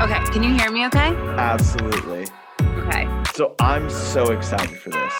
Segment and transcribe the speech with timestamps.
[0.00, 1.08] Okay, can you hear me okay?
[1.38, 2.26] Absolutely.
[2.62, 3.08] Okay.
[3.34, 5.12] So I'm so excited for this.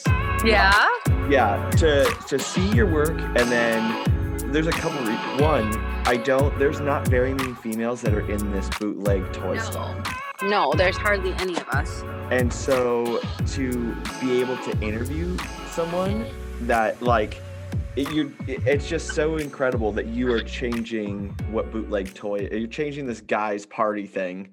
[0.44, 0.88] Yeah?
[1.29, 4.98] Yeah, to to see your work and then there's a couple
[5.44, 5.76] one,
[6.06, 9.62] I don't there's not very many females that are in this bootleg toy No.
[9.62, 9.94] stall.
[10.44, 12.02] No, there's hardly any of us.
[12.30, 13.20] And so
[13.54, 15.36] to be able to interview
[15.72, 16.25] someone
[16.62, 17.40] that like
[17.96, 23.06] it, you it's just so incredible that you are changing what bootleg toy you're changing
[23.06, 24.50] this guy's party thing.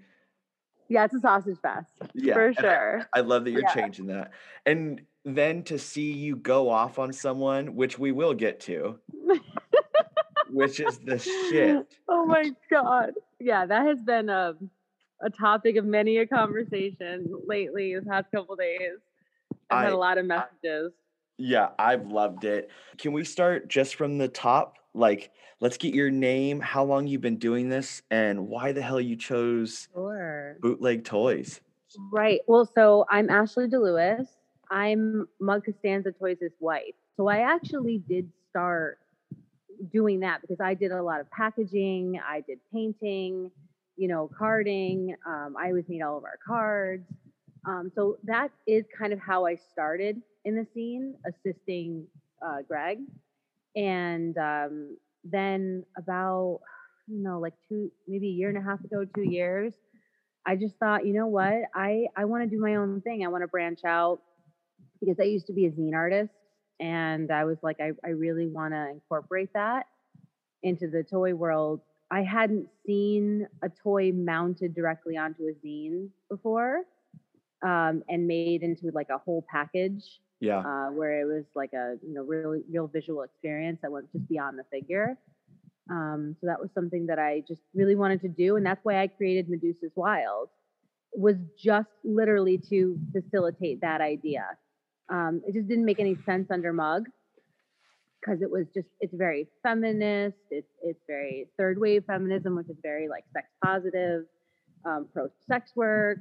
[0.88, 2.34] Yeah, it's a sausage fest Yeah.
[2.34, 3.09] for and I- sure.
[3.13, 3.73] I love that you're Yeah.
[3.73, 4.31] changing that.
[4.66, 8.99] And then to see you go off on someone, which we will get to,
[10.49, 11.88] which is the shit.
[12.08, 13.13] Oh my god.
[13.39, 14.55] Yeah, that has been a
[15.21, 18.99] a topic of many a conversation lately the past couple days.
[19.70, 20.91] I've had a lot of messages.
[21.38, 22.70] Yeah, I've loved it.
[22.97, 24.77] Can we start just from the top?
[24.96, 29.02] Like, let's get your name, how long you've been doing this, and why the hell
[29.02, 30.58] you chose Sure.
[30.62, 31.62] bootleg toys.
[32.12, 32.42] Right.
[32.48, 34.28] Well, so I'm Ashley DeLewis.
[34.72, 36.96] I'm Mug Costanza Toys' wife.
[37.18, 39.00] So I actually did start
[39.92, 43.52] doing that because I did a lot of packaging, I did painting,
[43.98, 45.16] you know, carding.
[45.26, 47.06] Um, I always made all of our cards.
[47.66, 52.06] Um, so that is kind of how I started in the scene, assisting
[52.46, 53.00] uh, Greg.
[53.76, 56.62] And um, then about,
[57.08, 59.73] you know, like two, maybe a year and a half ago, two years,
[60.45, 61.64] I just thought, you know what?
[61.73, 63.26] I I want to do my own thing.
[63.26, 64.20] I want to branch out
[65.00, 66.34] because I used to be a zine artist
[66.80, 69.88] and I was like I I really want to incorporate that
[70.64, 71.82] into the toy world.
[72.12, 76.84] I hadn't seen a toy mounted directly onto a zine before
[77.64, 80.60] um, and made into like a whole package Yeah.
[80.60, 84.28] uh, where it was like a you know really real visual experience that went just
[84.28, 85.18] beyond the figure.
[85.90, 89.02] Um, so that was something that I just really wanted to do, and that's why
[89.02, 90.50] I created Medusa's Wild.
[91.17, 94.45] Was just literally to facilitate that idea.
[95.10, 97.05] Um, it just didn't make any sense under Mug
[98.26, 100.38] because it was just it's very feminist.
[100.50, 104.26] It's it's very third wave feminism, which is very like sex positive,
[104.86, 106.20] um, pro sex work.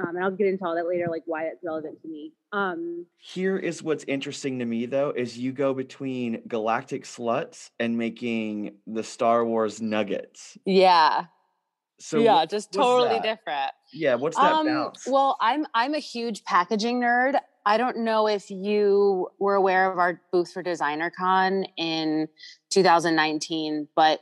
[0.00, 2.32] Um, and I'll get into all that later, like why that's relevant to me.
[2.52, 7.98] Um, Here is what's interesting to me though, is you go between galactic sluts and
[7.98, 10.56] making the Star Wars nuggets.
[10.64, 11.24] Yeah.
[11.98, 13.22] So yeah, what- just totally that?
[13.22, 13.72] different.
[13.92, 15.06] Yeah, what's that Um, bounce?
[15.06, 17.38] well, I'm I'm a huge packaging nerd.
[17.66, 22.26] I don't know if you were aware of our booth for Designer Con in
[22.70, 24.20] 2019, but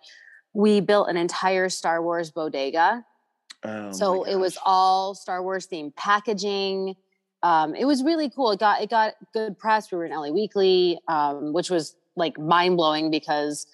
[0.54, 3.04] we built an entire Star Wars bodega.
[3.64, 6.94] Oh so it was all Star Wars themed packaging.
[7.42, 8.50] Um, it was really cool.
[8.52, 9.90] It got it got good press.
[9.90, 13.66] We were in LA Weekly, um, which was like mind blowing because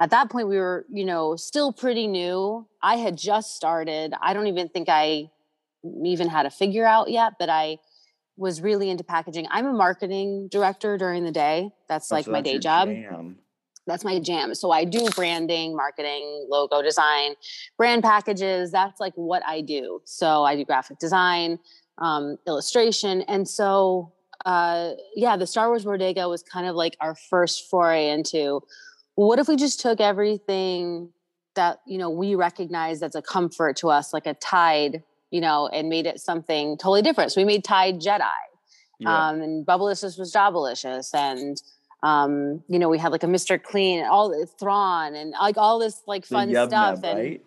[0.00, 2.66] at that point we were, you know, still pretty new.
[2.82, 4.14] I had just started.
[4.20, 5.30] I don't even think I
[6.04, 7.78] even had a figure out yet, but I
[8.36, 9.46] was really into packaging.
[9.50, 11.70] I'm a marketing director during the day.
[11.88, 13.38] That's Oh, like so my that's day job jam.
[13.86, 14.54] That's my jam.
[14.54, 17.34] So I do branding, marketing, logo design,
[17.76, 18.70] brand packages.
[18.70, 20.00] That's like what I do.
[20.04, 21.58] So I do graphic design,
[21.98, 23.22] um, illustration.
[23.22, 24.12] And so,
[24.46, 28.62] uh, yeah, the Star Wars Bodega was kind of like our first foray into
[29.14, 31.10] what if we just took everything
[31.54, 35.68] that, you know, we recognize that's a comfort to us, like a Tide, you know,
[35.68, 37.32] and made it something totally different.
[37.32, 38.20] So we made Tide Jedi
[39.00, 39.28] Yeah.
[39.28, 41.60] um, and Bubblicious was Jabbalicious, and
[42.02, 43.62] um, you know we had like a Mr.
[43.62, 47.18] Clean, and all the Thrawn, and like all this like fun Yub stuff, Nub, and
[47.18, 47.42] right?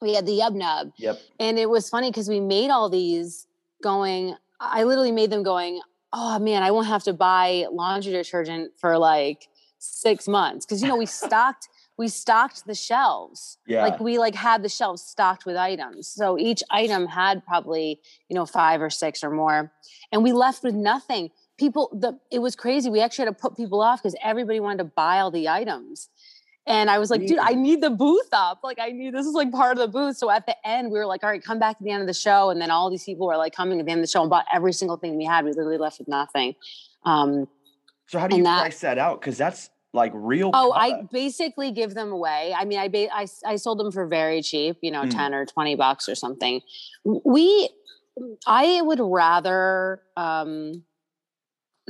[0.00, 1.18] we had the Yub Nub, Yep.
[1.40, 3.46] and it was funny because we made all these
[3.82, 4.36] going.
[4.60, 5.80] I literally made them going.
[6.12, 9.48] Oh man, I won't have to buy laundry detergent for like
[9.78, 13.82] six months because you know we stocked we stocked the shelves Yeah.
[13.82, 18.00] like we like had the shelves stocked with items so each item had probably
[18.30, 19.70] you know five or six or more
[20.10, 23.56] and we left with nothing people the it was crazy we actually had to put
[23.56, 26.08] people off because everybody wanted to buy all the items
[26.66, 29.34] and i was like dude i need the booth up like i need this is
[29.34, 31.58] like part of the booth so at the end we were like all right come
[31.58, 33.78] back at the end of the show and then all these people were like coming
[33.78, 35.78] at the end of the show and bought every single thing we had we literally
[35.78, 36.54] left with nothing
[37.04, 37.46] um
[38.08, 39.20] So how do you that- price that out?
[39.20, 40.50] Because that's like real.
[40.52, 42.52] Oh, I basically give them away.
[42.58, 45.10] I mean, I ba- I, I sold them for very cheap, you know, Mm.
[45.10, 46.60] 10 or 20 bucks or something.
[47.04, 47.68] We,
[48.44, 50.82] I would rather, um,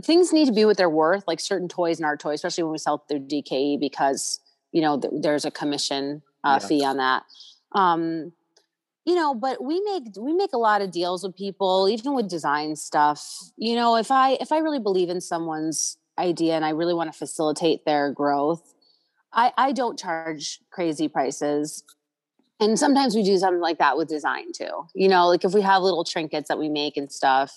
[0.02, 2.72] things need to be what they're worth, like certain toys and art toys, especially when
[2.72, 4.40] we sell through DKE because,
[4.72, 6.68] you know, th- there's a commission uh, Yeah.
[6.68, 7.22] fee on that.
[7.72, 8.32] Um,
[9.04, 12.28] you know, but we make we make a lot of deals with people, even with
[12.28, 13.22] design stuff.
[13.56, 17.12] You know, if I if I really believe in someone's idea and I really want
[17.12, 18.74] to facilitate their growth,
[19.32, 21.84] I I don't charge crazy prices.
[22.60, 24.86] and sometimes we do something like that with design too.
[24.94, 27.52] You know, like if we have little trinkets that we make and stuff,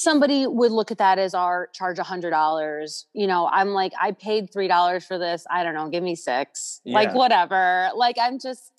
[0.00, 3.06] somebody would look at that as our charge a hundred dollars.
[3.12, 5.46] You know, I'm like, I paid three dollars for this.
[5.50, 6.80] I don't know, give me six.
[6.84, 7.90] Like whatever.
[7.94, 8.72] Like I'm just,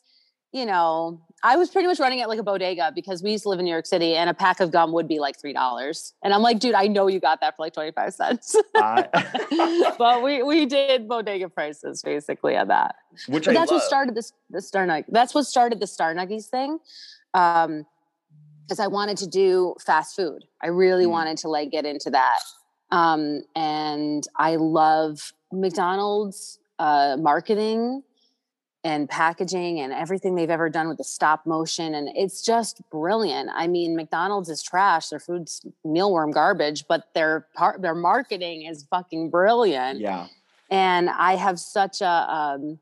[0.51, 3.49] you know, I was pretty much running it like a bodega because we used to
[3.49, 6.13] live in New York City and a pack of gum would be like three dollars.
[6.23, 8.55] And I'm like, dude, I know you got that for like 25 cents.
[8.75, 12.95] I, but we we did bodega prices basically on that.
[13.27, 13.81] which But I that's love.
[13.81, 15.05] what started this the Star Nug.
[15.07, 16.79] That's what started the Star Nuggies thing.
[17.33, 17.85] Um,
[18.69, 20.45] because I wanted to do fast food.
[20.61, 21.09] I really Mm.
[21.11, 22.39] wanted to like get into that.
[22.91, 28.03] Um, and I love McDonald's uh, marketing
[28.83, 31.95] and packaging and everything they've ever done with the stop motion.
[31.95, 33.49] And it's just brilliant.
[33.53, 35.09] I mean, McDonald's is trash.
[35.09, 40.27] Their food's mealworm garbage, but their part, their marketing is fucking brilliant Yeah.
[40.69, 42.79] and I have such a um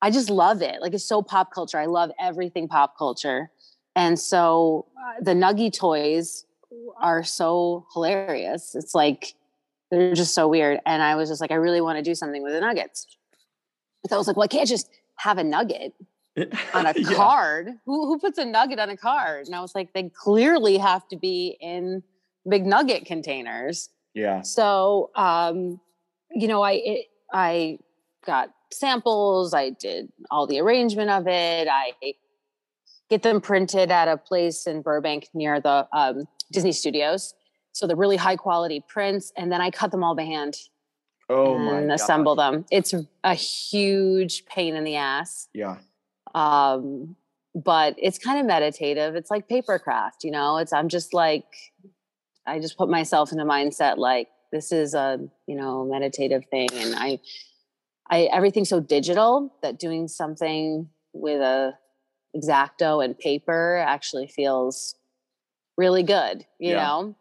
[0.00, 0.80] I just love it.
[0.80, 1.78] Like it's so pop culture.
[1.78, 3.50] I love everything pop culture.
[3.96, 4.86] And so
[5.20, 6.44] the Nuggy toys
[7.00, 8.74] are so hilarious.
[8.74, 9.34] It's like
[9.90, 10.80] they're just so weird.
[10.86, 13.06] And I was just like, I really want to do something with the nuggets.
[14.08, 15.94] So I was like, well, I can't just have a nugget
[16.74, 17.14] on a Yeah.
[17.14, 17.70] card.
[17.86, 19.46] Who who puts a nugget on a card?
[19.46, 22.02] And I was like, they clearly have to be in
[22.48, 23.88] big nugget containers.
[24.14, 24.42] Yeah.
[24.42, 25.80] So, um,
[26.30, 27.78] you know, I it, I
[28.26, 29.54] got samples.
[29.54, 31.68] I did all the arrangement of it.
[31.68, 31.92] I
[33.10, 37.34] get them printed at a place in Burbank near the um, Disney Studios.
[37.72, 40.56] So they're really high quality prints, and then I cut them all by hand
[41.28, 42.64] Oh my and assemble them.
[42.70, 42.94] It's
[43.24, 45.76] a huge pain in the ass Yeah.
[46.34, 47.16] um
[47.54, 51.46] but it's kind of meditative it's like paper craft you know it's i'm just like
[52.46, 56.68] i just put myself in a mindset like this is a you know meditative thing
[56.74, 57.18] and i
[58.10, 61.72] i everything's so digital that doing something with a
[62.36, 64.94] exacto and paper actually feels
[65.76, 66.84] really good you Yeah.
[66.84, 67.14] know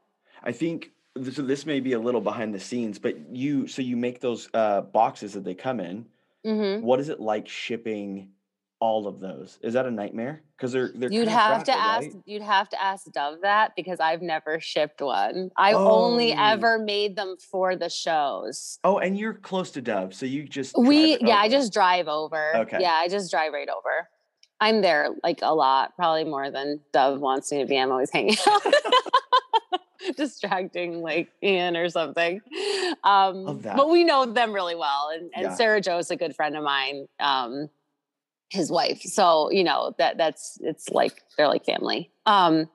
[0.43, 0.91] I think
[1.31, 4.49] so this may be a little behind the scenes, but you so you make those
[4.53, 6.05] uh boxes that they come in.
[6.45, 8.31] hmm What is it like shipping
[8.81, 9.57] all of those?
[9.61, 10.43] Is that a nightmare?
[10.57, 12.07] Because they're they're You'd have to ask.
[12.07, 12.15] right?
[12.25, 15.51] You'd have to ask Dov that because I've never shipped one.
[15.57, 16.37] I've only Oh.
[16.53, 18.79] ever made them for the shows.
[18.83, 22.55] Oh, and you're close to Dov, so you just We yeah, I just drive over.
[22.57, 22.79] Okay.
[22.81, 24.09] Yeah, I just drive right over.
[24.59, 27.77] I'm there like a lot, probably more than Dov wants me to be.
[27.77, 28.61] I'm always hanging out.
[30.17, 32.39] distracting like Ian or something.
[33.03, 35.09] Um, but we know them really well.
[35.13, 35.55] And, and Yeah.
[35.55, 37.69] Sarah Joe's a good friend of mine, um,
[38.49, 39.01] his wife.
[39.01, 42.11] So, you know, that that's it's like they're like family.
[42.25, 42.69] Um,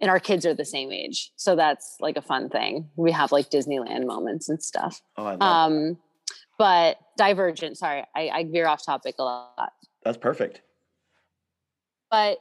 [0.00, 1.30] and our kids are the same age.
[1.36, 2.88] So that's like a fun thing.
[2.96, 5.00] We have like Disneyland moments and stuff.
[5.16, 5.44] Oh, I love that.
[5.46, 5.98] Um,
[6.58, 9.72] but divergent, sorry, I, I veer off topic a lot.
[10.02, 10.62] That's perfect.
[12.14, 12.38] But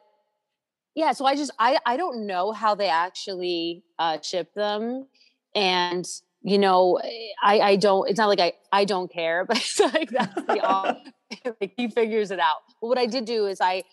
[0.96, 5.08] yeah, so I just I I don't know how they actually uh ship them.
[5.56, 6.08] And
[6.44, 7.00] you know,
[7.42, 10.60] I I don't it's not like I I don't care, but it's like that's the
[10.62, 10.96] all
[11.60, 12.58] like he figures it out.
[12.82, 13.84] But what I did do is I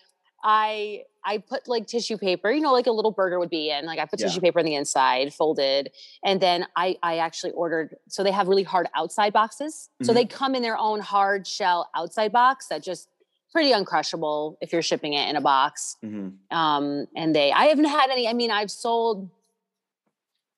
[0.44, 3.86] I I put like tissue paper, you know, like a little burger would be in.
[3.86, 4.26] Like I put Yeah.
[4.26, 5.92] tissue paper on the inside, folded,
[6.22, 7.96] and then I I actually ordered.
[8.08, 9.88] So they have really hard outside boxes.
[10.02, 10.16] So Mhm.
[10.16, 13.08] they come in their own hard shell outside box that just
[13.52, 15.96] pretty uncrushable if you're shipping it in a box.
[16.02, 18.26] hmm Um, and they I haven't had any.
[18.28, 19.30] I mean, I've sold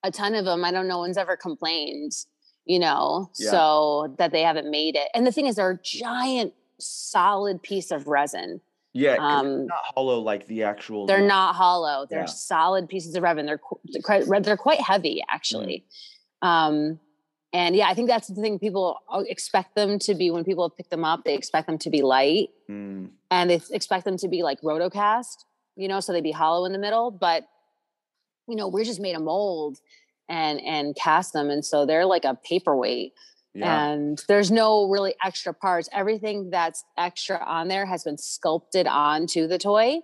[0.03, 0.63] a ton of them.
[0.65, 2.11] I don't know one's ever complained.
[2.65, 3.51] You know, Yeah.
[3.51, 5.09] so that they haven't made it.
[5.13, 8.61] And the thing is, they're a giant, solid piece of resin.
[8.93, 11.05] Yeah, Um, not hollow like the actual.
[11.05, 12.05] They're not hollow.
[12.09, 12.25] They're Yeah.
[12.25, 13.45] solid pieces of resin.
[13.47, 15.85] They're they're quite, they're quite heavy, actually.
[16.41, 16.99] Um,
[17.53, 18.59] and yeah, I think that's the thing.
[18.59, 21.23] People uh, expect them to be when people pick them up.
[21.23, 25.45] They expect them to be light, Mm, and they expect them to be like rotocast.
[25.75, 27.11] You know, so they'd be hollow in the middle.
[27.11, 27.47] But
[28.47, 29.77] you know, we're just made a mold
[30.27, 33.13] and and cast them, and so they're like a paperweight
[33.53, 33.89] yeah.
[33.89, 39.47] and there's no really extra parts everything that's extra on there has been sculpted onto
[39.47, 39.99] the toy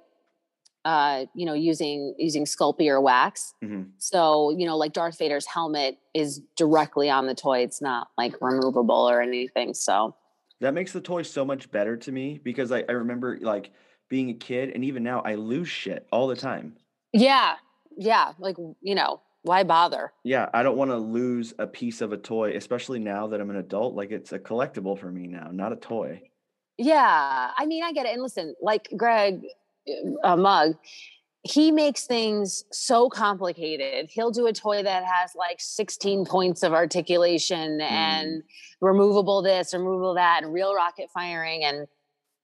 [0.86, 5.46] uh you know using using sculpey or wax hmm so you know like darth vader's
[5.46, 10.16] helmet is directly on the toy it's not like removable or anything so
[10.62, 13.72] That makes the toy so much better to me because I, I remember like
[14.10, 16.78] being a kid and even now I lose shit all the time.
[17.12, 17.56] yeah
[17.98, 22.12] yeah like you know why bother Yeah, I don't want to lose a piece of
[22.12, 23.96] a toy, especially now that I'm an adult.
[23.96, 26.22] Like it's a collectible for me now, not a toy.
[26.78, 28.14] Yeah, I mean, I get it.
[28.14, 29.46] And listen, like Greg
[30.24, 30.76] uh, Mug,
[31.44, 34.10] he makes things so complicated.
[34.12, 38.44] He'll do a toy that has like 16 points of articulation and
[38.82, 41.64] removable this, removable that, and real rocket firing.
[41.64, 41.88] And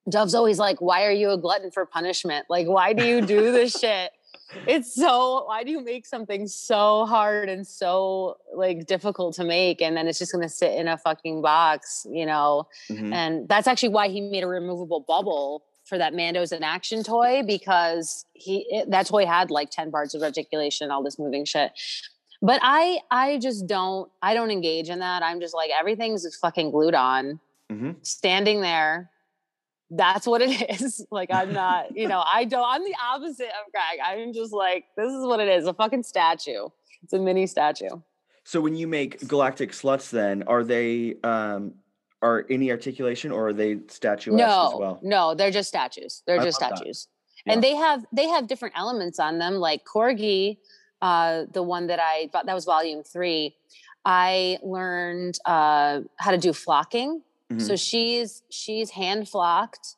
[0.09, 2.45] Dov's always like, "Why are you a glutton for punishment?
[2.49, 4.11] Like, why do you do this shit?"
[4.67, 9.81] It's so why do you make something so hard and so like difficult to make
[9.81, 12.67] and then it's just going to sit in a fucking box, you know?
[12.89, 13.13] Mhm.
[13.13, 17.43] And that's actually why he made a removable bubble for that Mando's in action toy
[17.45, 21.45] because he it, that toy had like 10 parts of articulation, and all this moving
[21.45, 21.71] shit.
[22.41, 25.23] But I I just don't I don't engage in that.
[25.23, 27.39] I'm just like everything's fucking glued on,
[27.71, 28.05] Mhm.
[28.05, 29.09] standing there.
[29.91, 31.05] That's what it is.
[31.11, 33.99] Like I'm not, you know, I don't I'm the opposite of Greg.
[34.05, 36.67] I'm just like, this is what it is, a fucking statue.
[37.03, 38.01] It's a mini statue.
[38.43, 41.75] So when you make galactic sluts, then are they um
[42.25, 44.99] are any articulation or are they statuesque no, as well?
[45.03, 46.23] no, they're just statues.
[46.25, 47.07] They're I just statues.
[47.45, 47.53] Yeah.
[47.53, 49.55] And they have they have different elements on them.
[49.55, 50.57] Like Corgi,
[51.01, 53.55] uh, the one that I bought, that was volume three.
[54.03, 57.21] I learned uh, how to do flocking.
[57.51, 57.59] Mm-hmm.
[57.59, 59.95] So she's she's hand flocked,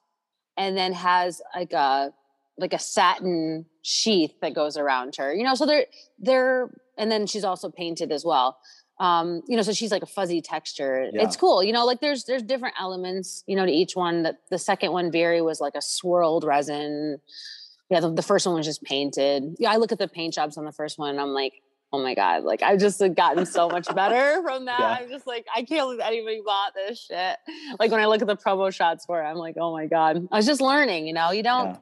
[0.57, 2.13] and then has like a
[2.57, 5.33] like a satin sheath that goes around her.
[5.33, 5.85] You know, so they're
[6.19, 8.57] they're and then she's also painted as well.
[8.99, 11.09] Um, you know, so she's like a fuzzy texture.
[11.13, 11.23] Yeah.
[11.23, 11.63] It's cool.
[11.63, 13.43] You know, like there's there's different elements.
[13.47, 14.23] You know, to each one.
[14.23, 17.19] That the second one, Very, was like a swirled resin.
[17.89, 19.55] Yeah, the, the first one was just painted.
[19.59, 21.53] Yeah, I look at the paint jobs on the first one, and I'm like,
[21.93, 24.79] oh my god, like I've just gotten so much better from that.
[24.79, 24.97] Yeah.
[24.99, 27.37] I'm just like, I can't believe anybody bought this shit.
[27.79, 30.27] Like when I look at the promo shots for it, I'm like, oh my god,
[30.31, 31.07] I was just learning.
[31.07, 31.77] You know, you don't Yeah.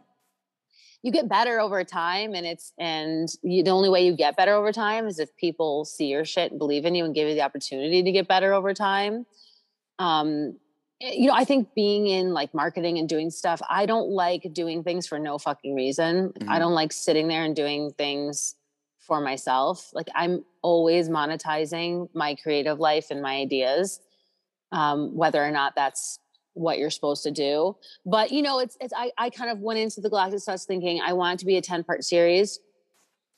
[1.06, 4.54] You get better over time and it's and you, the only way you get better
[4.56, 7.36] over time is if people see your shit and believe in you and give you
[7.36, 9.28] the opportunity to get better over time.
[10.00, 10.58] Um
[11.00, 14.48] eh, you know i think being in like marketing and doing stuff i don't like
[14.52, 16.34] doing things for no fucking reason.
[16.48, 16.60] I Mhm.
[16.60, 18.56] don't like sitting there and doing things
[18.98, 19.92] for myself.
[19.94, 24.00] Like i'm always monetizing my creative life and my ideas
[24.72, 26.18] um, whether or not that's
[26.56, 27.76] what you're supposed to do.
[28.06, 31.02] But you know it's it's i, I kind of went into the galactic Sluts thinking
[31.06, 32.60] i want it to be a 10 part series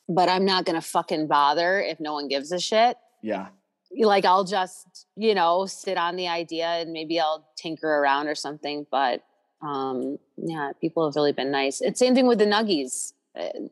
[0.07, 2.97] but i'm not gonna fucking bother if no one gives a shit.
[3.21, 3.47] Yeah.
[3.91, 8.35] like i'll just you know sit on the idea and maybe i'll tinker around or
[8.35, 9.23] something but
[9.61, 11.81] um yeah people have really been nice.
[11.81, 13.13] It's same thing with the nuggies.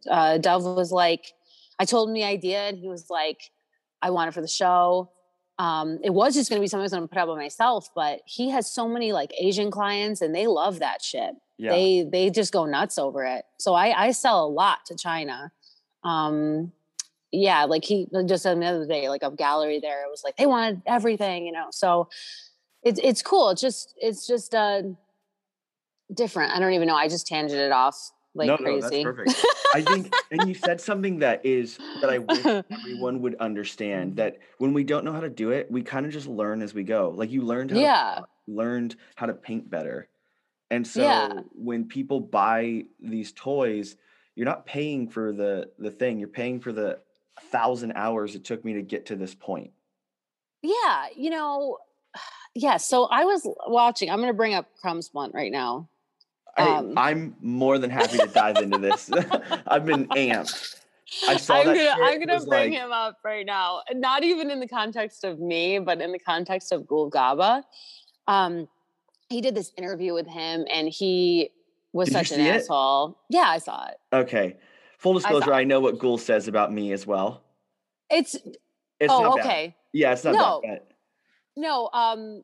[0.09, 1.33] Uh Dov was like
[1.79, 3.51] i told him the idea and he was like
[4.01, 5.11] i want it for the show
[5.57, 7.35] um it was just going to be something i was going to put up by
[7.35, 11.33] myself but he has so many like asian clients and they love that shit.
[11.57, 11.71] Yeah.
[11.71, 13.45] they they just go nuts over it.
[13.57, 15.51] So i i sell a lot to china.
[16.03, 16.71] Um
[17.31, 20.37] yeah like he just said the other day like a gallery there it was like
[20.37, 21.67] they wanted everything you know?
[21.71, 22.09] So
[22.83, 23.49] it's it's cool.
[23.49, 24.83] It's just it's just uh
[26.13, 26.51] different.
[26.51, 26.95] I don't even know.
[26.95, 29.45] I just tangented it off like no, crazy no, that's perfect.
[29.73, 34.17] I think, and you said something that is that I wish everyone would understand mm-hmm.
[34.17, 36.73] that when we don't know how to do it, we kind of just learn as
[36.73, 37.13] we go.
[37.15, 38.19] Like you learned how Yeah.
[38.19, 40.07] to learned how to paint better.
[40.69, 41.41] And so Yeah.
[41.53, 43.95] when people buy these toys,
[44.35, 46.99] you're not paying for the the thing, you're paying for the
[47.51, 49.71] thousand hours it took me to get to this point.
[50.61, 51.77] yeah you know
[52.55, 55.87] yeah so i was watching i'm going to bring up crumbs blunt right now
[56.57, 59.09] Um, I, I'm more than happy to dive into this.
[59.67, 60.75] I've been amped.
[61.27, 63.81] I saw I'm that gonna I'm gonna bring like- him up right now.
[63.93, 67.63] Not even in the context of me, but in the context of Gul Gaba.
[68.27, 68.67] Um,
[69.29, 71.49] he did this interview with him, and he
[71.93, 72.55] was such an see it?
[72.61, 73.17] asshole.
[73.29, 73.97] Yeah, I saw it.
[74.13, 74.57] Okay.
[74.97, 77.43] Full disclosure, I, know what Ghoul says about me as well.
[78.09, 78.35] It's
[78.99, 79.45] It's oh not bad.
[79.45, 79.75] okay.
[79.93, 80.61] Yeah, it's not No.
[80.63, 80.81] bad.
[81.57, 82.43] No, um,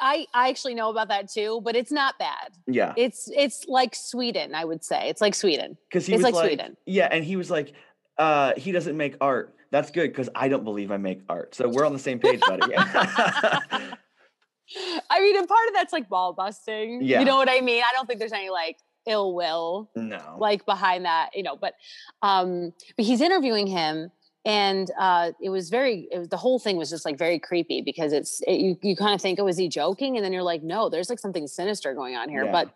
[0.00, 2.52] I I actually know about that too, but it's not bad.
[2.66, 5.08] yeah, It's it's like Sweden, I would say.
[5.08, 5.76] It's like Sweden.
[5.88, 6.76] because he it's was like like, Sweden.
[6.86, 7.72] yeah, and he was like,
[8.18, 9.54] uh, he doesn't make art.
[9.70, 11.54] That's good because I don't believe I make art.
[11.54, 12.72] So we're on the same page, buddy.
[12.76, 17.02] I mean, and part of that's like ball busting.
[17.02, 17.20] Yeah.
[17.20, 17.82] You know what I mean?
[17.82, 19.90] I don't think there's any like ill will.
[19.94, 20.36] no.
[20.38, 21.74] like behind that, you know, but
[22.22, 24.10] um but he's interviewing him
[24.44, 27.82] and uh it was very it was the whole thing was just like very creepy
[27.82, 30.16] because it's it, you you kind of think oh is he joking?
[30.16, 32.44] And then you're like no there's like something sinister going on here.
[32.44, 32.52] Yeah.
[32.52, 32.70] but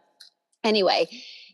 [0.65, 1.07] anyway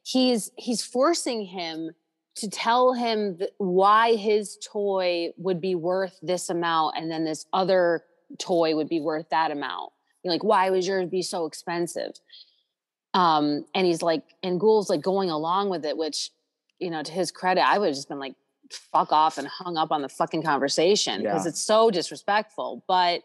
[0.05, 1.91] he's he's forcing him
[2.37, 8.05] to tell him why his toy would be worth this amount and then this other
[8.39, 9.93] toy would be worth that amount.
[10.23, 12.13] You're like why would yours be so expensive?
[13.13, 16.31] Um and he's like and Ghoul's like going along with it which
[16.79, 18.35] you know to his credit i would have just been like
[18.71, 21.51] fuck off and hung up on the fucking conversation because Yeah.
[21.51, 23.23] it's so disrespectful but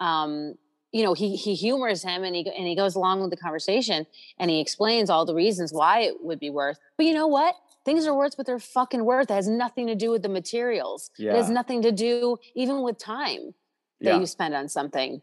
[0.00, 0.54] um
[0.92, 4.06] you know he he humors him and he and he goes along with the conversation
[4.38, 7.54] and he explains all the reasons why it would be worth but you know what?
[7.84, 9.30] Things are worth what they're fucking worth.
[9.30, 11.10] It has nothing to do with the materials.
[11.18, 13.52] It has nothing to do even with time
[14.00, 14.20] that Yeah.
[14.20, 15.20] you spend on something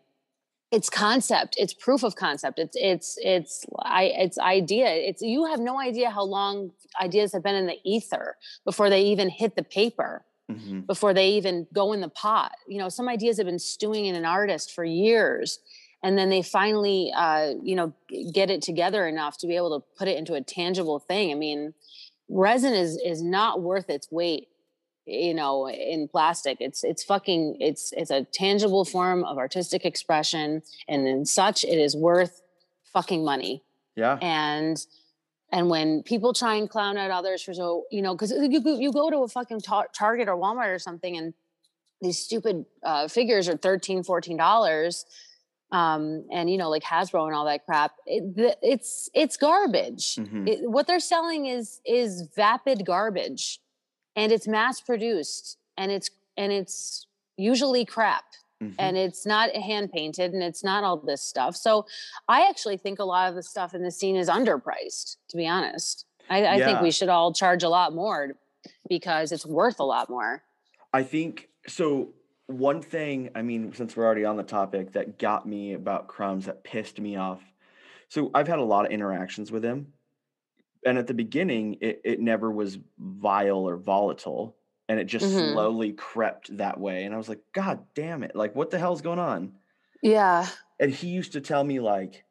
[0.71, 1.55] it's concept.
[1.57, 2.57] It's proof of concept.
[2.57, 4.87] It's it's it's i it's idea.
[4.87, 9.01] It's you have no idea how long ideas have been in the ether before they
[9.03, 10.85] even hit the paper Mhm.
[10.85, 12.51] before they even go in the pot.
[12.67, 15.59] You know some ideas have been stewing in an artist for years
[16.03, 17.93] and then they finally uh you know
[18.33, 21.31] get it together enough to be able to put it into a tangible thing.
[21.31, 21.73] I mean
[22.29, 24.47] resin is is not worth its weight
[25.05, 30.61] you know in plastic it's it's fucking it's it's a tangible form of artistic expression
[30.87, 32.41] and in such it is worth
[32.93, 33.63] fucking money
[33.95, 34.17] Yeah.
[34.21, 34.77] and
[35.51, 38.77] and when people try and clown at others for so you know because you, go-
[38.79, 41.33] you go to a fucking ta- target or walmart or something and
[42.01, 45.05] these stupid uh, figures are 13 14 dollars
[45.71, 50.47] um and you know like hasbro and all that crap it, it's it's garbage Mhm.
[50.47, 53.59] it, what they're selling is is vapid garbage
[54.15, 58.23] and it's mass produced and it's and it's usually crap
[58.61, 58.75] Mhm.
[58.77, 61.85] and it's not hand painted and it's not all this stuff so
[62.27, 65.47] i actually think a lot of the stuff in the scene is underpriced to be
[65.47, 68.33] honest i, I think we should all charge a lot more
[68.87, 70.43] because it's worth a lot more
[70.93, 72.09] I think so.
[72.47, 76.47] One thing, I mean, since we're already on the topic, that got me about crumbs
[76.47, 77.41] that pissed me off.
[78.09, 79.93] So I've had a lot of interactions with him,
[80.85, 84.55] and at the beginning, it, it never was vile or volatile,
[84.89, 85.53] and it just Mhm.
[85.53, 87.03] slowly crept that way.
[87.05, 88.35] And I was like, God damn it!
[88.35, 89.53] Like, what the hell's going on?
[90.01, 90.47] yeah
[90.79, 92.25] And he used to tell me like,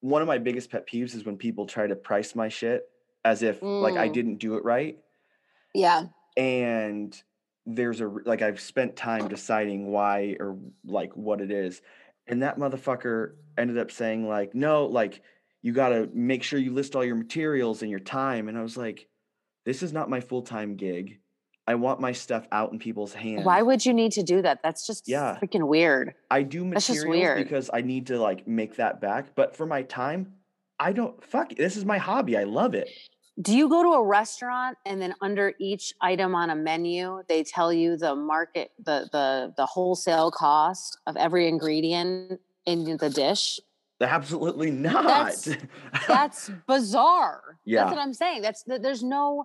[0.00, 2.88] one of my biggest pet peeves is when people try to price my shit
[3.24, 4.12] as if like I Mm.
[4.12, 4.98] didn't do it right
[5.74, 7.20] yeah and
[7.66, 11.82] there's a like I've spent time deciding why or like what it is,
[12.26, 15.20] and that motherfucker ended up saying like, no, like
[15.62, 18.62] you got to make sure you list all your materials and your time, and I
[18.62, 19.08] was like,
[19.64, 21.18] this is not my full time gig.
[21.66, 23.44] I want my stuff out in people's hands.
[23.44, 25.38] why would you need to do that that's just Yeah.
[25.42, 27.44] freaking weird I do That's just materials weird.
[27.44, 30.32] because I need to like make that back, but for my time,
[30.80, 31.54] I don't fuck.
[31.54, 32.38] This is my hobby.
[32.38, 32.88] I love it.
[33.42, 37.44] Do you go to a restaurant and then under each item on a menu, they
[37.44, 43.60] tell you the market, the the the wholesale cost of every ingredient in the dish?
[44.00, 45.04] Absolutely not.
[45.04, 45.48] That's-
[46.08, 47.58] That's bizarre.
[47.64, 47.84] Yeah.
[47.84, 48.42] That's what I'm saying.
[48.42, 49.44] That's that there's no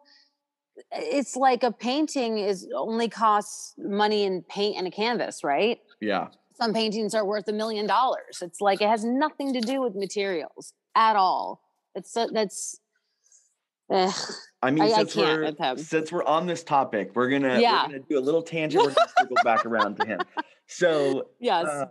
[0.92, 5.80] it's like a painting is only costs money in paint and a canvas, right?
[6.02, 6.28] yeah.
[6.56, 8.42] Some paintings are worth a million dollars.
[8.44, 11.62] It's like it has nothing to do with materials at all.
[11.96, 12.80] It's so- that's.
[13.90, 17.84] I mean, I- I since can't we're since we're on this topic, we're gonna Yeah.
[17.84, 18.84] we're gonna do a little tangent.
[18.84, 20.20] We're gonna circle back around to him.
[20.68, 21.68] So, yes.
[21.68, 21.86] uh,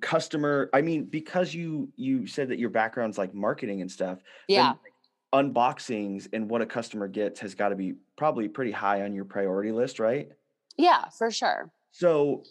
[0.00, 0.70] customer.
[0.72, 4.18] I mean, because you you said that your background's like marketing and stuff.
[4.48, 4.68] then, yeah.
[4.70, 4.92] like,
[5.34, 9.24] unboxings and what a customer gets has got to be probably pretty high on your
[9.24, 10.28] priority list, right?
[10.76, 11.72] Yeah, for sure.
[11.90, 12.44] So,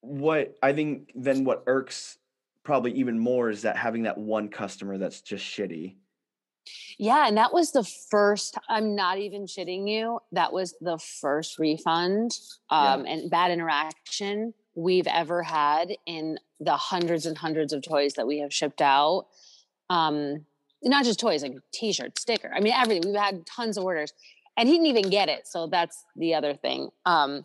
[0.00, 2.18] what I think then what irks
[2.62, 5.96] probably even more is that having that one customer that's just shitty.
[6.98, 8.56] Yeah, and that was the first.
[8.70, 10.20] I'm not even shitting you.
[10.32, 12.38] That was the first refund
[12.70, 12.94] Yeah.
[12.94, 18.26] um, and bad interaction we've ever had in the hundreds and hundreds of toys that
[18.26, 19.26] we have shipped out.
[19.90, 20.46] Um,
[20.82, 22.50] not just toys, like T-shirt, sticker.
[22.54, 23.10] I mean, everything.
[23.10, 24.12] We've had tons of orders,
[24.56, 25.46] and he didn't even get it.
[25.46, 26.90] So that's the other thing.
[27.06, 27.44] Um,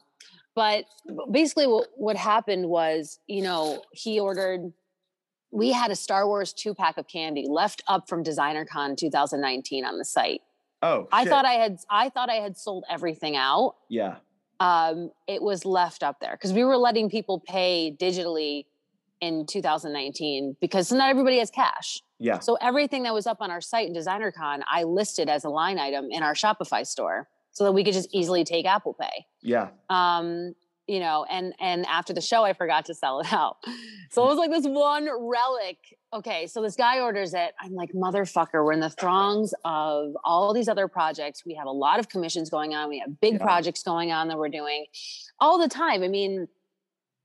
[0.56, 0.86] but
[1.32, 4.74] basically, what what happened was, you know, he ordered
[5.52, 9.86] we had a Star Wars two pack of candy left up from Designer Con 2019
[9.86, 10.42] on the site.
[10.82, 11.30] Oh, I shit.
[11.32, 13.76] thought I had I thought I had sold everything out.
[13.90, 14.18] yeah,
[14.60, 18.66] Um, it was left up there because we were letting people pay digitally
[19.22, 22.02] in 2019 because not everybody has cash.
[22.20, 25.50] yeah, So everything that was up on our site in DesignerCon, I listed as a
[25.50, 29.26] line item in our Shopify store so that we could just easily take Apple Pay
[29.42, 29.70] yeah.
[29.90, 30.54] um
[30.90, 33.58] you know and and after the show i forgot to sell it out.
[34.12, 35.78] So it was like this one relic.
[36.12, 37.54] Okay so this guy orders it.
[37.62, 41.46] I'm like motherfucker we're in the throngs of all these other projects.
[41.46, 42.90] We have a lot of commissions going on.
[42.90, 43.44] We have big Yeah.
[43.44, 44.86] projects going on that we're doing
[45.40, 46.02] all the time.
[46.04, 46.48] I mean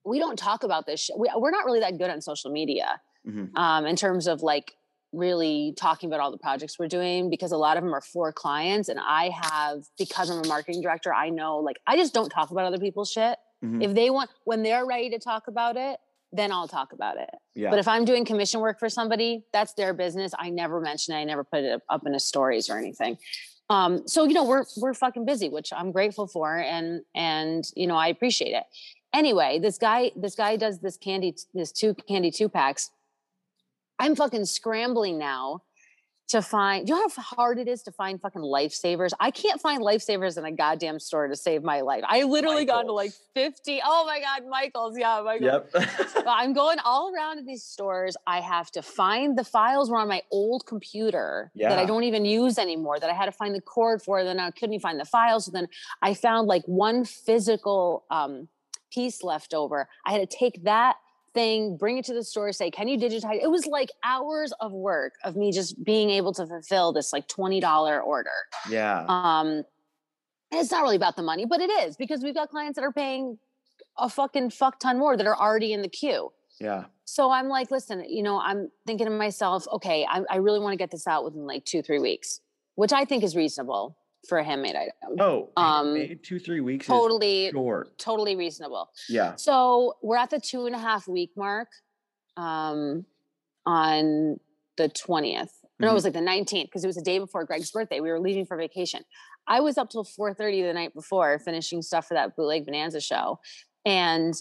[0.05, 1.09] we don't talk about this.
[1.16, 3.57] We, we're not really that good on social media Mhm.
[3.57, 4.74] um, in terms of like
[5.12, 8.33] really talking about all the projects we're doing because a lot of them are for
[8.33, 12.31] clients and i have because i'm a marketing director i know like i just don't
[12.31, 13.82] talk about other people's shit Mhm.
[13.82, 15.98] if they want when they're ready to talk about it
[16.32, 17.30] then i'll talk about it.
[17.54, 17.70] Yeah.
[17.70, 20.32] but if i'm doing commission work for somebody that's their business.
[20.38, 21.18] I never mention it.
[21.18, 23.18] I never put it up in a stories or anything.
[23.70, 27.86] Um, so you know we're we're fucking busy which i'm grateful for and and you
[27.86, 28.64] know i appreciate it.
[29.14, 32.90] Anyway this guy this guy does this candy this two candy two packs.
[34.00, 35.62] I'm fucking scrambling now
[36.28, 36.88] to find.
[36.88, 39.10] You know how hard it is to find fucking lifesavers?
[39.20, 42.02] I can't find lifesavers in a goddamn store to save my life.
[42.06, 43.80] I literally got to like fifty.
[43.84, 45.66] Oh my god, Michaels, yeah, Michaels.
[45.74, 46.24] Yep.
[46.26, 48.16] I'm going all around to these stores.
[48.26, 52.24] I have to find the files were on my old computer that I don't even
[52.24, 52.98] use anymore.
[52.98, 54.24] That I had to find the cord for.
[54.24, 55.44] Then I couldn't even find the files.
[55.46, 55.68] So then
[56.02, 58.48] I found like one physical um,
[58.92, 59.88] piece left over.
[60.06, 60.96] I had to take that
[61.35, 64.73] thing, bring it to the store, say, "Can you digitize?" It was like hours of
[64.73, 68.31] work of me just being able to fulfill this like twenty dollar order.
[68.70, 69.05] yeah.
[69.09, 69.64] Um,
[70.53, 72.92] it's not really about the money, but it is because we've got clients that are
[72.92, 73.38] paying
[73.99, 76.33] a fucking fuck ton more that are already in the queue.
[76.61, 76.85] yeah.
[77.07, 80.73] So I'm like, listen, you know, I'm thinking to myself, okay, I, I really want
[80.73, 82.40] to get this out within like two, three weeks,
[82.77, 83.97] which I think is reasonable
[84.28, 84.92] for a handmade item.
[85.20, 86.87] Oh, Um, two three weeks.
[86.87, 87.96] Totally, short.
[87.98, 88.90] totally reasonable.
[89.08, 89.37] Yeah.
[89.37, 91.68] So we're at the two and a half week mark
[92.37, 93.04] um,
[93.66, 94.38] on
[94.76, 95.50] the 20th.
[95.80, 98.00] No, it was like the 19th because it was the day before Greg's birthday.
[98.00, 99.04] We were leaving for vacation.
[99.46, 103.40] I was up till 4:30 the night before finishing stuff for that bootleg bonanza show.
[103.84, 104.34] And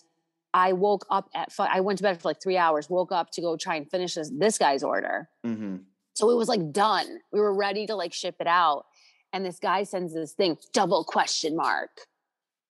[0.53, 3.41] I woke up at I went to bed for like three hours, woke up to
[3.41, 5.27] go try and finish this, this guy's order.
[5.45, 5.77] Mm-hmm.
[6.13, 7.19] So it was like done.
[7.31, 8.85] We were ready to like ship it out.
[9.33, 11.89] And this guy sends this thing, double question mark.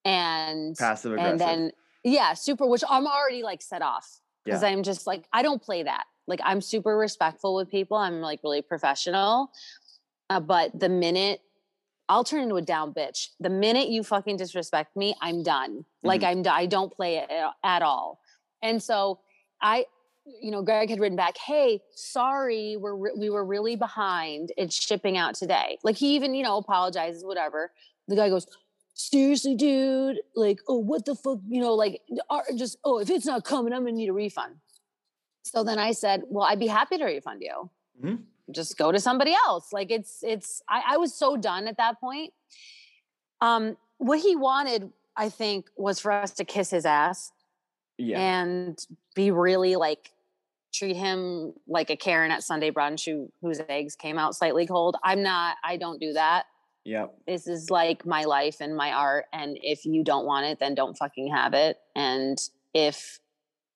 [0.05, 1.31] And Passive aggressive.
[1.31, 1.71] and then
[2.03, 4.69] yeah, super, which I'm already like set off because Yeah.
[4.69, 6.05] I'm just like, I don't play that.
[6.27, 7.97] Like I'm super respectful with people.
[7.97, 9.51] I'm like really professional.
[10.29, 11.41] Uh, but the minute
[12.09, 15.85] I'll turn into a down bitch, the minute you fucking disrespect me, I'm done.
[16.03, 16.45] Like Mhm.
[16.47, 17.29] I'm, I don't play it
[17.63, 18.19] at all.
[18.61, 19.19] And so
[19.61, 19.85] I,
[20.41, 24.51] you know, Greg had written back, "Hey, sorry, we're re- we were really behind.
[24.57, 27.71] It's shipping out today." Like he even, you know, apologizes, whatever.
[28.07, 28.47] The guy goes,
[28.93, 33.25] seriously, dude, like, oh, what the fuck, you know, like, are- just, oh, if it's
[33.25, 34.55] not coming, I'm gonna need a refund.
[35.43, 37.69] So then I said, well, I'd be happy to refund you.
[38.01, 38.23] Mhm.
[38.51, 39.73] Just go to somebody else.
[39.73, 42.33] Like, it's, it's, I, I was so done at that point.
[43.41, 47.31] Um, what he wanted, I think, was for us to kiss his ass
[47.97, 48.19] yeah.
[48.19, 50.11] and be really like,
[50.73, 54.95] treat him like a Karen at Sunday brunch who, whose eggs came out slightly cold.
[55.03, 56.45] I'm not, I don't do that
[56.85, 57.13] Yep.
[57.27, 60.75] this is like my life and my art and if you don't want it then
[60.75, 62.37] don't fucking have it and
[62.73, 63.19] if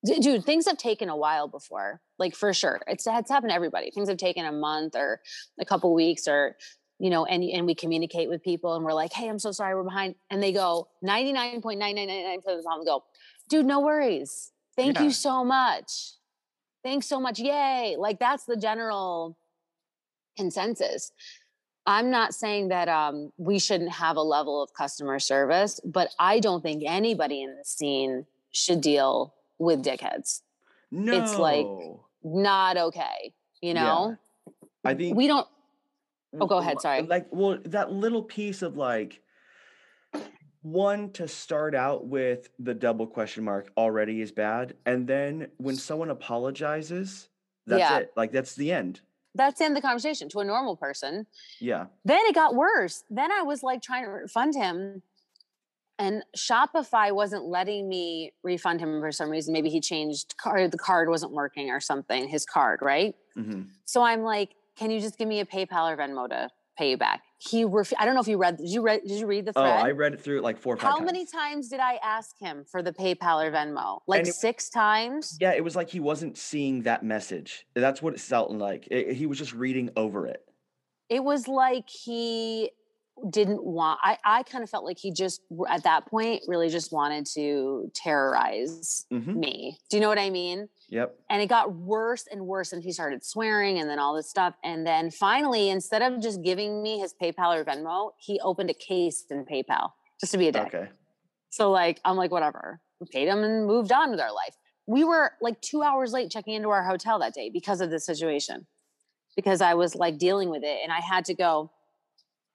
[0.03, 3.91] dude things have taken a while before like for sure it's it's happened to everybody
[3.91, 5.21] things have taken a month or
[5.57, 6.57] a couple weeks or
[6.99, 9.73] you know and and we communicate with people and we're like hey i'm so sorry
[9.73, 13.03] we're behind and they go 99.9999% of the time go
[13.49, 15.03] dude no worries thank Yeah.
[15.05, 16.11] you so much
[16.83, 19.37] thanks so much yay like that's the general
[20.37, 21.11] consensus
[21.89, 26.41] I'm not saying that um, we shouldn't have a level of customer service, but I
[26.41, 30.41] don't think anybody in the scene should deal with dickheads.
[30.91, 31.13] No.
[31.13, 31.65] It's like-
[32.25, 33.33] Not okay.
[33.61, 33.83] You Yeah.
[33.85, 34.17] know,
[34.83, 35.47] I think we don't.
[36.41, 37.03] Oh, go ahead, sorry.
[37.03, 39.21] Like, well, that little piece of like
[40.61, 45.75] one to start out with the double question mark already is bad, and then when
[45.75, 47.29] someone apologizes,
[47.65, 47.97] that's Yeah.
[47.99, 48.13] it.
[48.15, 49.01] Like that's the end.
[49.35, 51.27] That's the end of the conversation to a normal person.
[51.59, 51.87] Yeah.
[52.05, 53.03] Then it got worse.
[53.09, 55.03] Then I was like trying to refund him,
[55.99, 59.53] and Shopify wasn't letting me refund him for some reason.
[59.53, 60.71] Maybe he changed card.
[60.71, 62.27] The card wasn't working or something.
[62.27, 63.15] His card, right?
[63.35, 66.91] hmm So I'm like, can you just give me a PayPal or Venmo to pay
[66.91, 67.21] you back?
[67.39, 68.57] He ref- I don't know if you read.
[68.57, 69.01] Did you read?
[69.03, 69.61] Did you read the Oh.
[69.61, 71.05] I read it through like four or five How times.
[71.05, 73.99] many times did I ask him for the PayPal or Venmo?
[74.07, 75.37] Like it- six times.
[75.39, 77.67] Yeah, it was like he wasn't seeing that message.
[77.75, 78.87] That's what it felt like.
[78.89, 80.43] It- he was just reading over it.
[81.09, 82.71] It was like he
[83.29, 83.99] didn't want.
[84.03, 87.91] I I kind of felt like he just at that point really just wanted to
[87.95, 89.77] terrorize hmm me.
[89.89, 90.69] Do you know what I mean?
[90.89, 91.15] Yep.
[91.29, 94.55] and it got worse and worse and he started swearing and then all this stuff
[94.63, 98.73] and then finally instead of just giving me his paypal or venmo he opened a
[98.73, 100.87] case in paypal just to be a dick Okay.
[101.49, 105.03] so like i'm like whatever we paid him and moved on with our life we
[105.03, 108.65] were like two hours late checking into our hotel that day because of this situation
[109.35, 111.69] because i was like dealing with it and i had to go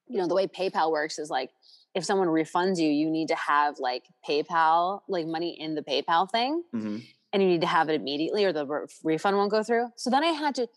[0.09, 1.51] you know the way paypal works is like
[1.95, 6.31] if someone refunds you you need to have like paypal like money in the paypal
[6.31, 6.99] thing hmm
[7.33, 9.89] and you need to have it immediately or the re- refund won't go through.
[9.97, 10.69] So then I had to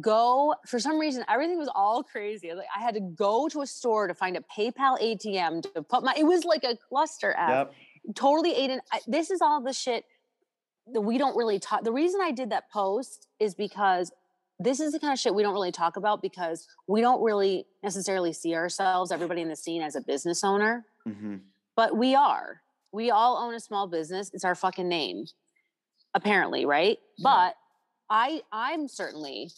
[0.00, 2.52] go for some reason everything was all crazy.
[2.54, 6.04] Like I had to go to a store to find a PayPal ATM to put
[6.04, 7.72] my it was like a cluster app.
[8.06, 8.14] Yep.
[8.14, 8.78] Totally Aiden.
[8.92, 10.04] I, this is all the shit
[10.92, 11.84] that we don't really talk.
[11.84, 14.12] The reason I did that post is because
[14.62, 17.66] this is the kind of shit we don't really talk about because we don't really
[17.82, 21.36] necessarily see ourselves, everybody in the scene, as a business owner hmm
[21.76, 22.60] but we are.
[22.92, 24.30] We all own a small business.
[24.34, 25.24] It's our fucking name,
[26.14, 26.98] apparently, right?
[27.16, 27.22] Yeah.
[27.22, 27.54] But
[28.10, 29.50] I, I'm certainly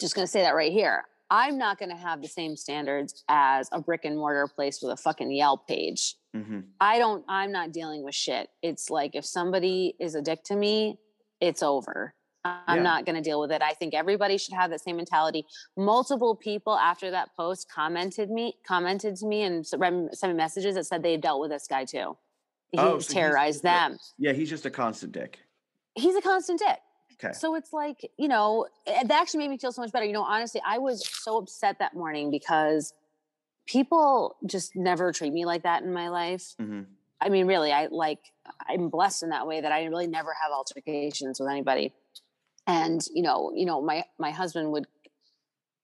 [0.00, 1.04] just going to say that right here.
[1.30, 4.92] I'm not going to have the same standards as a brick and mortar place with
[4.92, 6.14] a fucking Yelp page.
[6.34, 8.48] hmm I don't, I'm not dealing with shit.
[8.62, 10.98] It's like if somebody is a dick to me,
[11.40, 12.14] it's over.
[12.44, 12.82] I'm Yeah.
[12.82, 13.62] not going to deal with it.
[13.62, 15.46] I think everybody should have that same mentality.
[15.76, 20.84] Multiple people after that post commented me, commented to me, and sent me messages that
[20.86, 22.16] said they dealt with this guy too.
[22.70, 23.98] He Oh, so he's terrorized them.
[24.18, 25.40] Yeah, he's just a constant dick.
[25.94, 26.78] He's a constant dick.
[27.22, 27.32] Okay.
[27.34, 30.06] So it's like, you know, that actually made me feel so much better.
[30.06, 32.94] You know, honestly, I was so upset that morning because
[33.66, 36.54] people just never treat me like that in my life.
[36.58, 36.82] hmm
[37.22, 38.20] I mean, really, I like,
[38.66, 41.92] I'm blessed in that way that I really never have altercations with anybody.
[42.70, 44.86] And, you know, you know, my, my husband would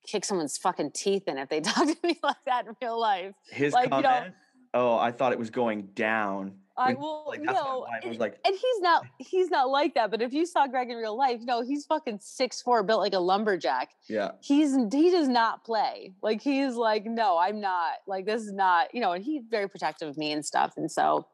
[0.07, 3.35] kick someone's fucking teeth in if they talked to me like that in real life.
[3.51, 4.27] His Like, you know-
[4.75, 6.59] oh, I thought it was going down.
[6.79, 10.11] I will, like, no, wife was like- and he's not, he's not like that.
[10.11, 13.15] But if you saw Greg in real life, no, he's fucking six four, built like
[13.15, 13.89] a lumberjack.
[14.11, 14.33] Yeah.
[14.43, 16.13] He's he does not play.
[16.23, 17.93] Like he's like, no, I'm not.
[18.07, 19.13] Like this is not, you know.
[19.13, 20.75] And he's very protective of me and stuff.
[20.77, 21.27] And so,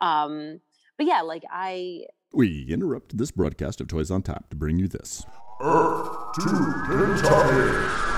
[0.00, 0.60] um,
[0.96, 4.86] but yeah, like I, We interrupt this broadcast of Toys on Tap to bring you
[4.86, 5.24] this.
[5.62, 6.40] Earth to
[6.86, 8.08] Kentucky.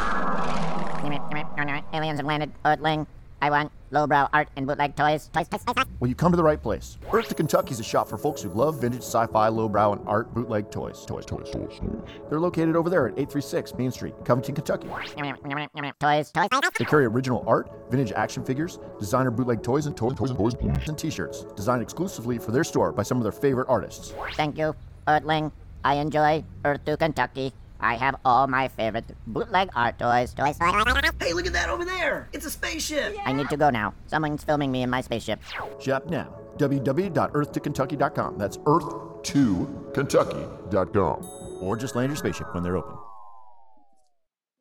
[1.93, 2.53] Aliens have landed.
[2.65, 3.07] Earthling.
[3.43, 5.31] I want lowbrow art and bootleg toys.
[5.33, 5.87] Toys, toys, toys, toys.
[5.99, 6.99] Well, you come to the right place.
[7.13, 10.33] Earth to Kentucky is a shop for folks who love vintage sci-fi, lowbrow, and art
[10.35, 11.05] bootleg toys.
[11.07, 11.81] Toys, toys, toys.
[12.29, 14.89] They're located over there at 836 Main Street, Covington, Kentucky.
[14.89, 15.13] Toys,
[16.01, 16.49] toys, toys.
[16.79, 20.55] They carry original art, vintage action figures, designer bootleg toys, and toys, toys, toys,
[20.89, 24.15] and t-shirts designed exclusively for their store by some of their favorite artists.
[24.35, 24.75] Thank you,
[25.09, 25.51] Earthling.
[25.83, 27.55] I enjoy Earth to Kentucky.
[27.81, 30.33] I have all my favorite bootleg art toys.
[30.35, 31.11] Toys, toys, toys, toys.
[31.21, 32.29] Hey, look at that over there!
[32.33, 33.17] It's a spaceship!
[33.25, 33.95] I need to go now.
[34.07, 35.41] Someone's filming me in my spaceship.
[35.81, 36.33] Shop now.
[36.59, 38.39] www.earth2kentucky.com.
[38.39, 41.25] That's earth2kentucky.com.
[41.63, 42.97] Or just land your spaceship when they're open.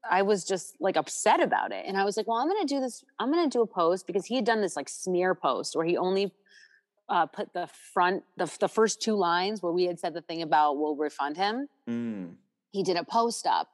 [0.09, 1.85] I was just like upset about it.
[1.87, 3.03] And I was like, well, I'm going to do this.
[3.19, 5.85] I'm going to do a post because he had done this like smear post where
[5.85, 6.31] he only
[7.09, 10.41] uh, put the front, the, the first two lines where we had said the thing
[10.41, 11.67] about we'll refund him.
[11.87, 12.33] Mm.
[12.71, 13.67] He did a post up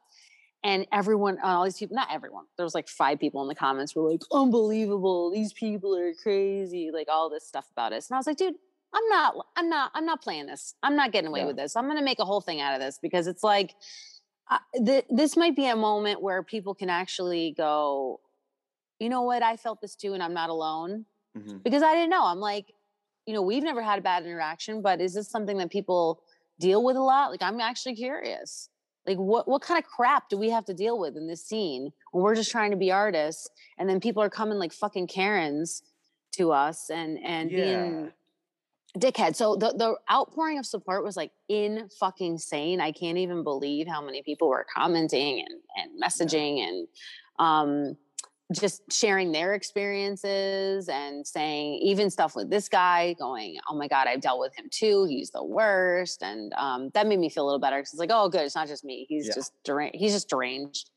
[0.64, 3.94] and everyone, all these people, not everyone, there was like five people in the comments
[3.94, 5.30] were like, unbelievable.
[5.30, 6.90] These people are crazy.
[6.92, 8.08] Like all this stuff about us.
[8.10, 8.54] And I was like, dude,
[8.92, 10.74] I'm not, I'm not, I'm not playing this.
[10.82, 11.46] I'm not getting away Yeah.
[11.46, 11.76] with this.
[11.76, 13.74] I'm going to make a whole thing out of this because it's like,
[14.48, 18.20] I th- this might be a moment where people can actually go,
[18.98, 19.42] you know what?
[19.42, 21.04] I felt this too, and I'm not alone
[21.36, 22.24] hmm because I didn't know.
[22.24, 22.72] I'm like,
[23.26, 26.22] you know, we've never had a bad interaction, but is this something that people
[26.60, 27.30] deal with a lot?
[27.30, 28.70] Like, I'm actually curious.
[29.06, 31.92] Like, what what kind of crap do we have to deal with in this scene
[32.12, 35.82] when we're just trying to be artists, and then people are coming like fucking Karens
[36.32, 37.56] to us and and Yeah.
[37.62, 38.12] being
[38.98, 39.36] dickhead.
[39.36, 42.80] So the the outpouring of support was like in fucking sane.
[42.80, 46.88] I can't even believe how many people were commenting and and messaging and
[47.38, 47.96] um
[48.54, 54.06] just sharing their experiences and saying even stuff with this guy going oh my god
[54.06, 57.46] i've dealt with him too he's the worst and um, that made me feel a
[57.46, 59.34] little better because it's like oh good it's not just me he's Yeah.
[59.34, 60.90] just deranged he's just deranged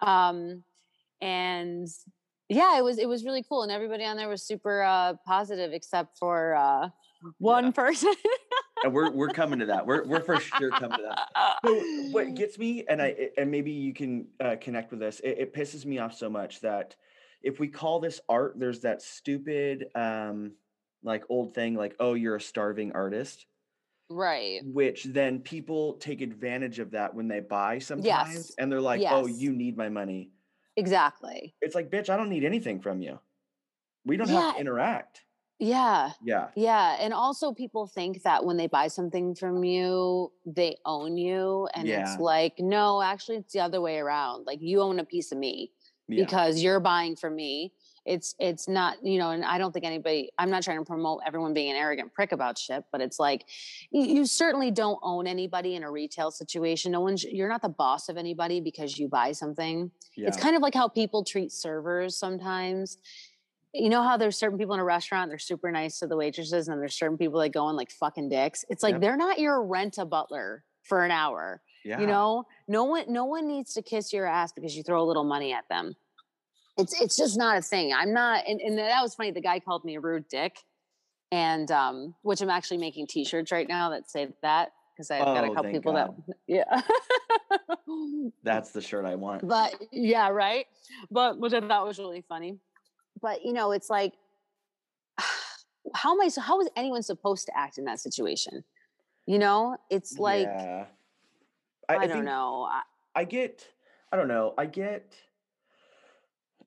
[0.00, 0.62] um,
[1.20, 1.88] and
[2.48, 5.72] yeah it was it was really cool and everybody on there was super uh, positive
[5.72, 6.88] except for uh,
[7.38, 7.70] one Yeah.
[7.82, 8.12] person
[8.88, 9.86] we're we're coming to that.
[9.86, 11.58] We're we're for sure coming to that.
[11.64, 11.74] So
[12.10, 15.20] what gets me, and I and maybe you can uh, connect with this.
[15.20, 16.96] It, it pisses me off so much that
[17.42, 20.52] if we call this art, there's that stupid um
[21.02, 23.46] like old thing like oh you're a starving artist,
[24.08, 28.52] right which then people take advantage of that when they buy sometimes, Yes.
[28.58, 30.30] and they're like oh you need my money.
[30.76, 33.18] exactly It's like bitch, I don't need anything from you.
[34.06, 35.23] We don't have to interact.
[35.58, 36.48] Yeah Yeah.
[36.56, 41.68] Yeah, and also people think that when they buy something from you, they own you,
[41.74, 42.02] and Yeah.
[42.12, 44.46] it's like, no, actually, it's the other way around.
[44.46, 45.72] Like you own a piece of me
[46.08, 46.24] Yeah.
[46.24, 47.72] because you're buying from me.
[48.06, 50.30] It's it's not you know, and I don't think anybody.
[50.38, 53.46] I'm not trying to promote everyone being an arrogant prick about shit, but it's like
[53.90, 56.92] you, certainly don't own anybody in a retail situation.
[56.92, 59.90] No one's you're not the boss of anybody because you buy something.
[60.18, 60.28] yeah.
[60.28, 62.98] It's kind of like how people treat servers sometimes.
[63.74, 66.68] You know how there's certain people in a restaurant, they're super nice to the waitresses,
[66.68, 68.64] and there's certain people that go in like fucking dicks.
[68.68, 69.00] It's like Yep.
[69.00, 71.60] they're not your rent a butler for an hour.
[71.84, 72.00] yeah.
[72.00, 75.04] You know, no one no one needs to kiss your ass because you throw a
[75.04, 75.96] little money at them.
[76.78, 77.92] It's it's just not a thing.
[77.92, 79.32] I'm not and, and that was funny.
[79.32, 80.56] The guy called me a rude dick.
[81.32, 85.42] And um, which I'm actually making t-shirts right now that say that because I've got
[85.44, 86.14] a Oh, couple people God.
[86.28, 86.80] that yeah.
[88.44, 89.46] That's the shirt I want.
[89.46, 90.66] but yeah, right.
[91.10, 92.58] But which I thought was really funny.
[93.24, 94.12] But you know, it's like,
[95.94, 96.28] how am I?
[96.28, 98.62] So how is anyone supposed to act in that situation?
[99.26, 100.84] You know, it's like yeah.
[101.88, 102.68] I, I don't know.
[102.70, 102.82] I,
[103.14, 103.66] I get
[104.12, 104.52] I don't know.
[104.58, 105.14] I get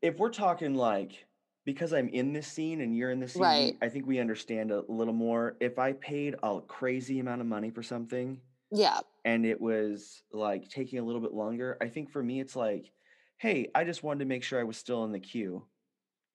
[0.01, 1.27] if we're talking like
[1.63, 3.77] because I'm in this scene and you're in the scene, Right.
[3.83, 5.57] I think we understand a little more.
[5.59, 8.41] If I paid a crazy amount of money for something
[8.71, 9.01] Yeah.
[9.25, 12.91] and it was like taking a little bit longer, I think for me it's like,
[13.37, 15.63] hey, I just wanted to make sure I was still in the queue.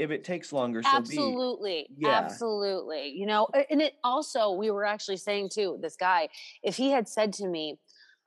[0.03, 0.97] If it takes longer, so be.
[0.97, 2.19] absolutely Yeah.
[2.23, 6.29] absolutely you know and it also we were actually saying too this guy
[6.65, 7.79] if he had said to me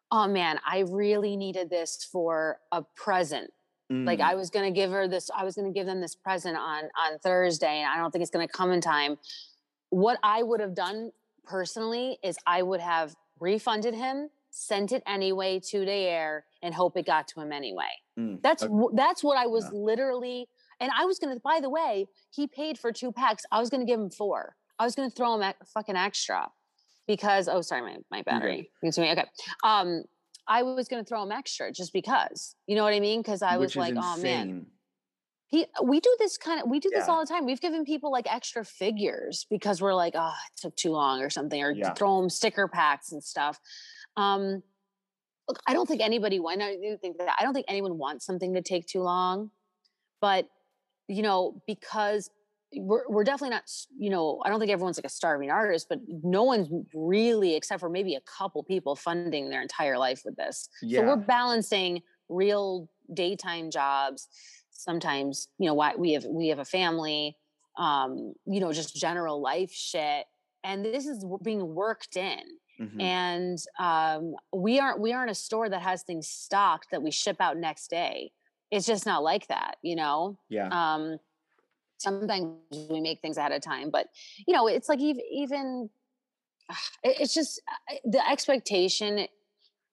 [0.10, 3.52] oh man i really needed this for a present
[4.06, 6.00] like Mm, i was going to give her this i was going to give them
[6.00, 9.18] this present on on thursday and i don't think it's going to come in time
[9.90, 11.12] what i would have done
[11.44, 16.96] personally is i would have refunded him sent it anyway to the air and hope
[16.96, 18.96] it got to him anyway mm, that's okay.
[18.96, 19.72] that's what I was Yeah.
[19.74, 20.48] literally,
[20.80, 21.40] and I was gonna.
[21.40, 23.44] By the way, he paid for two packs.
[23.52, 24.56] I was gonna give him four.
[24.80, 26.50] I was gonna throw him a fucking extra
[27.08, 27.48] because.
[27.48, 28.70] Oh, sorry, my my battery.
[28.84, 29.12] Excuse me.
[29.12, 29.26] Okay.
[29.64, 30.04] Um,
[30.48, 32.56] I was gonna throw him extra just because.
[32.68, 33.22] You know what I mean?
[33.22, 34.66] Because I was which is like, oh man,
[35.48, 35.66] he.
[35.84, 36.70] We do this kind of.
[36.70, 37.14] We do this Yeah.
[37.14, 37.46] all the time.
[37.46, 41.30] We've given people like extra figures because we're like, oh, it took too long or
[41.30, 41.94] something, or Yeah.
[41.94, 43.60] throw them sticker packs and stuff.
[44.18, 44.62] Um,
[45.48, 46.40] look, I don't think anybody.
[46.40, 46.80] Why not?
[46.82, 47.36] You think that?
[47.40, 49.52] I don't think anyone wants something to take too long,
[50.22, 50.48] but
[51.08, 52.30] you know, because
[52.76, 53.70] we're we're definitely not.
[53.98, 57.80] You know, I don't think everyone's like a starving artist, but no one's really, except
[57.80, 60.70] for maybe a couple people, funding their entire life with this.
[60.82, 61.00] Yeah.
[61.00, 64.28] So we're balancing real daytime jobs.
[64.72, 67.38] Sometimes, you know, why we have we have a family,
[67.78, 70.26] um, you know, just general life shit,
[70.64, 72.42] and this is being worked in
[72.78, 73.02] Mhm.
[73.02, 77.38] and um, we aren't we aren't a store that has things stocked that we ship
[77.40, 78.34] out next day
[78.72, 80.68] it's just not like that you know yeah.
[80.72, 81.18] um,
[81.98, 82.58] sometimes
[82.90, 84.08] we make things ahead of time but
[84.48, 85.90] you know it's like even even
[87.04, 87.62] it's just
[88.04, 89.28] the expectation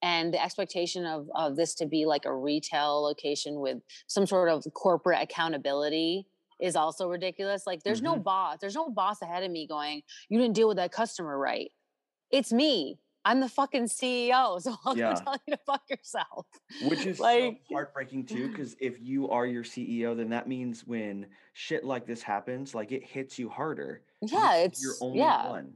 [0.02, 4.48] and the expectation of of this to be like a retail location with some sort
[4.48, 6.26] of corporate accountability
[6.60, 8.24] is also ridiculous like there's no Mhm.
[8.24, 11.70] boss there's no boss ahead of me going you didn't deal with that customer right
[12.30, 15.14] it's me i'm the fucking ceo so i'll Yeah.
[15.14, 16.46] go tell you to fuck yourself
[16.84, 20.86] Which is like so heartbreaking too, because if you are your CEO, then that means
[20.86, 24.02] when shit like this happens, like it hits you harder.
[24.22, 25.74] yeah you're it's only yeah one.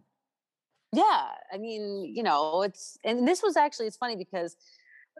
[0.92, 4.56] Yeah, I mean, you know, it's and this was actually it's funny because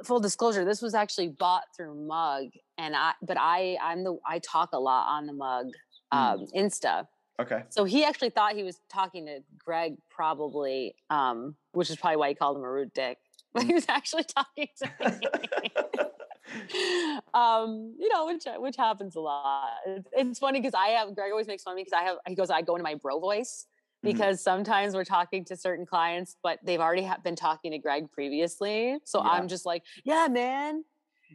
[0.04, 2.46] full disclosure, this was actually bought through Mug,
[2.78, 5.66] and I but I I'm the I talk a lot on the Mug
[6.12, 7.06] um, Insta,
[7.38, 7.62] Okay.
[7.68, 12.28] so he actually thought he was talking to Greg probably, um, which is probably why
[12.30, 13.18] he called him a rude dick,
[13.52, 15.72] but he was actually talking to me.
[17.34, 19.70] um, you know, which which happens a lot.
[20.12, 22.34] It's, funny because I have Greg always makes fun of me because I have he
[22.34, 23.66] goes I go into my bro voice
[24.04, 24.10] Mhm.
[24.12, 28.10] because sometimes we're talking to certain clients, but they've already ha- been talking to Greg
[28.12, 28.98] previously.
[29.04, 29.30] So Yeah.
[29.30, 30.84] I'm just like, yeah, man.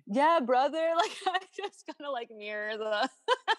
[0.06, 0.94] Yeah, brother.
[0.96, 3.10] Like I just kind of like mirror the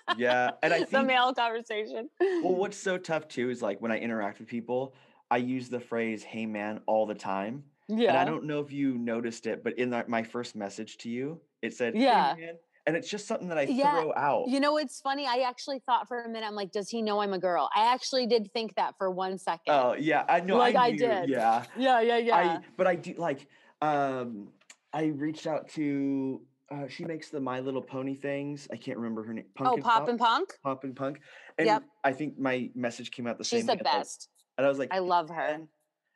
[0.09, 0.53] yeah.
[0.63, 2.09] And I the think male conversation.
[2.41, 4.95] well, what's so tough too is like when I interact with people,
[5.31, 7.65] I use the phrase "Hey man" all the time.
[7.89, 7.99] yeah.
[8.09, 11.09] And I don't know if you noticed it, but in that, my first message to
[11.11, 12.35] you, it said, "Hey, Yeah.
[12.37, 14.49] man," and it's just something that I Yeah, throw out.
[14.49, 15.25] You know, it's funny.
[15.27, 17.71] I actually thought for a minute, I'm like, does he know I'm a girl?
[17.75, 19.63] I actually did think that for one second.
[19.69, 20.57] Oh yeah, I know.
[20.59, 21.31] Like, I knew, did.
[21.31, 21.67] Yeah.
[21.77, 22.37] yeah, yeah, yeah.
[22.37, 23.47] I but I do like
[23.81, 24.53] um
[24.93, 28.69] I reached out to uh she makes the My Little Pony things.
[28.73, 29.45] I can't remember her name.
[29.61, 30.55] oh, Pop and Punk.
[30.63, 31.21] Pop and Punk.
[31.59, 31.83] And Yep.
[32.05, 34.29] I think my message came out the same She's the best.
[34.59, 35.61] and I was like, I love her.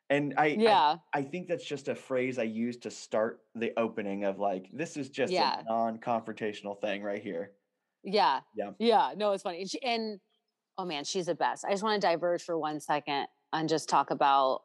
[0.09, 0.95] And I, I Yeah.
[1.13, 4.95] I think that's just a phrase I use to start the opening of like this
[4.97, 5.59] is just Yeah.
[5.59, 7.51] a non-confrontational thing right here.
[8.03, 8.39] Yeah.
[8.55, 8.71] Yeah.
[8.79, 9.11] Yeah.
[9.17, 9.61] No, it's funny.
[9.61, 10.19] And, she, and
[10.77, 11.65] oh man, she's the best.
[11.65, 14.61] I just want to diverge for one second and just talk about.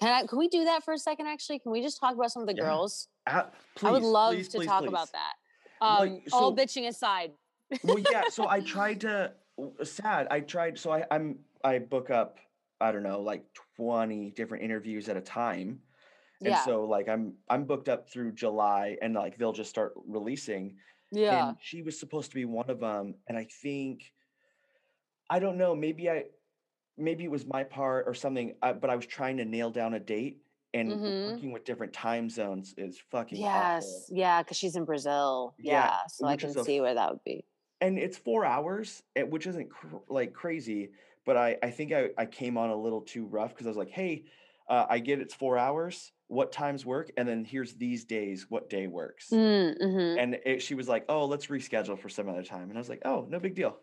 [0.00, 0.26] Can I?
[0.26, 1.26] Can we do that for a second?
[1.26, 2.62] Actually, can we just talk about some of the Yeah.
[2.64, 3.08] girls?
[3.26, 3.50] Ah,
[3.82, 4.88] I would love please, to please, talk please.
[4.88, 5.34] about that.
[5.80, 7.32] Like, Um, all bitching aside.
[7.84, 9.32] well yeah so i tried to
[9.82, 12.38] sad i tried so i i'm i book up
[12.82, 13.42] i don't know like
[13.76, 15.80] 20 different interviews at a time
[16.40, 16.64] and Yeah.
[16.66, 20.76] so like i'm i'm booked up through july and like they'll just start releasing
[21.12, 21.48] Yeah.
[21.48, 24.12] and she was supposed to be one of them and i think
[25.30, 26.24] i don't know maybe i
[26.96, 29.94] maybe it was my part or something uh, but i was trying to nail down
[29.94, 30.42] a date
[30.74, 31.32] and Mhm.
[31.32, 33.84] working with different time zones is fucking Yes.
[33.84, 34.16] awful.
[34.16, 34.42] Yeah.
[34.42, 35.54] Because she's in Brazil.
[35.58, 35.96] Yeah, Yeah.
[36.08, 37.44] so I can a see where that would be.
[37.82, 40.92] and it's four hours, eh, which isn't cr- like crazy,
[41.26, 43.76] but I, I think I, I came on a little too rough because I was
[43.76, 44.24] like, hey,
[44.70, 46.12] uh, I get it's four hours.
[46.28, 47.10] What times work?
[47.18, 48.46] And then here's these days.
[48.48, 49.28] What day works?
[49.28, 50.18] Mm-hmm.
[50.18, 52.70] And it, she was like, oh, let's reschedule for some other time.
[52.70, 53.76] And I was like, oh, no big deal.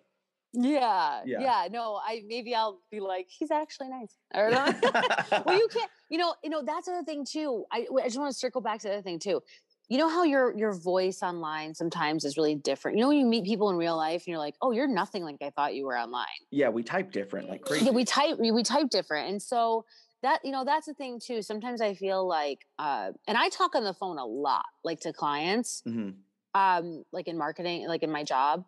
[0.54, 1.40] Yeah, Yeah.
[1.42, 4.16] yeah, No, I maybe I'll be like, he's actually nice.
[4.34, 4.50] Or
[5.46, 5.92] well, you can't.
[6.10, 7.66] You know, you know that's another thing too.
[7.72, 9.42] I, I just want to circle back to the other thing too.
[9.90, 12.98] you know how your your voice online sometimes is really different.
[12.98, 15.24] You know when you meet people in real life and you're like, "Oh, you're nothing
[15.24, 17.86] like I thought you were online." Yeah, we type different, like crazy.
[17.86, 19.86] Yeah, we type we, we type different, and so
[20.24, 21.42] that you know that's the thing too.
[21.44, 25.14] Sometimes I feel like, uh, and I talk on the phone a lot, like to
[25.14, 26.10] clients, hmm
[26.56, 28.66] um, like in marketing, like in my job.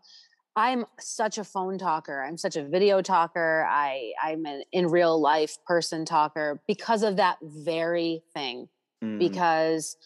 [0.56, 2.24] I'm such a phone talker.
[2.24, 3.66] I'm such a video talker.
[3.70, 8.68] I I'm an in real life person talker because of that very thing
[9.04, 9.18] Mm-hmm.
[9.18, 9.98] because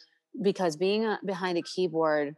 [0.41, 2.37] because being behind a keyboard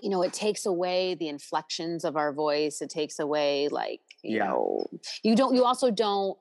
[0.00, 4.38] you know it takes away the inflections of our voice it takes away like you
[4.38, 4.46] Yeah.
[4.48, 4.84] know
[5.22, 6.36] you don't you also don't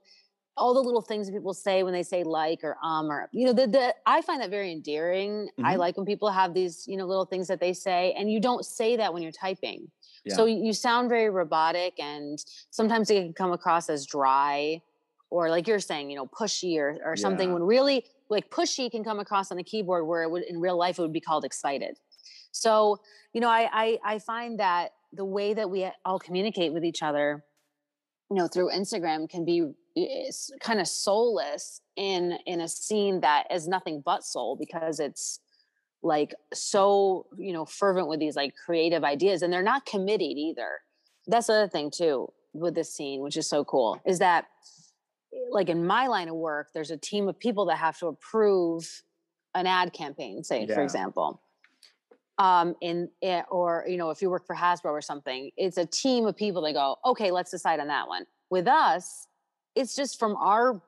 [0.58, 3.46] all the little things that people say when they say like or um or you
[3.46, 5.78] know the, the i find that very endearing i Mhm.
[5.78, 8.66] like when people have these you know little things that they say and you don't
[8.66, 9.92] say that when you're typing
[10.26, 10.36] Yeah.
[10.36, 14.82] so you you sound very robotic and sometimes it can come across as dry
[15.30, 17.54] or like you're saying, you know, pushy or, or something Yeah.
[17.54, 20.78] when really like pushy can come across on the keyboard where it would in real
[20.78, 21.98] life it would be called excited.
[22.52, 22.98] So,
[23.34, 27.02] you know, I I, I find that the way that we all communicate with each
[27.02, 27.44] other,
[28.30, 29.72] you know, through Instagram can be
[30.62, 35.40] kind of soulless in in a scene that is nothing but soul because it's
[36.04, 40.80] like so you know fervent with these like creative ideas and they're not committed either.
[41.28, 44.46] That's the other thing too with this scene which is so cool is that
[45.52, 49.04] like in my line of work there's a team of people that have to approve
[49.56, 51.42] an ad campaign say for example.
[52.38, 55.86] Um in eh, or you know if you work for hasbro or something it's a
[55.86, 58.26] team of people that go okay let's decide on that one.
[58.50, 59.28] With us
[59.76, 60.82] it's just from our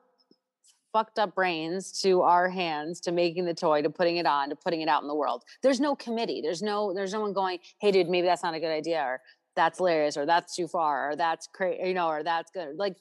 [0.94, 4.56] fucked up brains to our hands to making the toy to putting it on to
[4.56, 5.42] putting it out in the world.
[5.62, 6.40] There's no committee.
[6.40, 9.20] There's no there's no one going hey dude maybe that's not a good idea or
[9.56, 12.76] that's hilarious or that's too far or that's crazy you know or that's good.
[12.76, 12.96] Like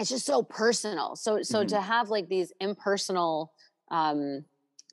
[0.00, 1.16] it's just so personal.
[1.16, 1.68] So so Mhm.
[1.68, 3.52] to have like these impersonal
[3.90, 4.44] um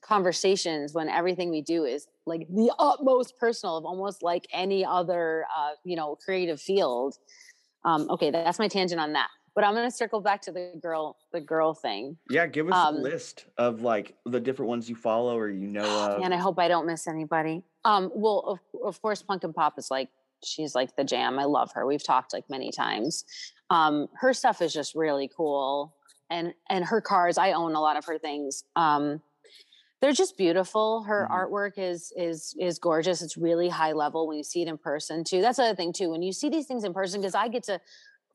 [0.03, 5.45] conversations when everything we do is like the utmost personal of almost like any other
[5.57, 7.15] uh you know creative field
[7.85, 10.73] um okay that's my tangent on that but i'm going to circle back to the
[10.81, 12.17] girl the girl thing.
[12.29, 15.67] Yeah, give us Um, a list of like the different ones you follow or you
[15.67, 16.21] know of.
[16.23, 17.63] and i hope i don't miss anybody.
[17.85, 20.09] Um well of, of course punk and pop is like
[20.43, 21.37] she's like the jam.
[21.37, 21.85] I love her.
[21.85, 23.25] We've talked like many times.
[23.69, 25.95] Um her stuff is just really cool
[26.29, 28.63] and and her cars i own a lot of her things.
[28.75, 29.21] Um
[30.01, 31.03] they're just beautiful.
[31.03, 31.35] Her Mhm.
[31.51, 33.21] artwork is is is gorgeous.
[33.21, 35.41] It's really high level when you see it in person too.
[35.41, 36.09] That's the other thing too.
[36.09, 37.79] When you see these things in person because i get to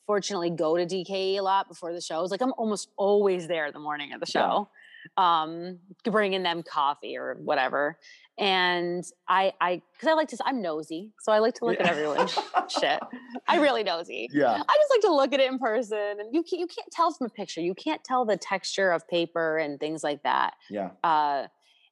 [0.07, 3.79] fortunately go to dke a lot before the shows like i'm almost always there the
[3.79, 4.41] morning of the Yeah.
[4.43, 4.69] show
[5.17, 7.99] um bringing them coffee or whatever
[8.39, 11.87] and i i because i like to i'm nosy so i like to look at
[11.87, 11.93] Yeah.
[11.93, 12.39] everyone's
[12.69, 13.01] shit
[13.49, 14.53] i really nosy Yeah.
[14.53, 17.13] I just like to look at it in person, and you can't, you can't tell
[17.13, 17.61] from a picture.
[17.61, 20.55] You can't tell the texture of paper and things like that.
[20.71, 20.91] Yeah.
[21.03, 21.47] Uh,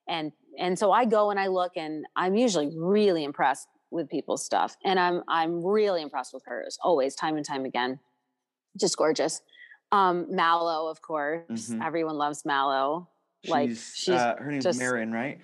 [0.08, 4.44] and and so I go and I look, and I'm usually really impressed with people's
[4.44, 8.00] stuff, and I'm I'm really impressed with hers always, time and time again.
[8.78, 9.40] Just gorgeous.
[9.92, 11.84] Um, Mallow, of course, Mhm.
[11.84, 13.08] everyone loves Mallow.
[13.46, 15.38] Like, she's, she's uh, her name's just- Marin, right?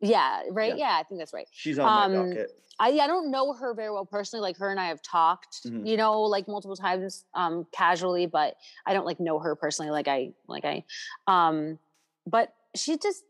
[0.00, 0.76] Yeah, right.
[0.76, 0.88] Yeah.
[0.90, 1.48] Yeah, I think that's right.
[1.52, 2.50] She's on my Um, docket.
[2.78, 4.42] I I don't know her very well personally.
[4.42, 5.86] Like her and I have talked, Mhm.
[5.86, 9.90] you know, like multiple times, um, casually, but I don't like know her personally.
[9.90, 10.84] Like I, like I,
[11.26, 11.78] um,
[12.26, 13.24] but she just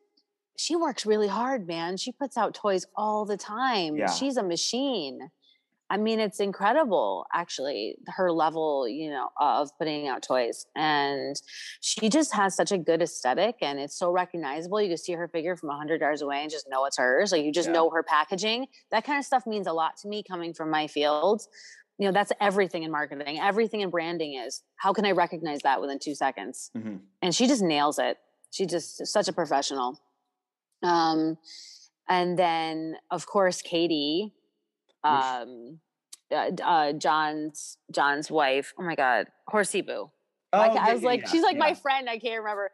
[0.56, 1.96] she works really hard, man.
[1.96, 3.96] She puts out toys all the time.
[3.96, 4.06] Yeah.
[4.10, 5.30] She's a machine.
[5.88, 10.66] I mean, it's incredible, actually, her level, you know, of putting out toys.
[10.74, 11.36] And
[11.80, 14.82] she just has such a good aesthetic and it's so recognizable.
[14.82, 17.30] You can see her figure from 100 yards away and just know it's hers.
[17.30, 17.74] Like you just Yeah.
[17.74, 18.66] know her packaging.
[18.90, 21.42] That kind of stuff means a lot to me coming from my field.
[21.98, 25.80] You know, that's everything in marketing, everything in branding is how can I recognize that
[25.80, 26.70] within two seconds?
[26.76, 27.00] Mhm.
[27.22, 28.18] and she just nails it.
[28.50, 30.00] She just such a professional.
[30.82, 31.38] Um,
[32.08, 34.32] and then of course Katie,
[35.04, 35.80] um,
[36.32, 38.72] uh, uh, John's John's wife.
[38.78, 40.10] Oh my God, Horsey Boo.
[40.52, 42.08] Oh, Like, yeah, I was yeah, like, yeah, she's like my friend.
[42.08, 42.70] I can't remember.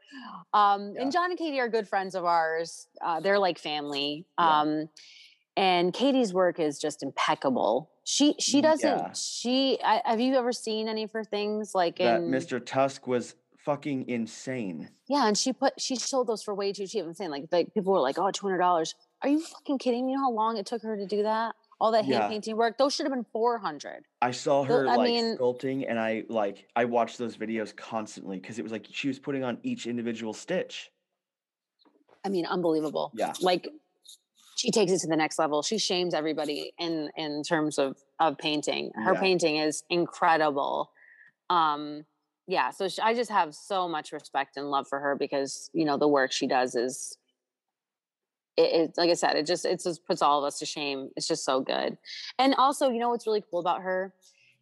[0.53, 1.03] Um, Yeah.
[1.03, 2.87] And John and Katie are good friends of ours.
[3.05, 4.27] Uh, they're like family.
[4.39, 4.61] Yeah.
[4.61, 4.89] Um,
[5.57, 7.91] and Katie's work is just impeccable.
[8.05, 8.99] She she Mm, doesn't.
[8.99, 9.13] yeah.
[9.15, 12.65] She I, have you ever seen any of her things like That in Mr.
[12.65, 13.35] Tusk was
[13.65, 14.89] fucking insane.
[15.09, 17.05] yeah, and she put she sold those for way too cheap.
[17.05, 18.95] I'm saying like like people were like, oh, two hundred dollars.
[19.23, 20.13] Are you fucking kidding me?
[20.13, 21.55] You know how long it took her to do that?
[21.81, 22.29] All that hand Yeah.
[22.29, 22.79] painting work.
[22.79, 24.05] Those should have been four hundred.
[24.21, 28.39] I saw her I like mean- sculpting and I like I watched those videos constantly
[28.39, 30.91] because it was like she was putting on each individual stitch.
[32.25, 33.11] I mean, unbelievable.
[33.15, 33.33] Yeah.
[33.41, 33.69] Like
[34.57, 35.63] she takes it to the next level.
[35.63, 38.93] She shames everybody in in terms of of painting.
[38.95, 39.21] Her Yeah.
[39.21, 40.91] painting is incredible.
[41.51, 42.05] Um
[42.47, 45.85] yeah, so sh I just have so much respect and love for her because, you
[45.85, 47.17] know, the work she does is
[48.57, 51.11] it, it like I said, it just it just puts all of us to shame.
[51.17, 51.97] It's just so good.
[52.39, 54.13] And also, you know what's really cool about her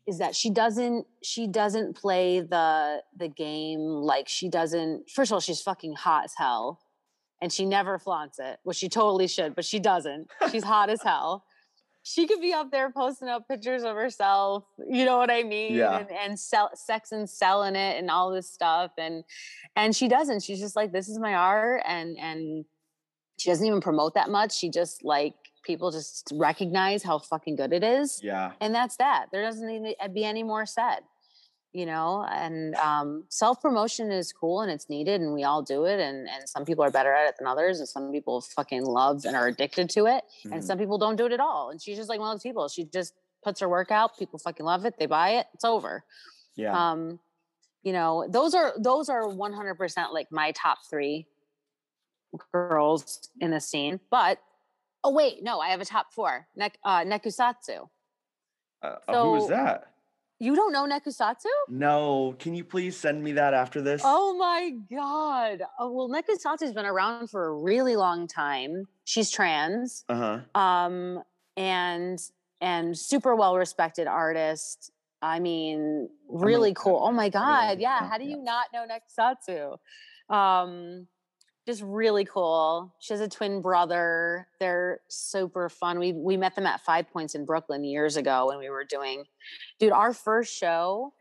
[0.06, 5.34] is that she doesn't she doesn't play the the game like she doesn't first of
[5.34, 6.80] all, she's fucking hot as hell.
[7.42, 10.28] And she never flaunts it, which she totally should, but she doesn't.
[10.52, 11.46] She's hot as hell.
[12.02, 15.74] She could be up there posting up pictures of herself, you know what I mean?
[15.74, 15.98] Yeah.
[15.98, 18.92] And, and sell sex and selling it and all this stuff.
[18.96, 19.24] And
[19.76, 20.42] and she doesn't.
[20.42, 21.82] She's just like, this is my art.
[21.86, 22.64] And and
[23.38, 24.56] she doesn't even promote that much.
[24.56, 25.34] She just like
[25.64, 28.20] people just recognize how fucking good it is.
[28.22, 28.52] Yeah.
[28.60, 29.26] And that's that.
[29.30, 31.00] There doesn't need to be any more said,
[31.72, 32.26] you know.
[32.30, 36.00] And um, self promotion is cool and it's needed, and we all do it.
[36.00, 39.24] And and some people are better at it than others, and some people fucking love
[39.24, 40.64] and are addicted to it, and Mhm.
[40.64, 41.70] some people don't do it at all.
[41.70, 42.68] And she's just like one of those people.
[42.68, 44.18] She just puts her work out.
[44.18, 44.94] People fucking love it.
[44.98, 45.46] They buy it.
[45.54, 46.04] It's over.
[46.56, 46.90] Yeah.
[46.90, 47.18] Um,
[47.82, 51.26] you know, those are those are one hundred percent like my top three
[52.52, 54.00] girls in the scene.
[54.10, 54.38] But
[55.02, 56.46] oh wait, no, I have a top four.
[56.56, 57.88] Nek- uh, Nekusatsu.
[58.82, 59.92] Uh, uh, who was that?
[60.42, 61.44] You don't know Nekusatsu?
[61.68, 62.34] No.
[62.38, 64.00] Can you please send me that after this?
[64.02, 65.62] Oh my god.
[65.78, 68.86] Oh well, Nekusatsu's been around for a really long time.
[69.04, 70.04] She's trans.
[70.08, 70.58] Uh huh.
[70.58, 71.22] Um
[71.58, 72.18] and
[72.62, 74.90] and super well respected artist.
[75.20, 77.02] I mean, really that cool.
[77.04, 77.78] Oh my god.
[77.78, 79.76] Yeah, how do you not know Nekusatsu?
[80.34, 81.06] Um
[81.70, 82.92] just really cool.
[82.98, 84.48] She has a twin brother.
[84.58, 85.98] They're super fun.
[85.98, 89.24] We we met them at Five Points in Brooklyn years ago when we were doing,
[89.78, 89.92] dude.
[89.92, 91.14] Our first show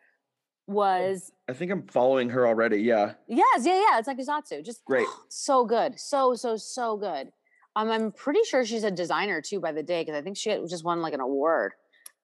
[0.67, 2.81] was I think I'm following her already.
[2.81, 3.13] Yeah.
[3.27, 3.99] yes, yeah, yeah.
[3.99, 4.65] It's like Nekusatsu.
[4.65, 5.07] Just Great.
[5.29, 7.31] so good, so so so good.
[7.75, 10.49] Um, I'm pretty sure she's a designer too by the day because I think she
[10.67, 11.73] just won like an award,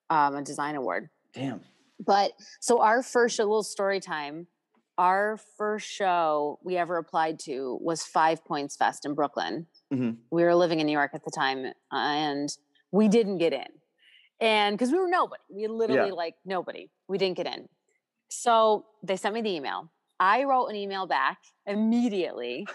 [0.09, 1.09] um, a design award.
[1.33, 1.61] Damn.
[2.03, 4.47] But so our first show, little story time.
[4.97, 9.67] Our first show we ever applied to was Five Points Fest in Brooklyn.
[9.93, 10.17] Mhm.
[10.31, 12.49] We were living in New York at the time, and
[12.91, 13.67] we didn't get in,
[14.39, 16.15] and because we were nobody, we literally Yeah.
[16.15, 16.89] like nobody.
[17.09, 17.67] We didn't get in.
[18.29, 19.89] So they sent me the email.
[20.17, 22.65] I wrote an email back immediately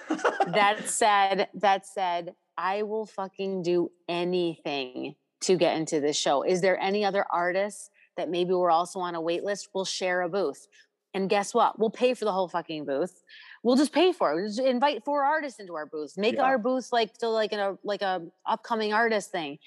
[0.48, 6.42] that said that said I will fucking do anything to get into this show.
[6.42, 9.70] Is there any other artists that maybe we're also on a wait list?
[9.72, 10.66] We'll share a booth.
[11.14, 11.78] And guess what?
[11.78, 13.22] We'll pay for the whole fucking booth.
[13.62, 14.36] We'll just pay for it.
[14.36, 16.16] We'll just invite four artists into our booth.
[16.16, 16.42] Make Yeah.
[16.44, 19.58] our booth like to like a like a upcoming artist thing.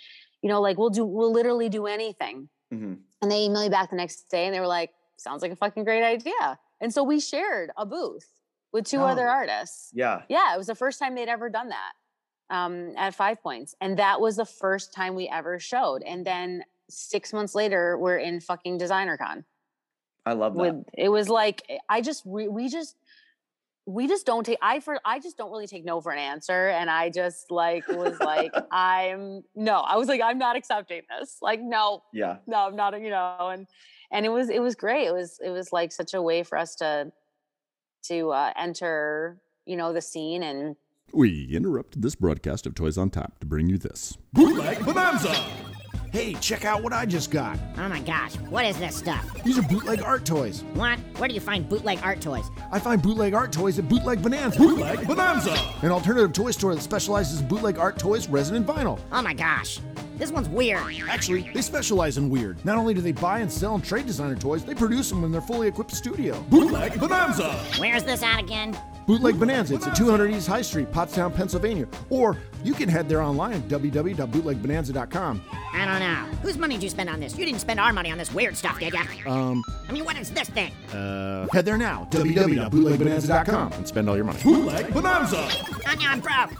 [0.41, 2.49] You know, like we'll do we'll literally do anything.
[2.71, 5.51] hmm And they emailed me back the next day and they were like, sounds like
[5.51, 6.57] a fucking great idea.
[6.81, 8.27] And so we shared a booth
[8.71, 9.31] with two other Oh.
[9.33, 9.89] artists.
[9.93, 10.23] Yeah.
[10.29, 11.93] Yeah, it was the first time they'd ever done that
[12.49, 16.01] um, at Five Points, and that was the first time we ever showed.
[16.03, 19.45] And then six months later, we're in fucking Designer Con.
[20.25, 20.59] I love that.
[20.61, 22.95] With it was like I just we, we just
[23.85, 26.69] we just don't take I for I just don't really take no for an answer,
[26.69, 31.37] and I just like was like I'm no, I was like I'm not accepting this.
[31.41, 32.37] Like no, yeah.
[32.47, 33.67] no, I'm not, you know, and
[34.11, 35.07] and it was it was great.
[35.07, 37.11] It was it was like such a way for us to
[38.03, 40.75] to uh, enter, you know, the scene and
[41.13, 44.17] We interrupt this broadcast of Toys on Tap to bring you this.
[44.33, 45.35] Bootleg Bonanza!
[46.13, 47.57] Hey, check out what I just got.
[47.75, 49.27] Oh my gosh, what is this stuff?
[49.43, 50.63] These are bootleg art toys.
[50.75, 50.99] What?
[51.17, 52.51] Where do you find bootleg art toys?
[52.71, 54.59] I find bootleg art toys at Bootleg Bonanza.
[54.59, 55.73] Bootleg Bonanza!
[55.81, 58.99] An alternative toy store that specializes in bootleg art toys, resin, and vinyl.
[59.11, 59.79] Oh my gosh,
[60.17, 60.83] this one's weird.
[61.09, 62.63] Actually, they specialize in weird.
[62.63, 65.31] Not only do they buy and sell and trade designer toys, they produce them in
[65.31, 66.39] their fully equipped studio.
[66.43, 67.53] Bootleg Bonanza!
[67.79, 68.77] Where's this at again?
[69.05, 69.75] Bootleg Bonanza.
[69.75, 71.87] It's at 200 East High Street, Pottstown, Pennsylvania.
[72.09, 75.41] Or you can head there online at www.bootlegbonanza.com.
[75.73, 76.37] I don't know.
[76.41, 77.37] Whose money did you spend on this?
[77.37, 79.03] You didn't spend our money on this weird stuff, did ya?
[79.25, 80.71] Um, I mean, what is this thing?
[80.93, 84.39] uh, head there now, www.bootlegbonanza.com, and spend all your money.
[84.43, 85.39] Bootleg Bonanza!
[85.87, 86.51] Anya, I'm broke.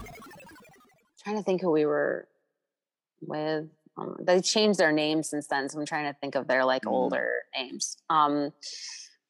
[1.22, 2.28] trying to think who we were
[3.22, 3.66] with.
[3.96, 6.82] Um, they changed their name since then, so I'm trying to think of their like
[6.82, 6.90] Mhm.
[6.90, 7.96] older names.
[8.10, 8.52] Um,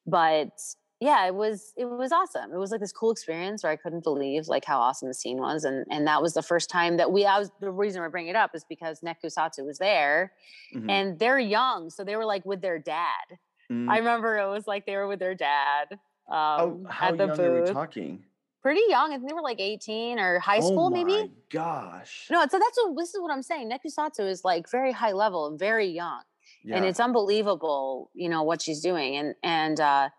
[0.07, 0.49] but
[1.05, 2.51] yeah, it was it was awesome.
[2.53, 5.37] It was like this cool experience where I couldn't believe like how awesome the scene
[5.37, 7.25] was, and and that was the first time that we.
[7.25, 10.33] I was the reason we're bringing it up is because Nekusatsu was there,
[10.75, 10.89] Mhm.
[10.89, 13.27] and they're young, so they were like with their dad.
[13.71, 13.89] Mm.
[13.89, 15.99] I remember it was like they were with their dad.
[16.29, 18.23] oh, Um, how at the young are we talking?
[18.61, 19.11] Pretty young.
[19.13, 21.31] I think they were like 18 or high school, oh maybe.
[21.51, 22.27] gosh.
[22.31, 23.69] No, so that's what this is what I'm saying.
[23.69, 26.21] Nekusatsu is like very high level and very young.
[26.63, 26.77] Yeah.
[26.77, 29.15] And it's unbelievable, you know, what she's doing.
[29.17, 30.09] And and uh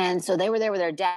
[0.00, 1.16] and so they were there with their dad.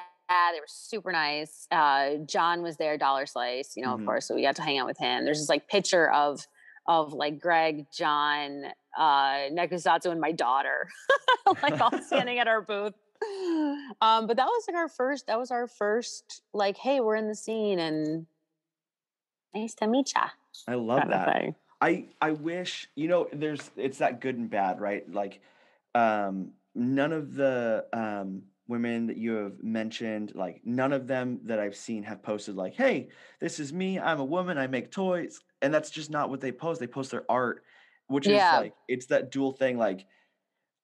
[0.53, 1.67] They were super nice.
[1.71, 3.99] Uh John was there, Dollar Slice, you know, Mhm.
[4.01, 4.25] of course.
[4.27, 5.25] So we got to hang out with him.
[5.25, 6.45] There's this like picture of
[6.87, 8.65] of like Greg, John,
[8.97, 10.89] uh Nekusatsu, and my daughter,
[11.63, 12.93] like all standing at our booth.
[14.01, 17.29] Um, but that was like our first, that was our first, like, hey, we're in
[17.29, 18.27] the scene and
[19.55, 20.29] Nice to meet ya.
[20.67, 21.53] I love that.
[21.79, 25.41] I I wish you know there's it's that good and bad right like
[25.93, 31.59] um none of the um women that you have mentioned like none of them that
[31.59, 33.09] I've seen have posted like hey
[33.39, 36.51] this is me I'm a woman I make toys and that's just not what they
[36.51, 37.63] post they post their art
[38.07, 38.29] which Yeah.
[38.29, 40.07] is like it's that dual thing like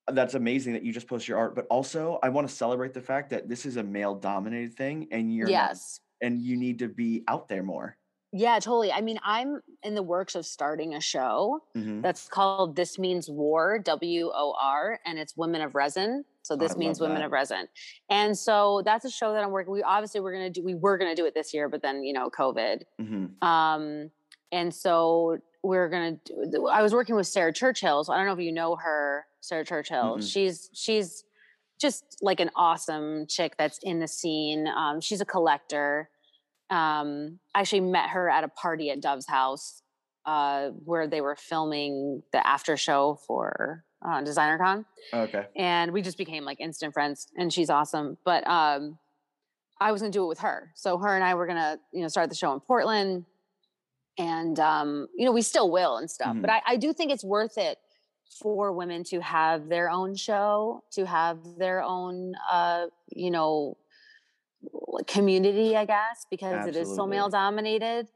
[0.08, 3.02] that's amazing that you just post your art but also I want to celebrate the
[3.02, 6.02] fact that this is a male dominated thing and you're Yes.
[6.22, 7.98] and you need to be out there more
[8.32, 8.92] Yeah, totally.
[8.92, 12.02] I mean, I'm in the works of starting a show Mhm.
[12.04, 16.26] that's called This Means War, W O R, and it's Women of Resin.
[16.42, 17.26] So Oh, this I means Women that.
[17.26, 17.68] of Resin.
[18.10, 19.74] And so that's a show that I'm working.
[19.74, 22.14] We obviously we're gonna do we were gonna do it this year, but then you
[22.14, 22.84] know, COVID.
[23.00, 23.44] Mhm.
[23.44, 24.12] Um,
[24.52, 26.18] and so we're gonna
[26.52, 28.04] do I was working with Sarah Churchill.
[28.04, 30.18] So I don't know if you know her, Sarah Churchill.
[30.18, 30.32] Mm-mm.
[30.34, 31.24] She's she's
[31.80, 34.68] just like an awesome chick that's in the scene.
[34.68, 36.10] Um, she's a collector.
[36.70, 39.82] Um, I actually met her at a party at Dov's house
[40.26, 46.18] uh, where they were filming the after show for uh, DesignerCon, okay and we just
[46.18, 47.28] became like instant friends.
[47.38, 48.18] And she's awesome.
[48.24, 48.98] But um,
[49.80, 52.08] I was gonna do it with her, so her and I were gonna you know
[52.08, 53.26] start the show in Portland,
[54.18, 56.36] and um, you know we still will and stuff.
[56.42, 57.78] But I, I do think it's worth it
[58.42, 63.76] for women to have their own show, to have their own, uh, you know,
[65.08, 68.08] community, I guess, because it is so male dominated,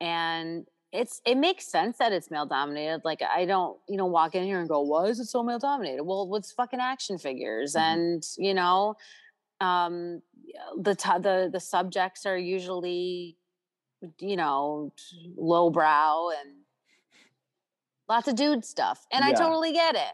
[0.00, 3.02] and it's it makes sense that it's male dominated.
[3.04, 5.58] Like I don't, you know, walk in here and go, "Why is it so male
[5.58, 7.80] dominated?" Well, what's fucking action figures, Mhm.
[7.92, 8.94] and you know,
[9.60, 10.22] um,
[10.78, 13.36] the t- the the subjects are usually,
[14.20, 14.92] you know,
[15.36, 16.64] lowbrow and
[18.08, 20.12] lots of dude stuff and i totally get it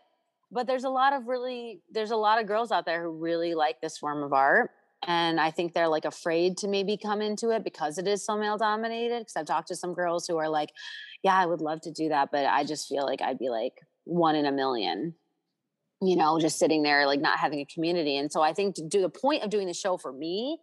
[0.52, 3.52] but there's a lot of really there's a lot of girls out there who really
[3.54, 4.70] like this form of art
[5.06, 8.36] and i think they're like afraid to maybe come into it because it is so
[8.36, 10.70] male dominated because i've talked to some girls who are like
[11.22, 13.74] yeah i would love to do that but i just feel like i'd be like
[14.04, 15.14] one in a million
[16.02, 18.86] you know just sitting there like not having a community and so i think to
[18.86, 20.58] do the point of doing the show for me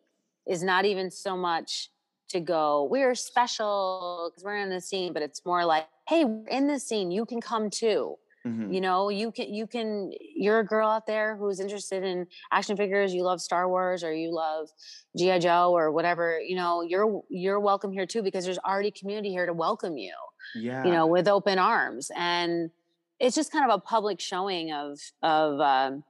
[0.48, 1.90] is not even so much
[2.30, 6.48] to go we're special because we're in the scene but it's more like hey we're
[6.48, 8.16] in the scene you can come too
[8.48, 8.74] Mhm.
[8.74, 12.78] you know you can you can you're a girl out there who's interested in action
[12.78, 14.70] figures you love star wars or you love
[15.18, 19.30] gi joe or whatever you know you're you're welcome here too because there's already community
[19.30, 20.14] here to welcome you
[20.56, 22.72] yeah you know with open arms and
[23.20, 26.04] it's just kind of a public showing of of um,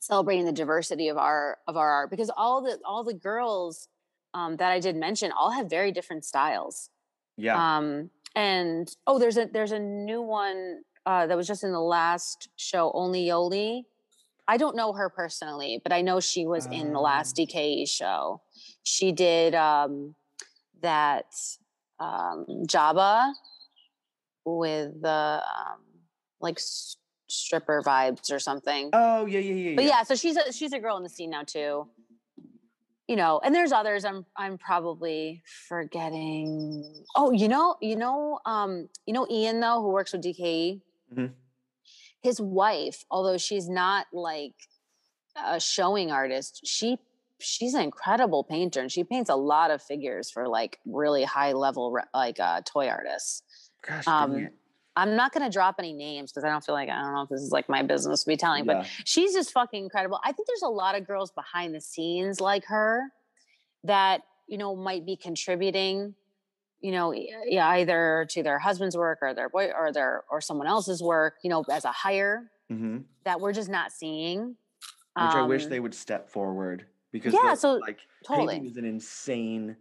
[0.00, 3.88] celebrating the diversity of our of our art because all the all the girls
[4.34, 6.90] um, that I did mention all have very different styles.
[7.36, 11.72] yeah Um, and oh, there's a there's a new one uh, that was just in
[11.72, 13.84] the last show, Only Yoli.
[14.46, 18.40] I don't know her personally, but I know she was in the last DKE show.
[18.82, 20.14] She did um,
[20.82, 21.26] that
[22.00, 23.32] um, Jabba
[24.44, 25.78] with the um,
[26.40, 26.58] like
[27.28, 28.90] stripper vibes or something.
[28.92, 31.30] oh yeah yeah yeah But yeah, so she's a she's a girl in the scene
[31.30, 31.86] now too.
[33.06, 37.04] You know, and there's others I'm I'm probably forgetting.
[37.14, 40.80] Oh, you know, you know, um, you know Ian though, who works with DKE.
[41.12, 41.32] Mhm.
[42.22, 44.54] His wife, although she's not like
[45.36, 46.98] a showing artist, she
[47.38, 51.52] she's an incredible painter and she paints a lot of figures for like really high
[51.52, 53.42] level like uh, toy artists.
[53.86, 54.48] Gosh, Um.
[54.96, 57.22] I'm not going to drop any names because I don't feel like I don't know
[57.22, 58.80] if this is like my business to be telling, Yeah.
[58.80, 60.18] but she's just fucking incredible.
[60.24, 63.04] I think there's a lot of girls behind the scenes like her
[63.84, 66.16] that you know might be contributing,
[66.80, 70.66] you know, yeah, either to their husband's work or their boy or their or someone
[70.66, 73.04] else's work, you know, as a hire Mhm.
[73.24, 74.56] that we're just not seeing.
[75.16, 78.54] which I wish Um, they would step forward because yeah, so like totally.
[78.54, 79.76] painting is an insane.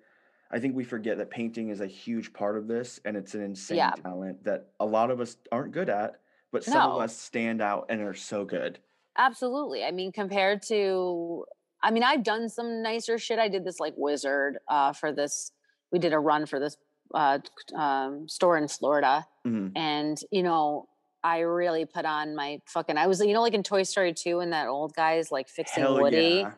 [0.51, 3.41] I think we forget that painting is a huge part of this, and it's an
[3.41, 3.91] insane Yeah.
[3.91, 6.19] talent that a lot of us aren't good at,
[6.51, 8.79] but some of us stand out and are so good.
[9.17, 9.83] Absolutely.
[9.85, 11.45] I mean, compared to,
[11.83, 13.37] I mean, I've done some nicer shit.
[13.37, 15.51] I did this like wizard uh, for this.
[15.91, 16.75] We did a run for this
[17.13, 17.39] uh,
[17.75, 19.71] um, store in Florida, Mhm.
[19.75, 20.87] and you know,
[21.23, 22.97] I really put on my fucking.
[22.97, 25.83] I was, you know, like in Toy Story two, when that old guy's like fixing
[25.83, 26.41] Hell Woody.
[26.41, 26.53] yeah!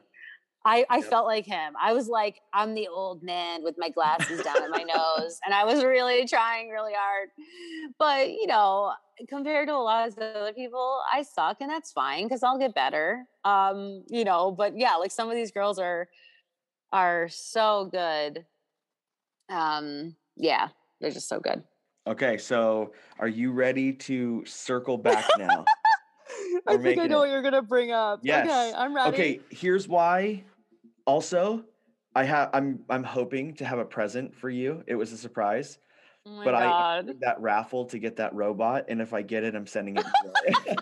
[0.63, 1.05] I, I Yep.
[1.09, 1.73] felt like him.
[1.81, 5.39] I was like, I'm the old man with my glasses down at my nose.
[5.43, 7.29] And I was really trying really hard.
[7.97, 8.93] But, you know,
[9.27, 12.75] compared to a lot of other people, I suck and that's fine because I'll get
[12.75, 13.25] better.
[13.43, 16.09] Um, you know, but yeah, like some of these girls are
[16.91, 18.45] are so good.
[19.49, 20.69] Um, yeah,
[20.99, 21.63] they're just so good.
[22.07, 25.65] Okay, so are you ready to circle back now?
[26.67, 27.19] I think I know it.
[27.19, 28.21] what you're gonna bring up.
[28.23, 28.47] Yes.
[28.47, 29.13] Okay, I'm ready.
[29.13, 30.43] Okay, here's why.
[31.05, 31.63] Also,
[32.15, 34.83] I have I'm I'm hoping to have a present for you.
[34.87, 35.77] It was a surprise.
[36.25, 36.97] Oh but I God.
[36.99, 40.05] entered that raffle to get that robot, and if I get it, I'm sending it.
[40.05, 40.75] To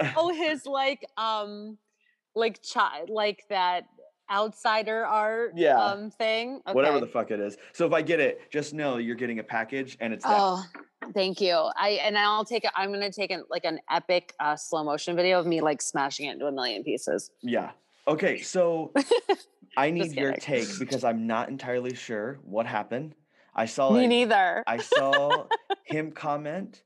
[0.16, 1.78] oh, his like um
[2.34, 3.84] like child like that
[4.30, 5.76] outsider art Yeah.
[5.82, 6.60] um thing.
[6.72, 7.56] Whatever the fuck it is.
[7.72, 10.36] So if I get it, just know you're getting a package, and it's that.
[10.38, 10.62] Oh,
[11.12, 11.54] thank you.
[11.76, 12.70] I and I'll take it.
[12.76, 16.26] I'm gonna take an like an epic uh, slow motion video of me like smashing
[16.28, 17.30] it into a million pieces.
[17.42, 17.70] Yeah.
[18.06, 18.92] Okay, so
[19.76, 23.14] I need your take because I'm not entirely sure what happened.
[23.54, 24.62] I saw Me a- neither.
[24.66, 25.46] I saw
[25.84, 26.82] him comment,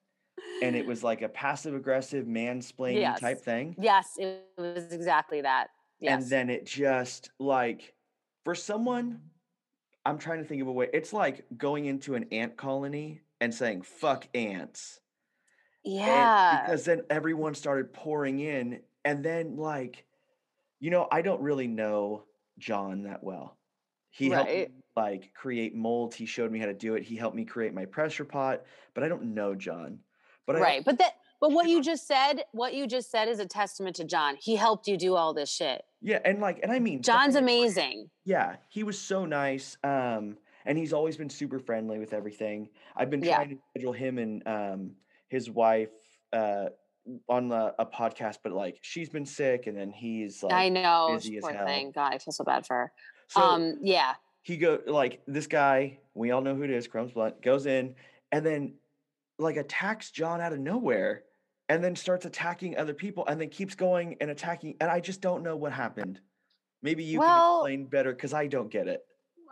[0.63, 3.21] and it was like a passive aggressive mansplaining Yes.
[3.21, 3.75] type thing.
[3.79, 5.69] yes, it was exactly that.
[6.01, 6.23] Yes.
[6.23, 7.95] And then it just like
[8.45, 9.21] for someone,
[10.05, 10.89] I'm trying to think of a way.
[10.93, 15.01] It's like going into an ant colony and saying "fuck ants."
[15.85, 16.63] And yeah.
[16.65, 20.05] because then everyone started pouring in, and then like,
[20.81, 22.25] you know, I don't really know
[22.59, 23.57] John that well.
[24.11, 26.17] He helped me, like create molds.
[26.17, 27.05] He showed me how to do it.
[27.05, 28.63] He helped me create my pressure pot,
[28.95, 29.99] but I don't know John.
[30.47, 30.85] But I, right.
[30.85, 34.05] But that but what you just said, what you just said is a testament to
[34.05, 34.37] John.
[34.41, 35.83] He helped you do all this shit.
[36.03, 38.11] yeah, and like, and I mean, John's amazing.
[38.25, 39.77] Yeah, he was so nice.
[39.85, 40.37] Um,
[40.67, 42.69] and he's always been super friendly with everything.
[42.97, 43.37] I've been Yeah.
[43.37, 44.91] trying to schedule him and um
[45.29, 45.91] his wife
[46.33, 46.67] uh
[47.29, 51.11] on the, a podcast, but like she's been sick, and then he's like I know.
[51.15, 51.67] busy as Poor hell.
[51.67, 51.91] thing.
[51.95, 52.93] God, I feel so bad for her.
[53.29, 54.15] So um, yeah.
[54.43, 55.99] he go like this guy.
[56.15, 56.87] We all know who it is.
[56.87, 57.95] Crumbs Blunt goes in
[58.33, 58.75] and then
[59.39, 61.23] like attacks John out of nowhere,
[61.69, 64.77] and then starts attacking other people, and then keeps going and attacking.
[64.81, 66.21] And I just don't know what happened.
[66.83, 69.05] Maybe you Well- can explain better because I don't get it.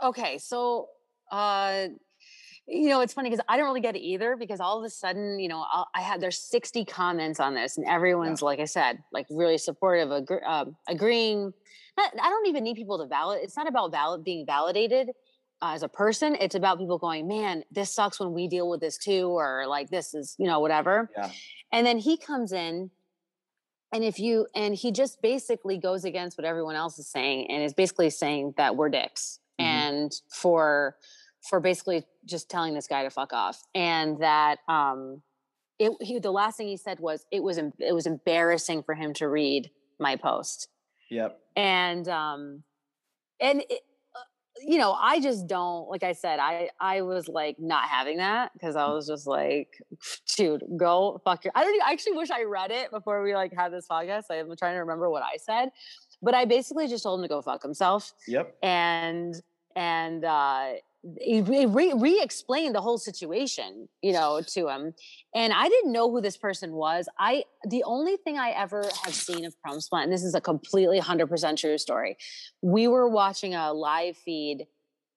[0.03, 0.91] okay so
[1.33, 1.87] uh
[2.67, 4.91] you know it's funny because i don't really get it either because all of a
[4.91, 8.67] sudden you know I'll, i had there's 60 comments on this and everyone's like i
[8.67, 11.51] said like really supportive agr- uh, agreeing
[11.97, 15.13] not, i don't even need people to validate it's not about valid being validated
[15.63, 18.81] uh, as a person it's about people going man this sucks when we deal with
[18.81, 21.31] this too or like this is you know whatever Yeah.
[21.73, 22.91] and then he comes in
[23.93, 27.63] and if you and he just basically goes against what everyone else is saying and
[27.63, 29.65] is basically saying that we're dicks Mhm.
[29.65, 30.97] and for
[31.49, 35.23] for basically just telling this guy to fuck off and that um
[35.79, 39.15] it he, the last thing he said was it was it was embarrassing for him
[39.15, 40.69] to read my post
[41.11, 41.39] Yep.
[41.55, 42.63] and um
[43.41, 43.81] and it,
[44.65, 48.53] you know i just don't like i said i i was like not having that
[48.53, 49.81] because i was just like
[50.37, 53.35] dude go fuck your i don't even, i actually wish i read it before we
[53.35, 55.71] like had this podcast i'm trying to remember what i said
[56.23, 58.57] but i basically just told him to go fuck himself Yep.
[58.63, 59.41] and
[59.75, 60.73] and uh
[61.21, 64.93] he re- re- re-explained the whole situation you know to him
[65.35, 69.15] and i didn't know who this person was i the only thing i ever have
[69.15, 72.17] seen of prom splat and this is a completely 100% true story
[72.63, 74.67] we were watching a live feed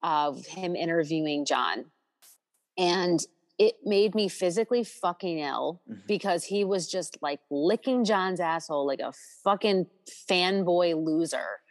[0.04, 1.86] of him interviewing john
[2.78, 3.26] and
[3.58, 6.08] it made me physically fucking ill Mhm.
[6.08, 9.14] because he was just like licking john's asshole like a
[9.44, 9.88] fucking
[10.30, 11.62] fanboy loser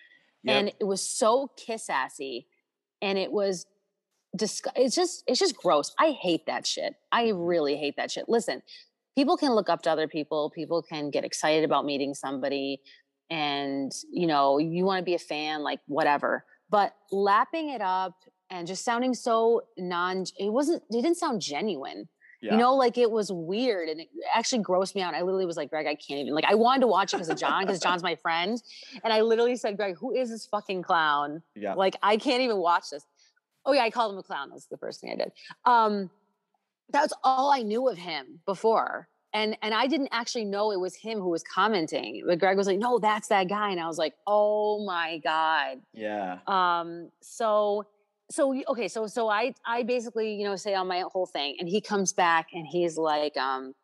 [0.45, 0.57] Yep.
[0.57, 2.47] and it was so kiss assy
[3.01, 3.67] and it was
[4.39, 7.39] disg- it's just it's just gross i hate that shit i Mm-hmm.
[7.41, 8.63] really hate that shit listen
[9.17, 12.81] people can look up to other people people can get excited about meeting somebody
[13.31, 18.15] and you know you want to be a fan like whatever but lapping it up
[18.51, 22.09] and just sounding so non it wasn't it didn't sound genuine
[22.41, 22.53] yeah.
[22.53, 25.13] you know, like it was weird and it actually grossed me out.
[25.13, 26.35] I literally was like, Greg, I can't even.
[26.35, 28.63] Like, I wanted to watch it because of John, because John's my friend.
[29.03, 31.43] And I literally said, Greg, who is this fucking clown?
[31.57, 31.75] yeah.
[31.75, 33.05] Like, I can't even watch this.
[33.69, 34.49] Oh, yeah, I called him a clown.
[34.51, 35.33] That's the first thing I did.
[35.67, 36.11] Um,
[36.91, 39.09] that's all I knew of him before.
[39.35, 42.25] And and I didn't actually know it was him who was commenting.
[42.27, 43.71] But Greg was like, no, that's that guy.
[43.71, 46.39] And I was like, oh my God yeah.
[46.47, 47.85] um so
[48.31, 51.69] so okay so so i i basically you know say on my whole thing and
[51.69, 53.75] he comes back and he's like um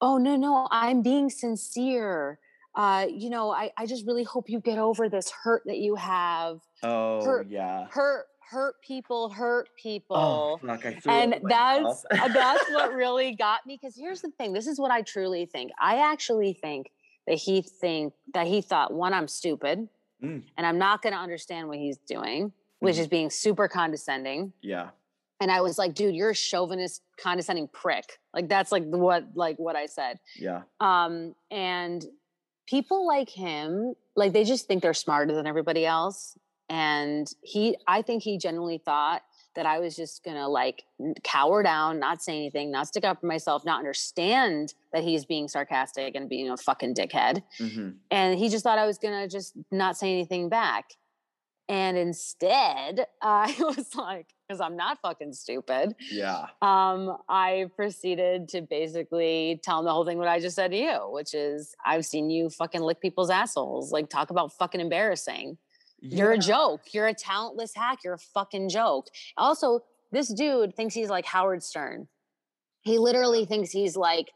[0.00, 2.38] oh no no i'm being sincere
[2.74, 5.94] uh you know i i just really hope you get over this hurt that you
[5.96, 7.86] have Oh yeah.
[7.90, 10.84] hurt hurt people hurt people Oh fuck!
[10.84, 14.52] I threw up and that's uh, that's what really got me because here's the thing
[14.52, 16.90] this is what i truly think i actually think
[17.26, 19.88] that he think that he thought one i'm stupid
[20.22, 20.44] Mm.
[20.56, 23.00] and i'm not going to understand what he's doing which Mhm.
[23.00, 24.90] is being super condescending yeah.
[25.40, 29.56] and i was like dude you're a chauvinist condescending prick like that's like what like
[29.58, 30.62] what i said Yeah.
[30.78, 32.04] um and
[32.68, 36.36] people like him like they just think they're smarter than everybody else
[36.72, 39.22] and he i think he genuinely thought
[39.54, 40.84] that i was just gonna like
[41.22, 45.46] cower down not say anything not stick up for myself not understand that he's being
[45.48, 49.54] sarcastic and being a fucking dickhead hmm and he just thought i was gonna just
[49.70, 50.86] not say anything back
[51.68, 55.94] And instead, I was like, because I'm not fucking stupid.
[56.10, 56.46] Yeah.
[56.60, 60.76] Um, I proceeded to basically tell him the whole thing what I just said to
[60.76, 63.92] you, which is I've seen you fucking lick people's assholes.
[63.92, 65.56] Like talk about fucking embarrassing.
[66.02, 66.92] You're a joke.
[66.92, 68.00] You're a talentless hack.
[68.04, 69.06] You're a fucking joke.
[69.36, 69.80] Also,
[70.10, 72.08] this dude thinks he's like Howard Stern.
[72.82, 74.32] He literally thinks he's like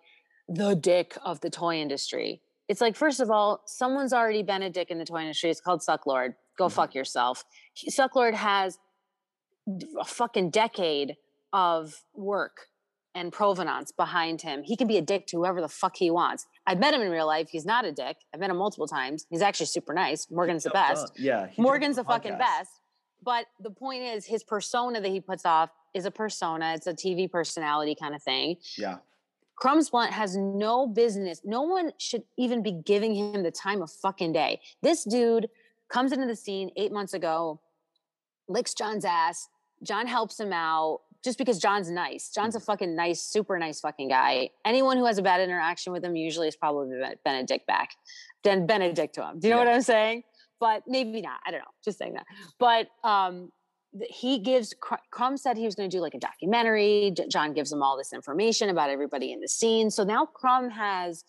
[0.49, 2.41] the dick of the toy industry.
[2.69, 5.51] It's like, first of all, someone's already been a dick in the toy industry.
[5.51, 6.35] It's called Sucklord.
[6.57, 6.75] Go mm-hmm.
[6.75, 7.45] fuck yourself.
[7.75, 8.79] He- Sucklord has
[10.01, 11.17] a fucking decade
[11.53, 12.69] of work
[13.17, 14.63] and provenance behind him.
[14.63, 16.47] He can be a dick to whoever the fuck he wants.
[16.67, 17.49] I've met him in real life.
[17.49, 18.19] He's not a dick.
[18.33, 19.27] I've met him multiple times.
[19.31, 20.31] He's actually super nice.
[20.31, 21.19] Morgan's the best.
[21.19, 22.71] yeah, Morgan's the on fucking best.
[23.25, 26.75] But the point is, his persona that he puts off is a persona.
[26.75, 28.59] It's a TV personality kind of thing.
[28.77, 28.99] Yeah.
[29.57, 31.41] Crumbs Blunt has no business.
[31.43, 34.61] No one should even be giving him the time of fucking day.
[34.83, 35.49] This dude
[35.89, 37.61] comes into the scene eight months ago,
[38.47, 39.49] licks John's ass.
[39.83, 42.31] John helps him out just because John's nice.
[42.31, 44.51] John's a fucking nice, super nice fucking guy.
[44.65, 47.91] Anyone who has a bad interaction with him usually has probably been- a dick back,
[48.45, 49.39] then been a dick to him.
[49.39, 50.23] Do you know what I'm saying?
[50.61, 51.41] But maybe not.
[51.47, 51.75] I don't know.
[51.85, 52.27] Just saying that.
[52.59, 53.51] But um,
[54.09, 57.15] he gives Cr- Crumb said he was going to do like a documentary.
[57.31, 59.91] John gives him all this information about everybody in the scene.
[59.91, 61.25] So now Crumb has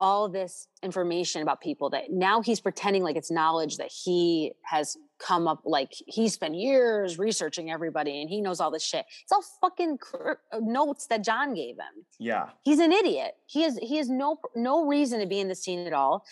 [0.00, 4.96] all this information about people that now he's pretending like it's knowledge that he has
[5.18, 9.04] come up like he spent years researching everybody and he knows all this shit.
[9.22, 12.50] It's all fucking cr- uh, notes that John gave him Yeah.
[12.64, 13.34] he's an idiot.
[13.46, 16.24] He has he has no no reason to be in the scene at all.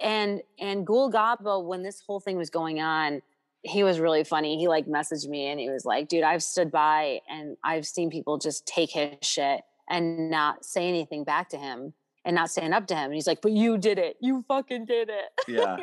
[0.00, 3.20] And and Gul Gaba, when this whole thing was going on,
[3.62, 4.56] he was really funny.
[4.56, 8.08] He like messaged me and he was like, dude, I've stood by and I've seen
[8.08, 9.60] people just take his shit
[9.90, 11.92] and not say anything back to him
[12.24, 13.04] and not stand up to him.
[13.06, 14.16] And he's like, but you did it.
[14.20, 15.30] You fucking did it.
[15.48, 15.76] Yeah.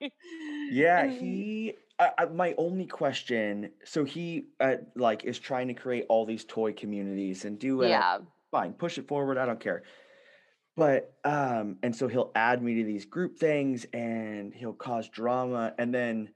[0.00, 0.12] Like-
[0.70, 1.74] Yeah, he.
[1.98, 3.70] I, I, my only question.
[3.84, 7.90] So he uh, like is trying to create all these toy communities and do it.
[7.90, 8.18] Yeah.
[8.50, 9.36] Fine, push it forward.
[9.38, 9.82] I don't care.
[10.76, 15.74] But um, and so he'll add me to these group things, and he'll cause drama,
[15.78, 16.30] and then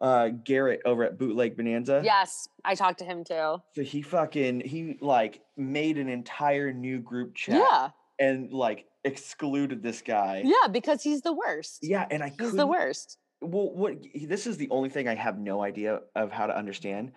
[0.00, 2.02] uh Garrett over at Bootleg Bonanza.
[2.04, 3.56] Yes, I talked to him too.
[3.74, 7.56] So he fucking he like made an entire new group chat.
[7.56, 7.90] Yeah.
[8.18, 10.42] And like excluded this guy.
[10.44, 11.78] Yeah, because he's the worst.
[11.82, 13.18] Yeah, and I He's the worst.
[13.40, 17.12] Well, what this is the only thing I have no idea of how to understand.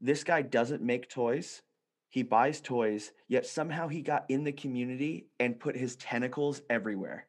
[0.00, 1.62] This guy doesn't make toys.
[2.10, 7.26] He buys toys, yet somehow he got in the community and put his tentacles everywhere.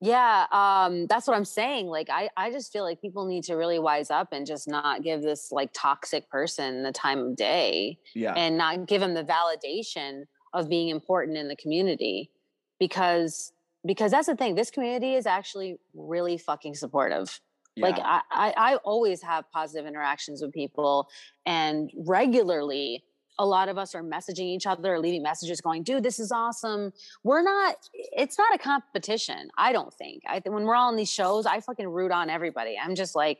[0.00, 1.86] Yeah, um, that's what I'm saying.
[1.86, 5.02] Like, I, I just feel like people need to really wise up and just not
[5.02, 8.34] give this like toxic person the time of day Yeah.
[8.34, 12.30] and not give him the validation of being important in the community
[12.78, 13.52] because
[13.86, 14.54] because that's the thing.
[14.54, 17.40] This community is actually really fucking supportive.
[17.80, 21.08] Like I, I, I always have positive interactions with people
[21.46, 23.04] and regularly
[23.38, 26.32] a lot of us are messaging each other or leaving messages going, dude, this is
[26.32, 26.92] awesome.
[27.22, 29.48] We're not, it's not a competition.
[29.56, 30.24] I don't think.
[30.26, 32.76] I when we're all on these shows, I fucking root on everybody.
[32.82, 33.38] I'm just like,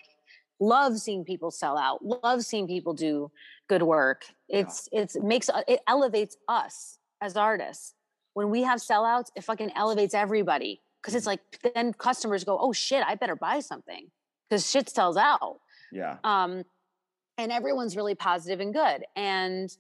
[0.60, 3.30] love seeing people sell out, love seeing people do
[3.68, 4.24] good work.
[4.48, 7.94] It's, it's, it makes, uh, it elevates us as artists.
[8.34, 10.82] When we have sellouts, it fucking elevates everybody.
[11.02, 11.40] Cause it's like,
[11.74, 14.10] then customers go, oh shit, I better buy something
[14.48, 15.60] because shit sells out
[15.92, 16.16] yeah.
[16.24, 16.64] um,
[17.36, 19.70] and everyone's really positive and good and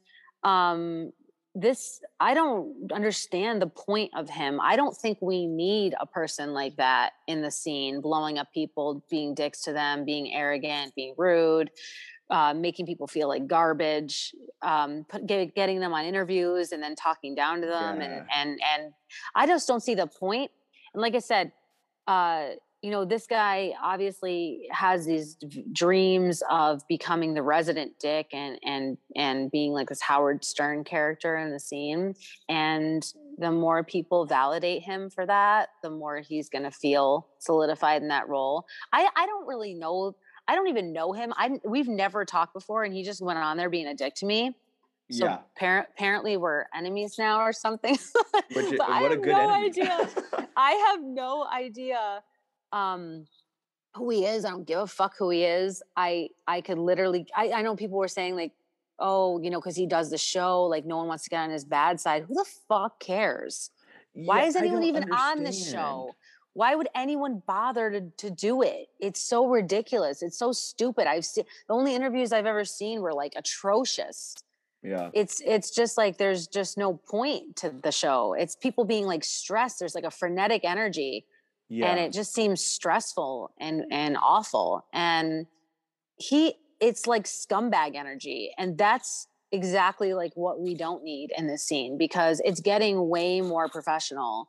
[0.44, 1.12] um,
[1.60, 4.60] this i don't understand the point of him.
[4.62, 9.02] I don't think we need a person like that in the scene blowing up people
[9.10, 11.70] being dicks to them being arrogant being rude
[12.30, 16.94] uh, making people feel like garbage um, put, get, getting them on interviews and then
[16.94, 18.92] talking down to them and and and
[19.34, 20.50] i just don't see the point.
[20.94, 21.52] And like i said
[22.06, 22.50] uh,
[22.82, 25.36] you know, this guy obviously has these
[25.72, 31.36] dreams of becoming the resident dick and and and being like this Howard Stern character
[31.36, 32.14] in the scene.
[32.48, 33.04] And
[33.36, 38.08] the more people validate him for that, the more he's going to feel solidified in
[38.08, 38.64] that role.
[38.92, 40.14] I I don't really know.
[40.46, 41.32] I don't even know him.
[41.36, 44.26] I we've never talked before, and he just went on there being a dick to
[44.26, 44.56] me.
[45.10, 45.38] So Yeah.
[45.60, 47.98] appar- apparently we're enemies now or something.
[48.54, 49.66] Which i- what a have good no enemy.
[49.66, 50.08] idea.
[50.56, 52.22] I have no idea
[52.72, 53.26] um
[53.94, 54.44] who he is.
[54.44, 55.82] I don't give a fuck who he is.
[55.96, 58.52] I I could literally I, I know people were saying like,
[58.98, 61.50] oh, you know, because he does the show, like no one wants to get on
[61.50, 62.24] his bad side.
[62.24, 63.70] Who the fuck cares?
[64.24, 66.16] Why Yeah, is anyone even on the show?
[66.54, 68.88] Why would anyone bother to, to do it?
[68.98, 70.22] It's so ridiculous.
[70.22, 71.06] It's so stupid.
[71.06, 74.34] I've seen the only interviews I've ever seen were like atrocious
[74.82, 75.10] Yeah.
[75.12, 79.24] it's it's just like there's just no point to the show it's people being like
[79.24, 81.26] stressed there's like a frenetic energy
[81.68, 81.86] Yeah.
[81.90, 85.46] and it just seems stressful and and awful and
[86.16, 91.62] he it's like scumbag energy and that's exactly like what we don't need in this
[91.64, 94.48] scene because it's getting way more professional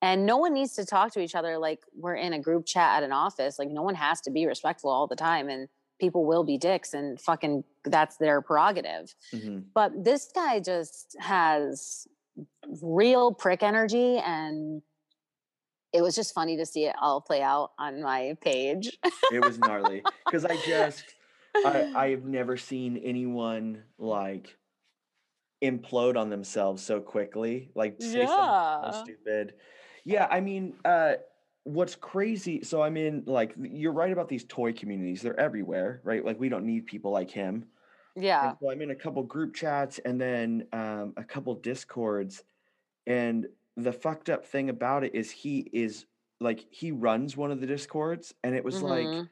[0.00, 2.96] and no one needs to talk to each other like we're in a group chat
[2.98, 5.68] at an office like no one has to be respectful all the time and
[6.00, 9.64] people will be dicks and fucking that's their prerogative Mhm.
[9.74, 12.06] but this guy just has
[12.80, 14.82] real prick energy and
[15.92, 19.58] it was just funny to see it all play out on my page It was
[19.58, 21.14] gnarly because I just
[21.64, 24.56] I I have never seen anyone like
[25.62, 27.70] implode on themselves so quickly.
[27.74, 28.90] Like say something Yeah.
[28.90, 29.54] so stupid.
[30.04, 31.14] Yeah, I mean, uh
[31.64, 35.22] what's crazy so I'm in like you're right about these toy communities.
[35.22, 36.24] They're everywhere, right?
[36.24, 37.66] Like we don't need people like him.
[38.16, 42.44] yeah And so I'm in a couple group chats and then um, a couple discords.
[43.06, 46.06] And the fucked up thing about it is he is
[46.40, 49.28] like he runs one of the discords, and it was like Mhm.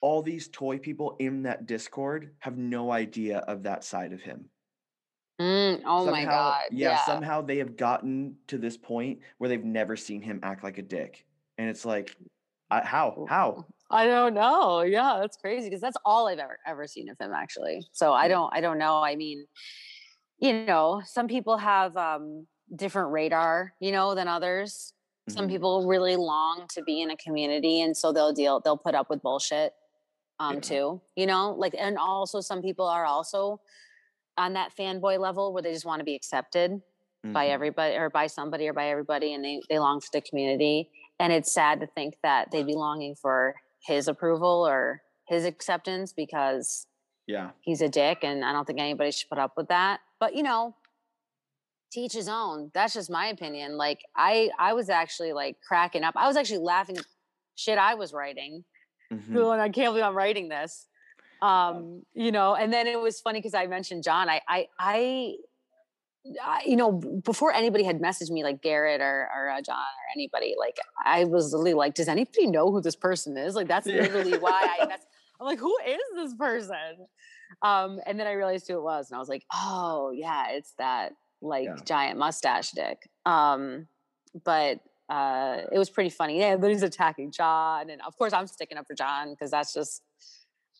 [0.00, 4.50] all these toy people in that discord have no idea of that side of him.
[5.40, 9.64] Mm, oh my god Yeah, yeah, somehow they have gotten to this point where they've
[9.64, 11.26] never seen him act like a dick,
[11.58, 12.16] and it's like,
[12.70, 13.26] I, how?
[13.28, 13.66] How?
[13.90, 17.32] i don't know yeah that's crazy because that's all i've ever ever seen of him
[17.32, 19.46] actually so i don't i don't know i mean
[20.38, 24.94] you know some people have um different radar you know than others
[25.28, 25.50] some Mhm.
[25.50, 29.08] people really long to be in a community and so they'll deal they'll put up
[29.10, 29.74] with bullshit
[30.40, 30.60] um Yeah.
[30.60, 33.60] too you know like and also some people are also
[34.38, 36.82] on that fanboy level where they just want to be accepted
[37.22, 37.50] by Mhm.
[37.50, 41.32] everybody or by somebody or by everybody and they, they long for the community and
[41.32, 43.54] it's sad to think that they'd be longing for
[43.86, 46.86] his approval or his acceptance because
[47.26, 47.50] Yeah.
[47.60, 50.42] he's a dick and i don't think anybody should put up with that but you
[50.42, 50.74] know
[51.92, 56.14] teach his own that's just my opinion like i i was actually like cracking up
[56.16, 57.04] i was actually laughing at
[57.54, 58.64] shit i was writing
[59.12, 59.34] Mhm.
[59.34, 60.86] going, I can't believe I'm writing this.
[61.42, 64.30] Um, you know, and then it was funny because I mentioned John.
[64.30, 65.34] I, I, I,
[66.42, 70.04] I, you know, before anybody had messaged me, like Garrett or, or uh, John or
[70.16, 73.54] anybody, like I was literally like, does anybody know who this person is?
[73.54, 74.00] Like that's Yeah.
[74.02, 74.86] literally why I.
[74.86, 75.04] That's,
[75.40, 77.06] I'm like, who is this person?
[77.60, 80.72] Um, and then I realized who it was, and I was like, oh yeah, it's
[80.78, 81.12] that
[81.42, 81.76] like Yeah.
[81.84, 83.08] giant mustache dick.
[83.26, 83.86] Um,
[84.44, 86.38] but uh, it was pretty funny.
[86.38, 89.74] Yeah, but he's attacking John, and of course I'm sticking up for John because that's
[89.74, 90.02] just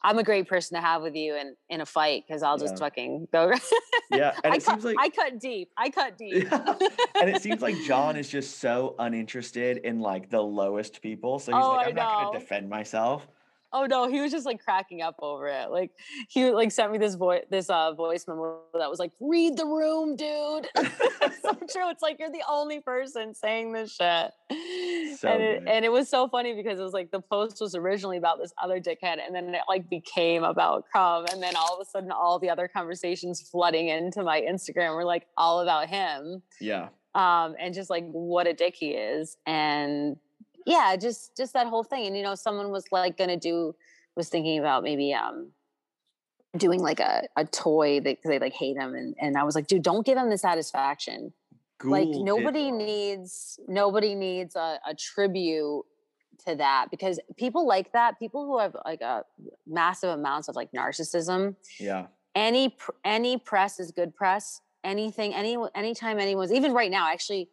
[0.05, 2.75] I'm a great person to have with you in in a fight because I'll just
[2.75, 2.81] Yeah.
[2.81, 3.53] fucking go.
[4.11, 5.71] Yeah, and I it cut, seems like I cut deep.
[5.77, 6.47] I cut deep.
[6.53, 11.39] and it seems like John is just so uninterested in like the lowest people.
[11.39, 13.27] So he's Oh, like, I'm not gonna defend myself.
[13.73, 15.70] Oh no, he was just like cracking up over it.
[15.70, 15.91] Like
[16.29, 19.64] he like sent me this voice this uh voice memo that was like, read the
[19.66, 20.68] room, dude.
[20.77, 21.91] it's so true.
[21.91, 24.31] It's like you're the only person saying this shit.
[25.18, 27.75] So and it and it was so funny because it was like the post was
[27.75, 31.27] originally about this other dickhead and then it like became about Crumb.
[31.33, 35.05] And then all of a sudden all the other conversations flooding into my Instagram were
[35.05, 36.89] like all about him Yeah.
[37.14, 40.16] um, and just like what a dick he is, and
[40.67, 42.07] yeah, just just that whole thing.
[42.07, 43.75] And you know, someone was like gonna do
[44.17, 45.53] was thinking about maybe um
[46.57, 49.67] doing like a, a toy that they like hate him, and and I was like,
[49.67, 51.33] dude, don't give him the satisfaction.
[51.85, 55.83] like nobody needs nobody needs a, a tribute
[56.47, 59.25] to that because people like that people who have like a
[59.67, 62.07] massive amounts of like narcissism Yeah.
[62.35, 67.49] any pr- any press is good press anything any anytime anyone's even right now actually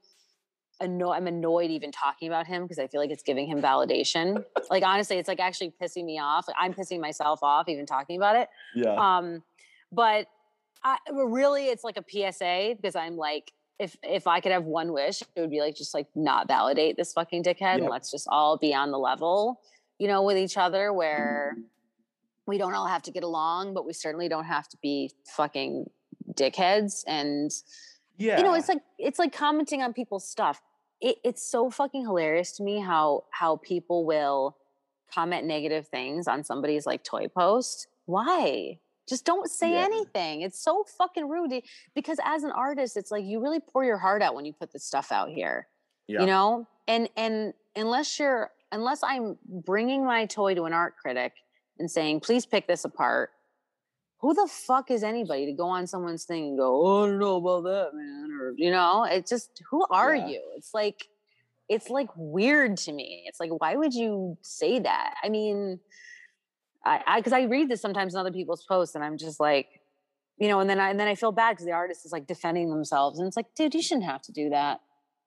[0.82, 4.43] anno- i'm annoyed even talking about him because i feel like it's giving him validation
[4.69, 8.17] like honestly it's like actually pissing me off Like, i'm pissing myself off even talking
[8.17, 8.95] about it Yeah.
[8.95, 9.43] um
[9.91, 10.27] but
[10.84, 14.93] I, really it's like a psa because i'm like if if i could have one
[14.93, 18.27] wish it would be like just like not validate this fucking dickhead and let's just
[18.30, 19.59] all be on the level
[19.97, 21.57] you know with each other where
[22.45, 25.89] we don't all have to get along but we certainly don't have to be fucking
[26.34, 27.51] dickheads and
[28.17, 28.38] yeah.
[28.38, 30.61] you know it's like it's like commenting on people's stuff
[31.02, 34.58] it, it's so fucking hilarious to me how how people will
[35.14, 38.78] comment negative things on somebody's like toy post why
[39.08, 39.86] just don't say Yeah.
[39.86, 41.64] anything it's so fucking rude
[41.95, 44.72] because as an artist it's like you really pour your heart out when you put
[44.72, 45.68] this stuff out here
[46.08, 46.22] yeah.
[46.22, 51.34] you know and and unless you're unless i'm bringing my toy to an art critic
[51.80, 53.32] and saying please pick this apart
[54.22, 57.20] who the fuck is anybody to go on someone's thing and go oh, i don't
[57.20, 60.28] know about that man or you know it's just who are Yeah.
[60.28, 61.07] you it's like
[61.67, 65.80] it's like weird to me it's like why would you say that i mean
[66.86, 69.67] i i because I, read this sometimes in other people's posts and i'm just like
[70.38, 72.26] you know and then i and then i feel bad because the artist is like
[72.28, 74.80] defending themselves and it's like dude you shouldn't have to do that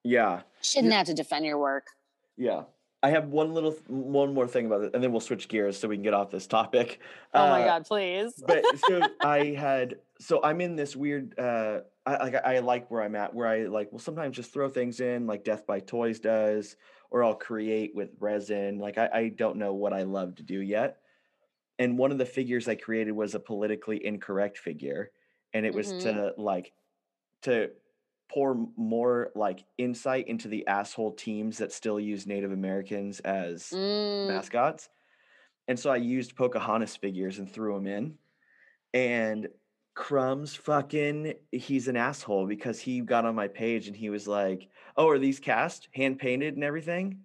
[0.05, 0.41] Yeah.
[0.63, 0.99] shouldn't Yeah.
[0.99, 1.87] have to defend your work
[2.37, 2.63] Yeah.
[3.03, 5.89] I have one little, one more thing about it, and then we'll switch gears so
[5.89, 7.01] we can get off this topic.
[7.35, 8.43] Oh my Uh, god, please.
[8.47, 13.03] but so I had so I'm in this weird uh I like I like where
[13.03, 16.21] I'm at where I like will sometimes just throw things in like Death by Toys
[16.21, 16.77] does
[17.11, 20.61] or I'll create with resin like I, I don't know what I love to do
[20.61, 21.03] yet
[21.79, 25.13] and one of the figures I created was a politically incorrect figure
[25.53, 25.93] and it was Mhm.
[25.95, 26.73] to like
[27.43, 27.73] to
[28.31, 34.29] pour more like insight into the asshole teams that still use Native Americans as Mm,
[34.29, 34.89] mascots.
[35.69, 38.15] And so I used Pocahontas figures and threw them in.
[38.95, 39.49] And
[39.95, 44.71] Crumbs fucking he's an asshole because he got on my page and he was like,
[44.97, 47.21] "Oh, are these cast, hand painted and everything?"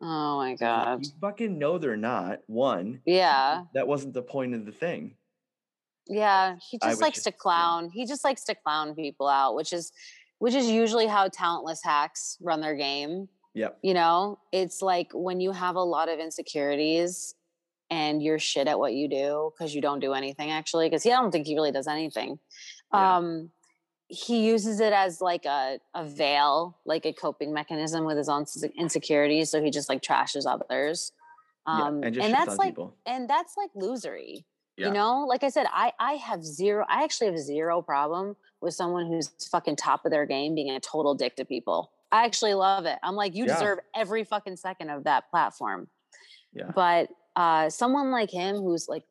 [0.00, 1.04] oh my was like, god.
[1.04, 2.40] You fucking know they're not.
[2.46, 3.64] One, Yeah.
[3.74, 5.16] that wasn't the point of the thing.
[6.08, 6.56] Yeah.
[6.70, 7.36] He just likes just- to yeah.
[7.38, 7.90] clown.
[7.90, 9.92] He just likes to clown people out, which is
[10.42, 13.28] which is usually how talentless hacks run their game.
[13.54, 13.78] Yep.
[13.80, 17.36] You know, it's like when you have a lot of insecurities
[17.92, 20.86] and you're shit at what you do because you don't do anything actually.
[20.88, 22.40] Because I don't think he really does anything.
[22.92, 23.18] Yeah.
[23.18, 23.50] Um,
[24.08, 28.44] he uses it as like a, a veil, like a coping mechanism with his own
[28.76, 29.48] insecurities.
[29.48, 31.12] So he just like trashes others.
[31.68, 32.96] Yeah, Um, and that's like, people.
[33.06, 34.44] and that's like losery.
[34.76, 34.88] Yeah.
[34.88, 36.84] You know, like I said, I I have zero.
[36.88, 40.80] I actually have zero problem with someone who's fucking top of their game being a
[40.80, 41.90] total dick to people.
[42.10, 42.98] I actually love it.
[43.02, 43.54] I'm like, you Yeah.
[43.54, 45.88] deserve every fucking second of that platform.
[46.52, 46.70] Yeah.
[46.74, 49.04] But uh, someone like him who's like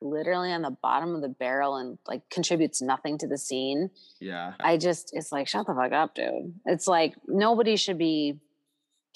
[0.00, 4.52] literally on the bottom of the barrel and like contributes nothing to the scene, Yeah.
[4.60, 6.54] I just it's like shut the fuck up, dude.
[6.66, 8.38] It's like nobody should be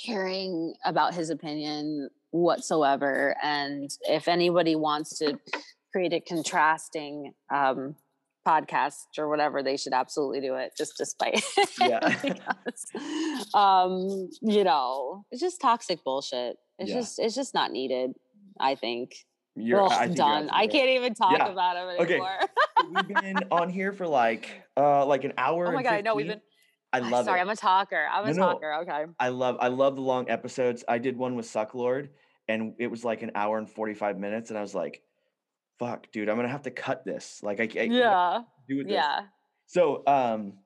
[0.04, 3.36] caring about his opinion whatsoever.
[3.42, 5.38] And if anybody wants to
[5.92, 7.94] create a contrasting um
[8.46, 11.42] podcast or whatever, they should absolutely do it just despite
[11.80, 12.00] Yeah.
[12.22, 16.56] because, um, you know, it's just toxic bullshit.
[16.78, 16.96] It's Yeah.
[17.00, 18.12] just it's just not needed,
[18.60, 19.14] I think.
[19.54, 20.50] You're, Ugh, I think you're done.
[20.50, 21.48] I can't even talk Yeah.
[21.48, 22.14] about Okay.
[22.14, 22.38] anymore.
[22.90, 25.68] We've been on here for like uh like an hour.
[25.68, 26.40] oh my god, know we've been
[26.94, 27.42] I love sorry, it.
[27.42, 28.06] I'm a talker.
[28.10, 28.52] I'm a No, no.
[28.52, 28.74] talker.
[28.82, 29.04] Okay.
[29.18, 30.84] I love I love the long episodes.
[30.88, 32.08] I did one with Sucklord
[32.48, 35.00] and it was like an hour and 45 minutes and I was like
[35.78, 37.40] fuck dude, I'm to have to cut this.
[37.42, 38.40] Like I can't Yeah.
[38.68, 38.94] do with this.
[38.94, 39.26] Yeah.
[39.66, 40.58] So, um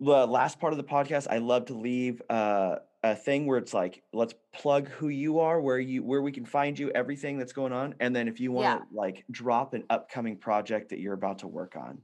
[0.00, 3.74] the last part of the podcast, I love to leave uh a thing where it's
[3.74, 7.52] like let's plug who you are, where you where we can find you, everything that's
[7.52, 11.14] going on, and then if you want to like drop an upcoming project that you're
[11.14, 12.02] about to work on.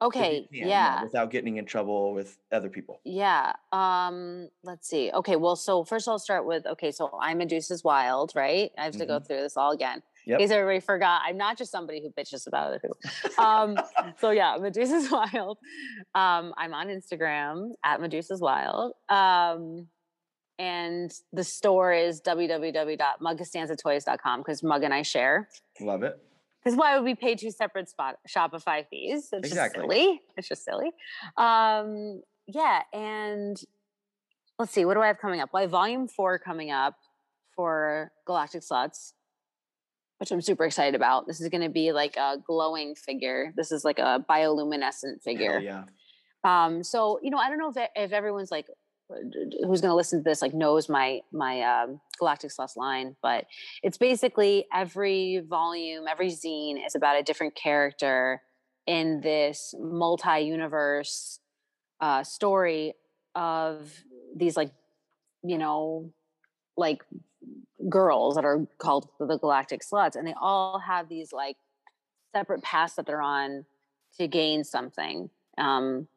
[0.00, 0.46] Okay.
[0.52, 1.02] can, yeah.
[1.02, 3.00] without getting in trouble with other people.
[3.04, 3.52] Yeah.
[3.72, 5.10] Um, let's see.
[5.12, 8.70] Okay, well, so first I'll start with okay, so I'm a Medusa's Wild, right?
[8.78, 10.02] I have to go through this all again.
[10.28, 10.38] Yep.
[10.40, 12.98] Case everybody forgot, I'm not just somebody who bitches about other people.
[13.44, 13.76] Um,
[14.20, 15.58] so yeah, Medusa's Wild.
[16.14, 18.92] Um, I'm on Instagram at Medusa's Wild.
[19.08, 19.88] Um,
[20.58, 25.48] and the store is www.mugcostanzatoys.com because Mug and I share.
[25.80, 26.18] Love it.
[26.62, 29.28] Because why would we pay two separate spot Shopify fees?
[29.32, 29.80] It's Exactly.
[29.80, 30.20] just silly.
[30.36, 30.90] It's just silly.
[31.36, 33.56] Um, yeah, and
[34.58, 35.50] let's see, what do I have coming up?
[35.52, 36.96] Well, I have volume four coming up
[37.54, 39.12] for Galactic Sluts,
[40.18, 41.26] which I'm super excited about.
[41.26, 43.52] This is going to be like a glowing figure.
[43.56, 45.60] This is like a bioluminescent figure.
[45.60, 45.84] Hell yeah.
[46.44, 48.66] Um, so you know, I don't know if if everyone's like
[49.08, 53.46] who's going to listen to this like knows my my um, Galactic Sluts line, but
[53.82, 58.42] it's basically every volume, every zine is about a different character
[58.86, 61.40] in this multi-universe
[62.00, 62.94] uh, story
[63.34, 63.92] of
[64.34, 64.72] these like
[65.42, 66.10] you know
[66.76, 67.02] like
[67.88, 71.56] girls that are called the Galactic Sluts, and they all have these like
[72.34, 73.64] separate paths that they're on
[74.18, 75.30] to gain something.
[75.56, 76.08] Um,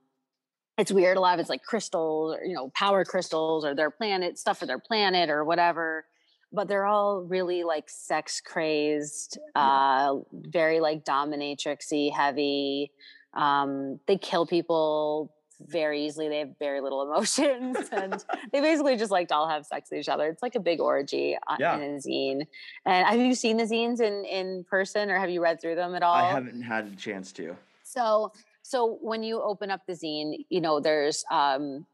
[0.78, 1.18] it's weird.
[1.18, 4.60] A lot of it's like crystals, or, you know, power crystals, or their planet stuff
[4.60, 6.06] for their planet, or whatever.
[6.52, 12.92] But they're all really like sex crazed, uh, very like dominatrixy heavy.
[13.34, 15.34] Um, they kill people
[15.68, 16.28] very easily.
[16.30, 20.00] They have very little emotions, and they basically just like to all have sex with
[20.00, 20.28] each other.
[20.28, 21.76] It's like a big orgy uh, Yeah.
[21.76, 22.48] in a zine.
[22.86, 25.96] And have you seen the zines in in person, or have you read through them
[25.96, 26.16] at all?
[26.16, 27.56] I haven't had a chance to.
[27.84, 28.32] So
[28.64, 31.86] so when you open up the zine, you know, there's um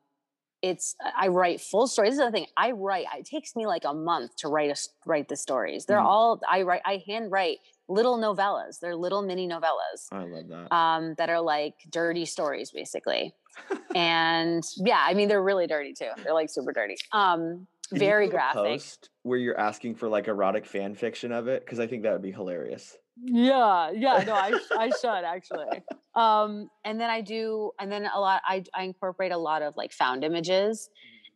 [0.62, 2.12] it's I write full stories.
[2.14, 2.48] This is the thing.
[2.58, 3.06] I write.
[3.18, 4.76] It takes me like a month to write a,
[5.06, 5.86] write the stories.
[5.86, 6.06] They're Mhm.
[6.06, 6.82] all I write.
[6.86, 8.80] I hand write little novellas.
[8.80, 10.76] They're little mini novellas I love that.
[10.76, 13.34] um, that are like dirty stories, basically.
[13.96, 16.10] and yeah, I mean they're really dirty too.
[16.24, 16.96] They're like super dirty.
[17.12, 18.64] Um, Can very graphic.
[18.64, 22.14] Post where you're asking for like erotic fan fiction of it because I think that
[22.14, 22.96] would be hilarious.
[23.24, 25.84] Yeah, yeah, no, I I should actually.
[26.16, 28.42] Um, and then I do, and then a lot.
[28.46, 30.90] I I incorporate a lot of like found images,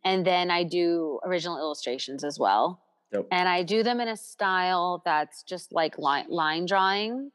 [0.04, 2.82] and then I do original illustrations as well.
[3.12, 3.28] Dope.
[3.30, 7.30] And I do them in a style that's just like line, line drawing.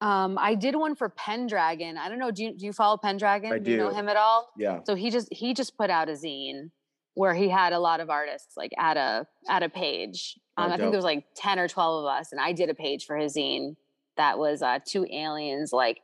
[0.00, 1.98] Um, I did one for Pendragon.
[1.98, 2.30] I don't know.
[2.30, 3.52] Do you do you follow Pendragon?
[3.52, 3.72] I do.
[3.72, 4.48] you know him at all?
[4.56, 4.80] Yeah.
[4.84, 6.70] So he just he just put out a zine
[7.14, 10.38] where he had a lot of artists like at a at a page.
[10.58, 12.68] Oh, Um, I think there was like ten or twelve of us, and I did
[12.68, 13.76] a page for his zine
[14.16, 15.72] that was uh, two aliens.
[15.72, 16.00] Like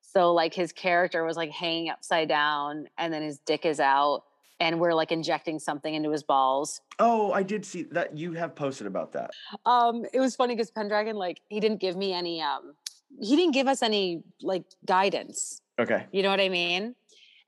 [0.00, 4.24] so, like his character was like hanging upside down, and then his dick is out,
[4.60, 6.80] and we're like injecting something into his balls.
[6.98, 8.18] Oh, I did see that.
[8.18, 9.30] You have posted about that.
[9.64, 12.74] Um, it was funny because Pendragon like he didn't give me any um
[13.20, 15.60] he didn't give us any like guidance.
[15.78, 16.06] Okay.
[16.12, 16.94] You know what I mean?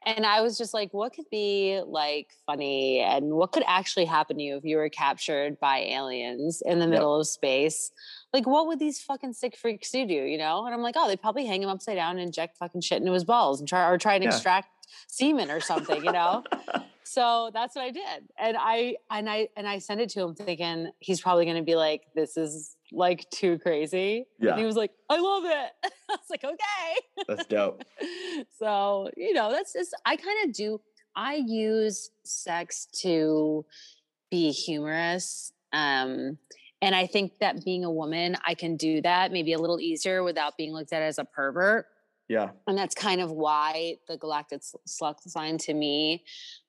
[0.07, 4.37] And I was just like, what could be like funny and what could actually happen
[4.37, 6.91] to you if you were captured by aliens in the Yep.
[6.93, 7.91] middle of space?
[8.33, 10.65] Like, what would these fucking sick freaks do, you know?
[10.67, 13.13] And I'm like, oh, they'd probably hang him upside down and inject fucking shit into
[13.13, 14.31] his balls and try or try and Yeah.
[14.31, 14.69] extract
[15.09, 16.43] semen or something, you know?
[17.05, 18.29] so that's what I did.
[18.39, 21.77] And I and I and I sent it to him thinking he's probably gonna be
[21.77, 24.27] like, this is like too crazy.
[24.39, 24.51] Yeah.
[24.53, 25.71] And he was like, I love it.
[26.11, 27.83] I was like, okay That's dope.
[28.59, 30.81] so you know that's just i kind of do
[31.17, 33.65] i use sex to
[34.31, 36.37] be humorous um
[36.83, 40.23] and i think that being a woman i can do that maybe a little easier
[40.23, 41.87] without being looked at as a pervert
[42.29, 42.51] Yeah.
[42.67, 46.25] and that's kind of why the galactic Sl- slut sign to me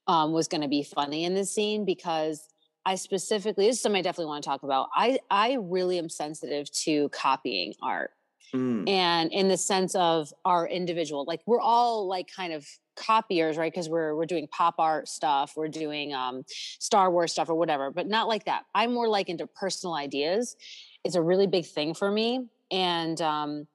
[0.08, 2.48] um, was going to be funny in this scene because
[2.86, 6.10] i specifically this is something i definitely want to talk about i i really am
[6.10, 8.12] sensitive to copying art.
[8.54, 8.88] Mm.
[8.88, 13.72] and in the sense of our individual like we're all like kind of copiers right?
[13.72, 17.92] Because we're we're doing pop art stuff we're doing um star wars stuff or whatever
[17.92, 18.64] but not like that.
[18.74, 20.56] I'm more like into personal ideas.
[21.04, 22.48] It's a really big thing for me.
[22.72, 23.68] And um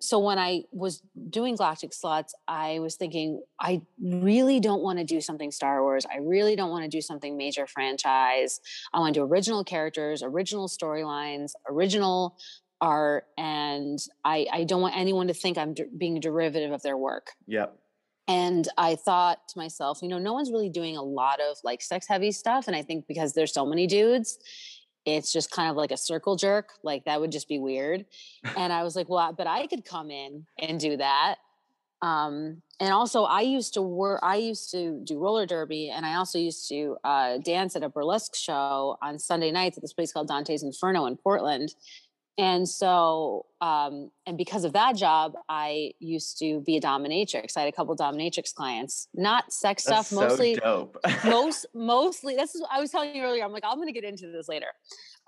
[0.00, 5.04] so when i was doing galactic Sluts, i was thinking i really don't want to
[5.04, 8.60] do something star wars i really don't want to do something major franchise
[8.92, 12.36] i want to do original characters original storylines original
[12.80, 16.96] art and I, I don't want anyone to think I'm de- being derivative of their
[16.96, 17.32] work.
[17.46, 17.76] Yep.
[18.28, 21.82] And I thought to myself, you know, no one's really doing a lot of like
[21.82, 22.68] sex heavy stuff.
[22.68, 24.38] And I think because there's so many dudes,
[25.04, 26.72] it's just kind of like a circle jerk.
[26.82, 28.04] Like that would just be weird.
[28.56, 31.36] and I was like, well, but I could come in and do that.
[32.02, 36.14] Um, and also I used to work, I used to do roller derby and I
[36.14, 40.12] also used to uh, dance at a burlesque show on Sunday nights at this place
[40.12, 41.74] called Dante's Inferno in Portland.
[42.38, 47.56] And so, um, and because of that job, I used to be a dominatrix.
[47.56, 50.96] I had a couple dominatrix clients, not sex That's stuff, mostly dope.
[51.24, 53.44] most mostly this is what I was telling you earlier.
[53.44, 54.68] I'm like, I'm gonna get into this later.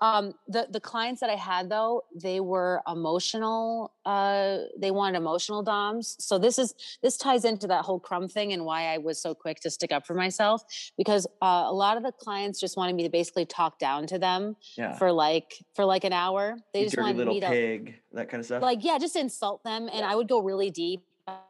[0.01, 3.93] Um, the the clients that I had though, they were emotional.
[4.05, 6.15] Uh, they wanted emotional doms.
[6.19, 9.33] So this is this ties into that whole crumb thing and why I was so
[9.33, 10.63] quick to stick up for myself
[10.97, 14.19] because uh, a lot of the clients just wanted me to basically talk down to
[14.19, 14.93] them yeah.
[14.97, 16.57] for like for like an hour.
[16.73, 18.61] They You just wanted little me to pig, that kind of stuff.
[18.61, 21.01] like yeah just insult them and i would go really deep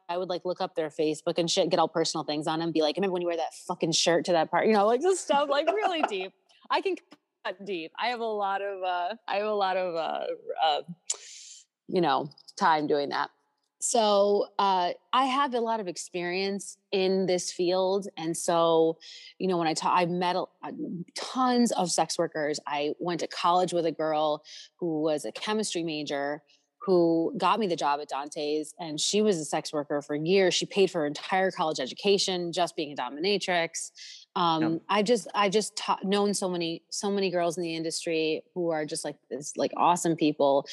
[0.10, 2.72] i would like look up their facebook and shit get all personal things on them
[2.72, 4.86] be like I remember when you wear that fucking shirt to that part you know
[4.86, 6.34] like this stuff like really deep
[6.70, 6.95] i can
[7.65, 10.26] deep i have a lot of uh i have a lot of uh,
[10.64, 10.82] uh
[11.88, 13.30] you know time doing that
[13.82, 18.98] so uh, i have a lot of experience in this field and so
[19.40, 20.72] you know when i talk i've met a, uh,
[21.15, 24.41] tons of sex workers i went to college with a girl
[24.80, 26.41] who was a chemistry major
[26.86, 30.53] who got me the job at Dante's and she was a sex worker for years.
[30.53, 33.91] She paid for her entire college education just being a dominatrix.
[34.35, 34.81] Um.
[34.89, 38.69] I've just I've just ta- known so many so many girls in the industry who
[38.69, 40.65] are just like this like awesome people.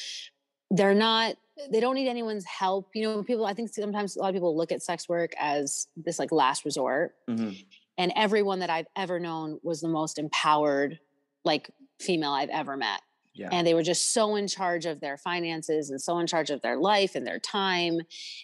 [0.71, 1.35] They're not
[1.71, 2.89] they don't need anyone's help.
[2.95, 5.87] You know, people I think sometimes a lot of people look at sex work as
[5.95, 7.63] this like last resort Mhm.
[7.97, 10.99] and everyone that I've ever known was the most empowered
[11.45, 11.69] like
[11.99, 13.01] female I've ever met
[13.33, 13.49] Yeah.
[13.51, 16.61] and they were just so in charge of their finances and so in charge of
[16.61, 17.99] their life and their time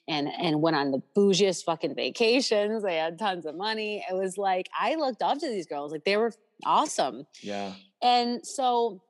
[0.07, 4.37] and and went on the bougiest fucking vacations they had tons of money it was
[4.37, 6.31] like i looked up to these girls like they were
[6.65, 7.73] awesome yeah.
[8.01, 9.01] and so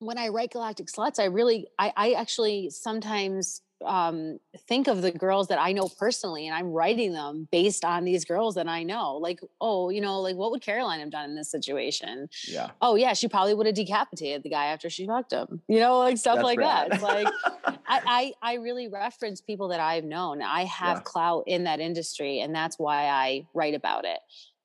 [0.00, 4.38] when i write galactic sluts i really i, I actually sometimes um,
[4.68, 8.24] think of the girls that I know personally, and I'm writing them based on these
[8.24, 9.16] girls that I know.
[9.16, 12.28] Like, oh, you know, like what would Caroline have done in this situation?
[12.48, 12.70] Yeah.
[12.80, 15.60] oh yeah, she probably would have decapitated the guy after she fucked him.
[15.68, 16.90] You know, like stuff That's like rad.
[16.90, 16.94] that.
[16.94, 17.28] It's like
[17.86, 20.42] I, I I really reference people that I've known.
[20.42, 21.02] I have Yeah.
[21.02, 24.18] clout in that industry, and that's why I write about it.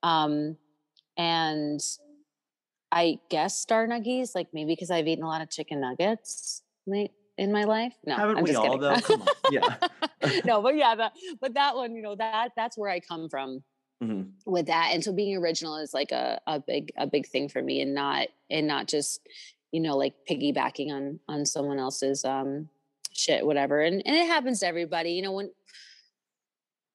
[0.04, 0.58] Um,
[1.18, 1.80] and
[2.92, 7.12] I guess star nuggies, like maybe because I've eaten a lot of chicken nuggets like,
[7.38, 7.94] in my life.
[8.06, 8.82] No, Haven't I'm we just all kidding.
[8.82, 8.96] though?
[9.02, 9.28] Come on.
[9.52, 9.78] Yeah.
[10.46, 13.64] no, but yeah, that, but that one, you know, that that's where I come from.
[14.04, 14.30] Mhm.
[14.46, 17.64] with that and so being original is like a, a big a big thing for
[17.64, 19.28] me and not and not just
[19.72, 22.70] you know like piggybacking on on someone else's um
[23.12, 25.50] shit whatever and and it happens to everybody you know when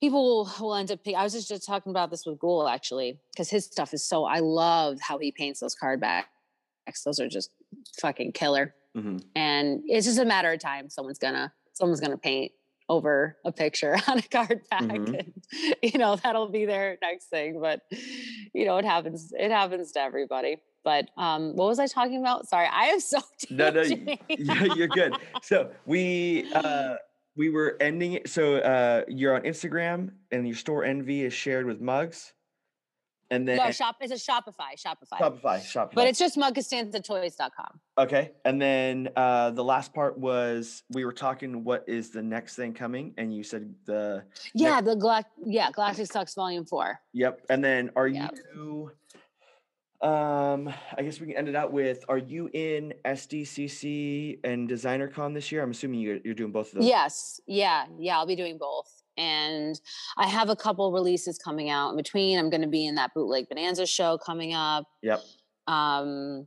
[0.00, 3.50] people will, end up i was just, just talking about this with Ghoul actually because
[3.50, 6.28] his stuff is so i love how he paints those card backs
[7.04, 7.50] those are just
[8.00, 9.22] fucking killer Mhm.
[9.34, 12.52] and it's just a matter of time someone's gonna someone's gonna paint
[12.88, 15.18] over a picture on a card back Mhm.
[15.18, 15.42] and
[15.82, 17.80] you know that'll be their next thing but
[18.52, 22.46] you know it happens it happens to everybody but um what was i talking about
[22.48, 23.18] sorry i am so
[23.50, 24.18] No, no, y- tangent-ing.
[24.46, 25.16] yeah, you're good.
[25.42, 26.96] So we uh
[27.36, 28.28] we were ending it.
[28.28, 32.32] So uh you're on Instagram and your Storenvy is shared with mugs.
[33.32, 35.94] And then no shop it's a shopify shopify Shopify, Shopify.
[35.94, 38.32] but it's just mugcostanzatoys.com okay.
[38.44, 42.74] And then uh the last part was we were talking what is the next thing
[42.74, 44.22] coming, and you said the
[44.54, 47.46] yeah the Galact- yeah galactic sluts volume four Yep.
[47.50, 48.34] And then are Yep.
[48.54, 48.90] you
[50.02, 50.68] um
[50.98, 55.32] I guess we can end it out with are you in SDCC and Designer Con
[55.32, 55.62] this year?
[55.62, 56.88] I'm assuming you're, you're doing both of those.
[56.88, 58.18] Yes, yeah, yeah.
[58.18, 59.80] I'll be doing both, and
[60.16, 62.38] I have a couple releases coming out in between.
[62.38, 64.86] I'm going to be in that bootleg bonanza show coming up.
[65.02, 65.20] Yep.
[65.66, 66.46] Um,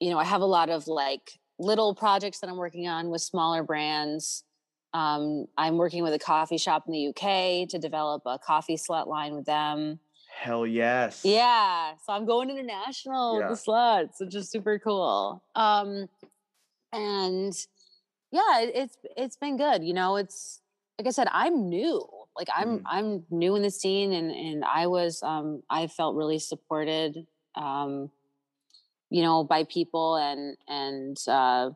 [0.00, 3.22] you know, I have a lot of like little projects that I'm working on with
[3.22, 4.44] smaller brands.
[4.92, 9.06] Um, I'm working with a coffee shop in the UK to develop a coffee slut
[9.06, 9.98] line with them.
[10.34, 11.22] Hell yes.
[11.24, 13.48] Yeah, so I'm going international Yeah.
[13.48, 15.42] with the sluts, which is super cool.
[15.54, 16.08] Um,
[16.92, 17.54] and
[18.32, 19.82] yeah, it, it's it's been good.
[19.82, 20.60] You know, it's
[20.98, 22.06] like I said, I'm new.
[22.36, 22.82] Like I'm Mhm.
[22.86, 27.26] I'm new in the scene, and and I was um I felt really supported.
[27.54, 28.10] Um,
[29.08, 31.70] you know, by people and and uh,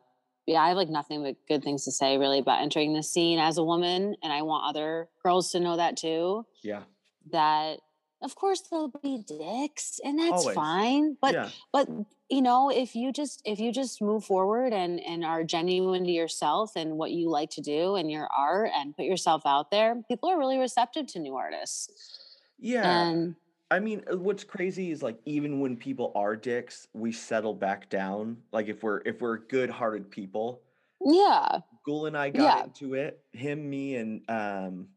[0.46, 3.38] yeah, I have like nothing but good things to say really about entering the scene
[3.38, 6.82] as a woman, and I want other girls to know that too Yeah.
[7.30, 7.80] that
[8.22, 10.54] of course there'll be dicks and that's Always.
[10.54, 11.48] fine but yeah.
[11.72, 11.88] but
[12.30, 16.10] you know if you just if you just move forward and and are genuine to
[16.10, 20.02] yourself and what you like to do and your art and put yourself out there
[20.08, 23.10] people are really receptive to new artists Yeah.
[23.10, 23.34] and
[23.72, 27.88] I mean, uh, what's crazy is like even when people are dicks, we settle back
[27.88, 28.36] down.
[28.52, 30.60] Like if we're if we're good-hearted people.
[31.06, 32.64] yeah Ghoul and I got Yeah.
[32.64, 33.20] into it.
[33.32, 34.88] Him, me, and um.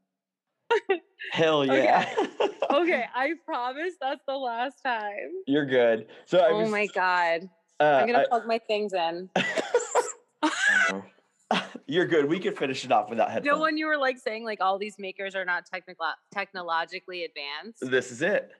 [1.31, 2.07] hell yeah.
[2.71, 5.31] Okay, I promise that's the last time.
[5.47, 6.07] You're good.
[6.25, 9.29] So I oh was, my god uh, i'm gonna I- plug my things in
[11.85, 12.25] You're good.
[12.25, 13.55] We could finish it off without You headphones.
[13.57, 17.79] know when you were like saying like all these makers are not technical technologically advanced?
[17.81, 18.51] This is it.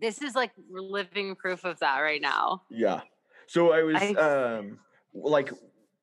[0.00, 2.62] This is like living proof of that right now.
[2.70, 3.00] Yeah.
[3.46, 4.78] So I was I- um
[5.12, 5.52] like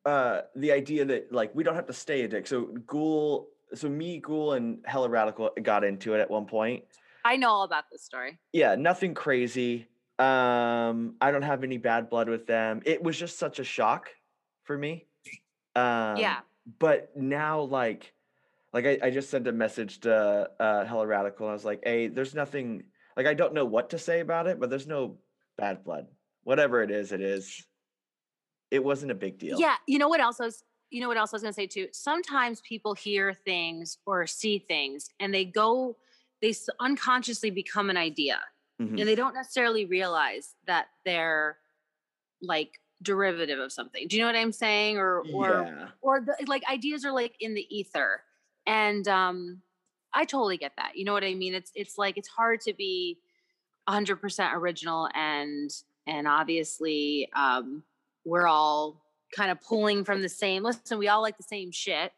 [0.06, 2.46] uh the idea that like we don't have to stay a dick.
[2.46, 6.84] So Ghoul so me, Ghoul and Hella Radical got into it at one point.
[7.24, 8.40] I know all about this story.
[8.54, 9.88] Yeah, nothing crazy.
[10.18, 12.82] Um I don't have any bad blood with them.
[12.86, 14.10] It was just such a shock
[14.64, 15.06] for me.
[15.76, 16.40] Um yeah.
[16.80, 18.14] but now like
[18.74, 21.82] like I, I just sent a message to uh Hella Radical and I was like,
[21.84, 22.84] hey, there's nothing
[23.16, 25.18] like I don't know what to say about it, but there's no
[25.58, 26.08] bad blood.
[26.44, 27.66] Whatever it is, it is.
[28.72, 29.60] It wasn't a big deal.
[29.60, 29.76] Yeah.
[29.88, 31.88] You know what else I was you know what else I was gonna say too?
[31.92, 35.98] Sometimes people hear things or see things and they go
[36.42, 38.40] they unconsciously become an idea.
[38.82, 38.98] Mhm.
[38.98, 41.58] and they don't necessarily realize that they're
[42.42, 44.08] like derivative of something.
[44.08, 44.98] Do you know what I'm saying?
[44.98, 45.88] Or or yeah.
[46.02, 48.24] or the, like ideas are like in the ether,
[48.66, 49.62] and um,
[50.14, 50.96] I totally get that.
[50.96, 51.54] You know what I mean?
[51.54, 53.20] It's it's like it's hard to be
[53.86, 55.70] 100 percent original, and
[56.08, 57.84] and obviously um,
[58.26, 59.02] we're all
[59.36, 60.64] kind of pulling from the same.
[60.64, 62.12] Listen, we all like the same shit.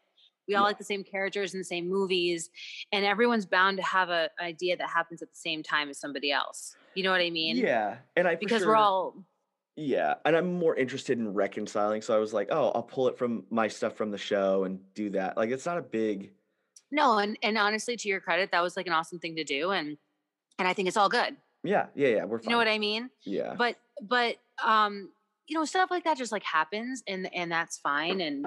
[0.48, 0.66] We all Yeah.
[0.68, 2.50] like the same characters and the same movies,
[2.90, 5.98] and everyone's bound to have a, an idea that happens at the same time as
[5.98, 6.74] somebody else.
[6.94, 7.56] You know what I mean?
[7.56, 7.98] Yeah.
[8.16, 9.14] And I Because sure- we're all
[9.76, 10.14] Yeah.
[10.24, 12.02] And I'm more interested in reconciling.
[12.02, 14.80] So I was like, oh, I'll pull it from my stuff from the show and
[14.94, 15.36] do that.
[15.36, 16.32] Like it's not a big
[16.94, 19.70] no, and and honestly, to your credit, that was like an awesome thing to do,
[19.70, 19.96] and
[20.58, 21.34] and I think it's all good.
[21.64, 22.24] yeah, yeah, yeah.
[22.26, 22.44] We're fine.
[22.44, 23.08] You know what I mean?
[23.24, 23.54] Yeah.
[23.56, 25.08] But but um,
[25.48, 28.20] you know, stuff like that just like happens, and and that's fine.
[28.20, 28.46] And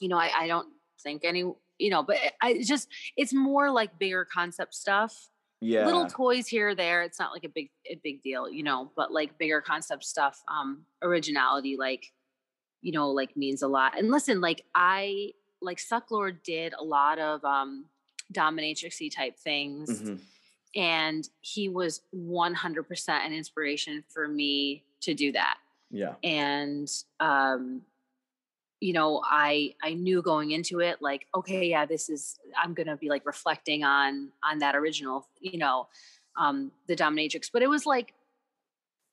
[0.00, 0.68] you know, I I don't
[1.02, 1.40] think any
[1.78, 5.28] you know, but I just it's more like bigger concept stuff.
[5.62, 5.86] yeah.
[5.86, 7.02] Little toys here or there.
[7.02, 8.90] It's not like a big a big deal, you know.
[8.96, 12.12] But like bigger concept stuff, um, originality, like
[12.82, 13.98] you know, like means a lot.
[13.98, 15.32] And listen, like I
[15.62, 17.84] like Sucklord did a lot of um
[18.32, 20.20] dominatrixy type things Mhm.
[20.76, 25.58] and he was 100% an inspiration for me to do that
[25.90, 26.14] Yeah.
[26.22, 26.88] and
[27.18, 27.82] um
[28.80, 32.96] you know i i knew going into it like okay yeah this is i'm gonna
[32.96, 35.88] be like reflecting on on that original you know
[36.36, 38.14] um, the dominatrix, but it was like,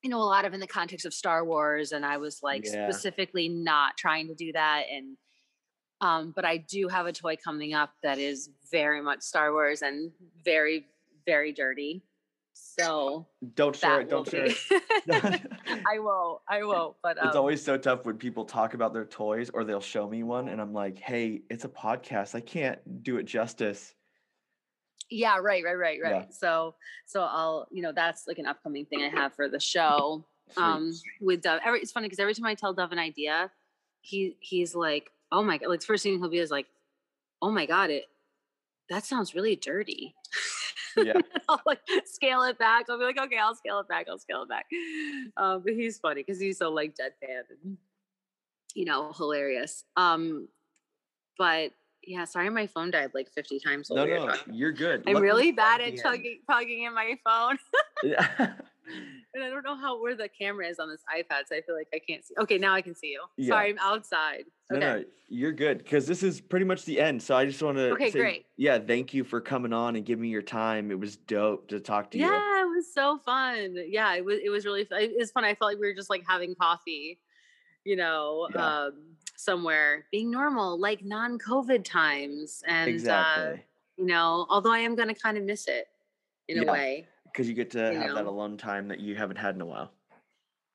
[0.04, 2.64] you know, a lot of in the context of Star Wars, and I was like
[2.66, 2.90] Yeah.
[2.90, 4.84] specifically not trying to do that.
[4.92, 5.18] And
[6.00, 9.82] um, but I do have a toy coming up that is very much Star Wars
[9.82, 10.12] and
[10.46, 10.86] very,
[11.26, 12.04] very dirty.
[12.80, 14.10] So Don't share it.
[14.10, 14.56] Don't share be.
[14.70, 15.42] it.
[15.88, 16.42] I won't.
[16.48, 16.96] I won't.
[17.02, 20.08] But um, it's always so tough when people talk about their toys or they'll show
[20.08, 22.36] me one and I'm like, hey, it's a podcast.
[22.36, 23.94] I can't do it justice.
[25.10, 26.12] Yeah, right, right, right, right.
[26.12, 26.26] Yeah.
[26.30, 26.76] So,
[27.06, 30.26] so I'll, you know, that's like an upcoming thing I have for the show.
[30.52, 30.64] Sweet.
[30.64, 31.60] Um, with Dov.
[31.66, 33.52] Every it's funny because every time I tell Dov an idea,
[34.00, 36.68] he he's like, "Oh my god!" Like first thing he'll be is like,
[37.42, 38.06] "Oh my god, it
[38.90, 40.16] that sounds really dirty."
[40.96, 41.14] Yeah.
[41.50, 42.86] I'll like scale it back.
[42.90, 44.08] I'll be like, "Okay, I'll scale it back.
[44.10, 44.66] I'll scale it back."
[45.38, 47.78] Um, but he's funny because he's so like deadpan and
[48.74, 49.84] you know hilarious.
[49.96, 50.48] Um,
[51.38, 51.72] but
[52.04, 53.90] yeah, sorry, my phone died like fifty times.
[53.90, 55.04] No, no, you're good.
[55.08, 57.58] I'm really bad at chugging, plugging in my phone,
[58.04, 58.54] Yeah.
[59.34, 61.76] and I don't know how where the camera is on this iPad, so I feel
[61.76, 62.34] like I can't see.
[62.40, 63.24] Okay, now I can see you.
[63.38, 63.50] Yeah.
[63.50, 64.46] Sorry, I'm outside.
[64.72, 64.80] Okay.
[64.80, 67.22] no, you're good because this is pretty much the end.
[67.24, 68.46] So I just want to Okay, say, great.
[68.58, 70.92] yeah, thank you for coming on and giving me your time.
[70.92, 72.26] It was dope to talk to you.
[72.26, 73.76] Yeah, it was so fun.
[73.90, 74.40] Yeah, it was.
[74.44, 74.86] It was really.
[74.86, 75.02] Fun.
[75.02, 75.44] It was fun.
[75.46, 77.20] I felt like we were just like having coffee,
[77.86, 78.84] you know, Yeah.
[78.86, 83.54] um, somewhere, being normal, like non-COVID times, and uh,
[83.98, 85.88] you know, although I am gonna kind of miss it
[86.48, 86.70] in Yeah.
[86.70, 87.08] a way.
[87.32, 89.66] Because you get to you have that alone time that you haven't had in a
[89.66, 89.92] while.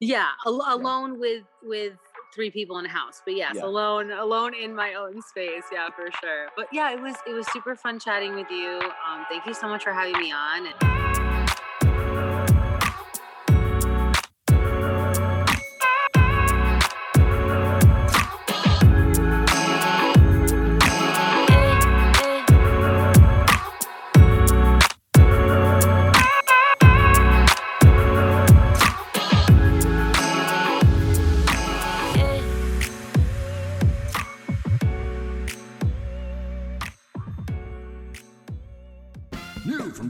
[0.01, 1.95] Yeah, al- alone with with
[2.35, 3.23] three people in a house.
[3.25, 3.65] But yes, Yeah.
[3.65, 5.65] alone alone in my own space.
[5.73, 6.49] Yeah, for sure.
[6.57, 8.81] But yeah, it was it was super fun chatting with you.
[9.09, 10.67] Um, thank you so much for having me on.
[10.67, 11.02] And-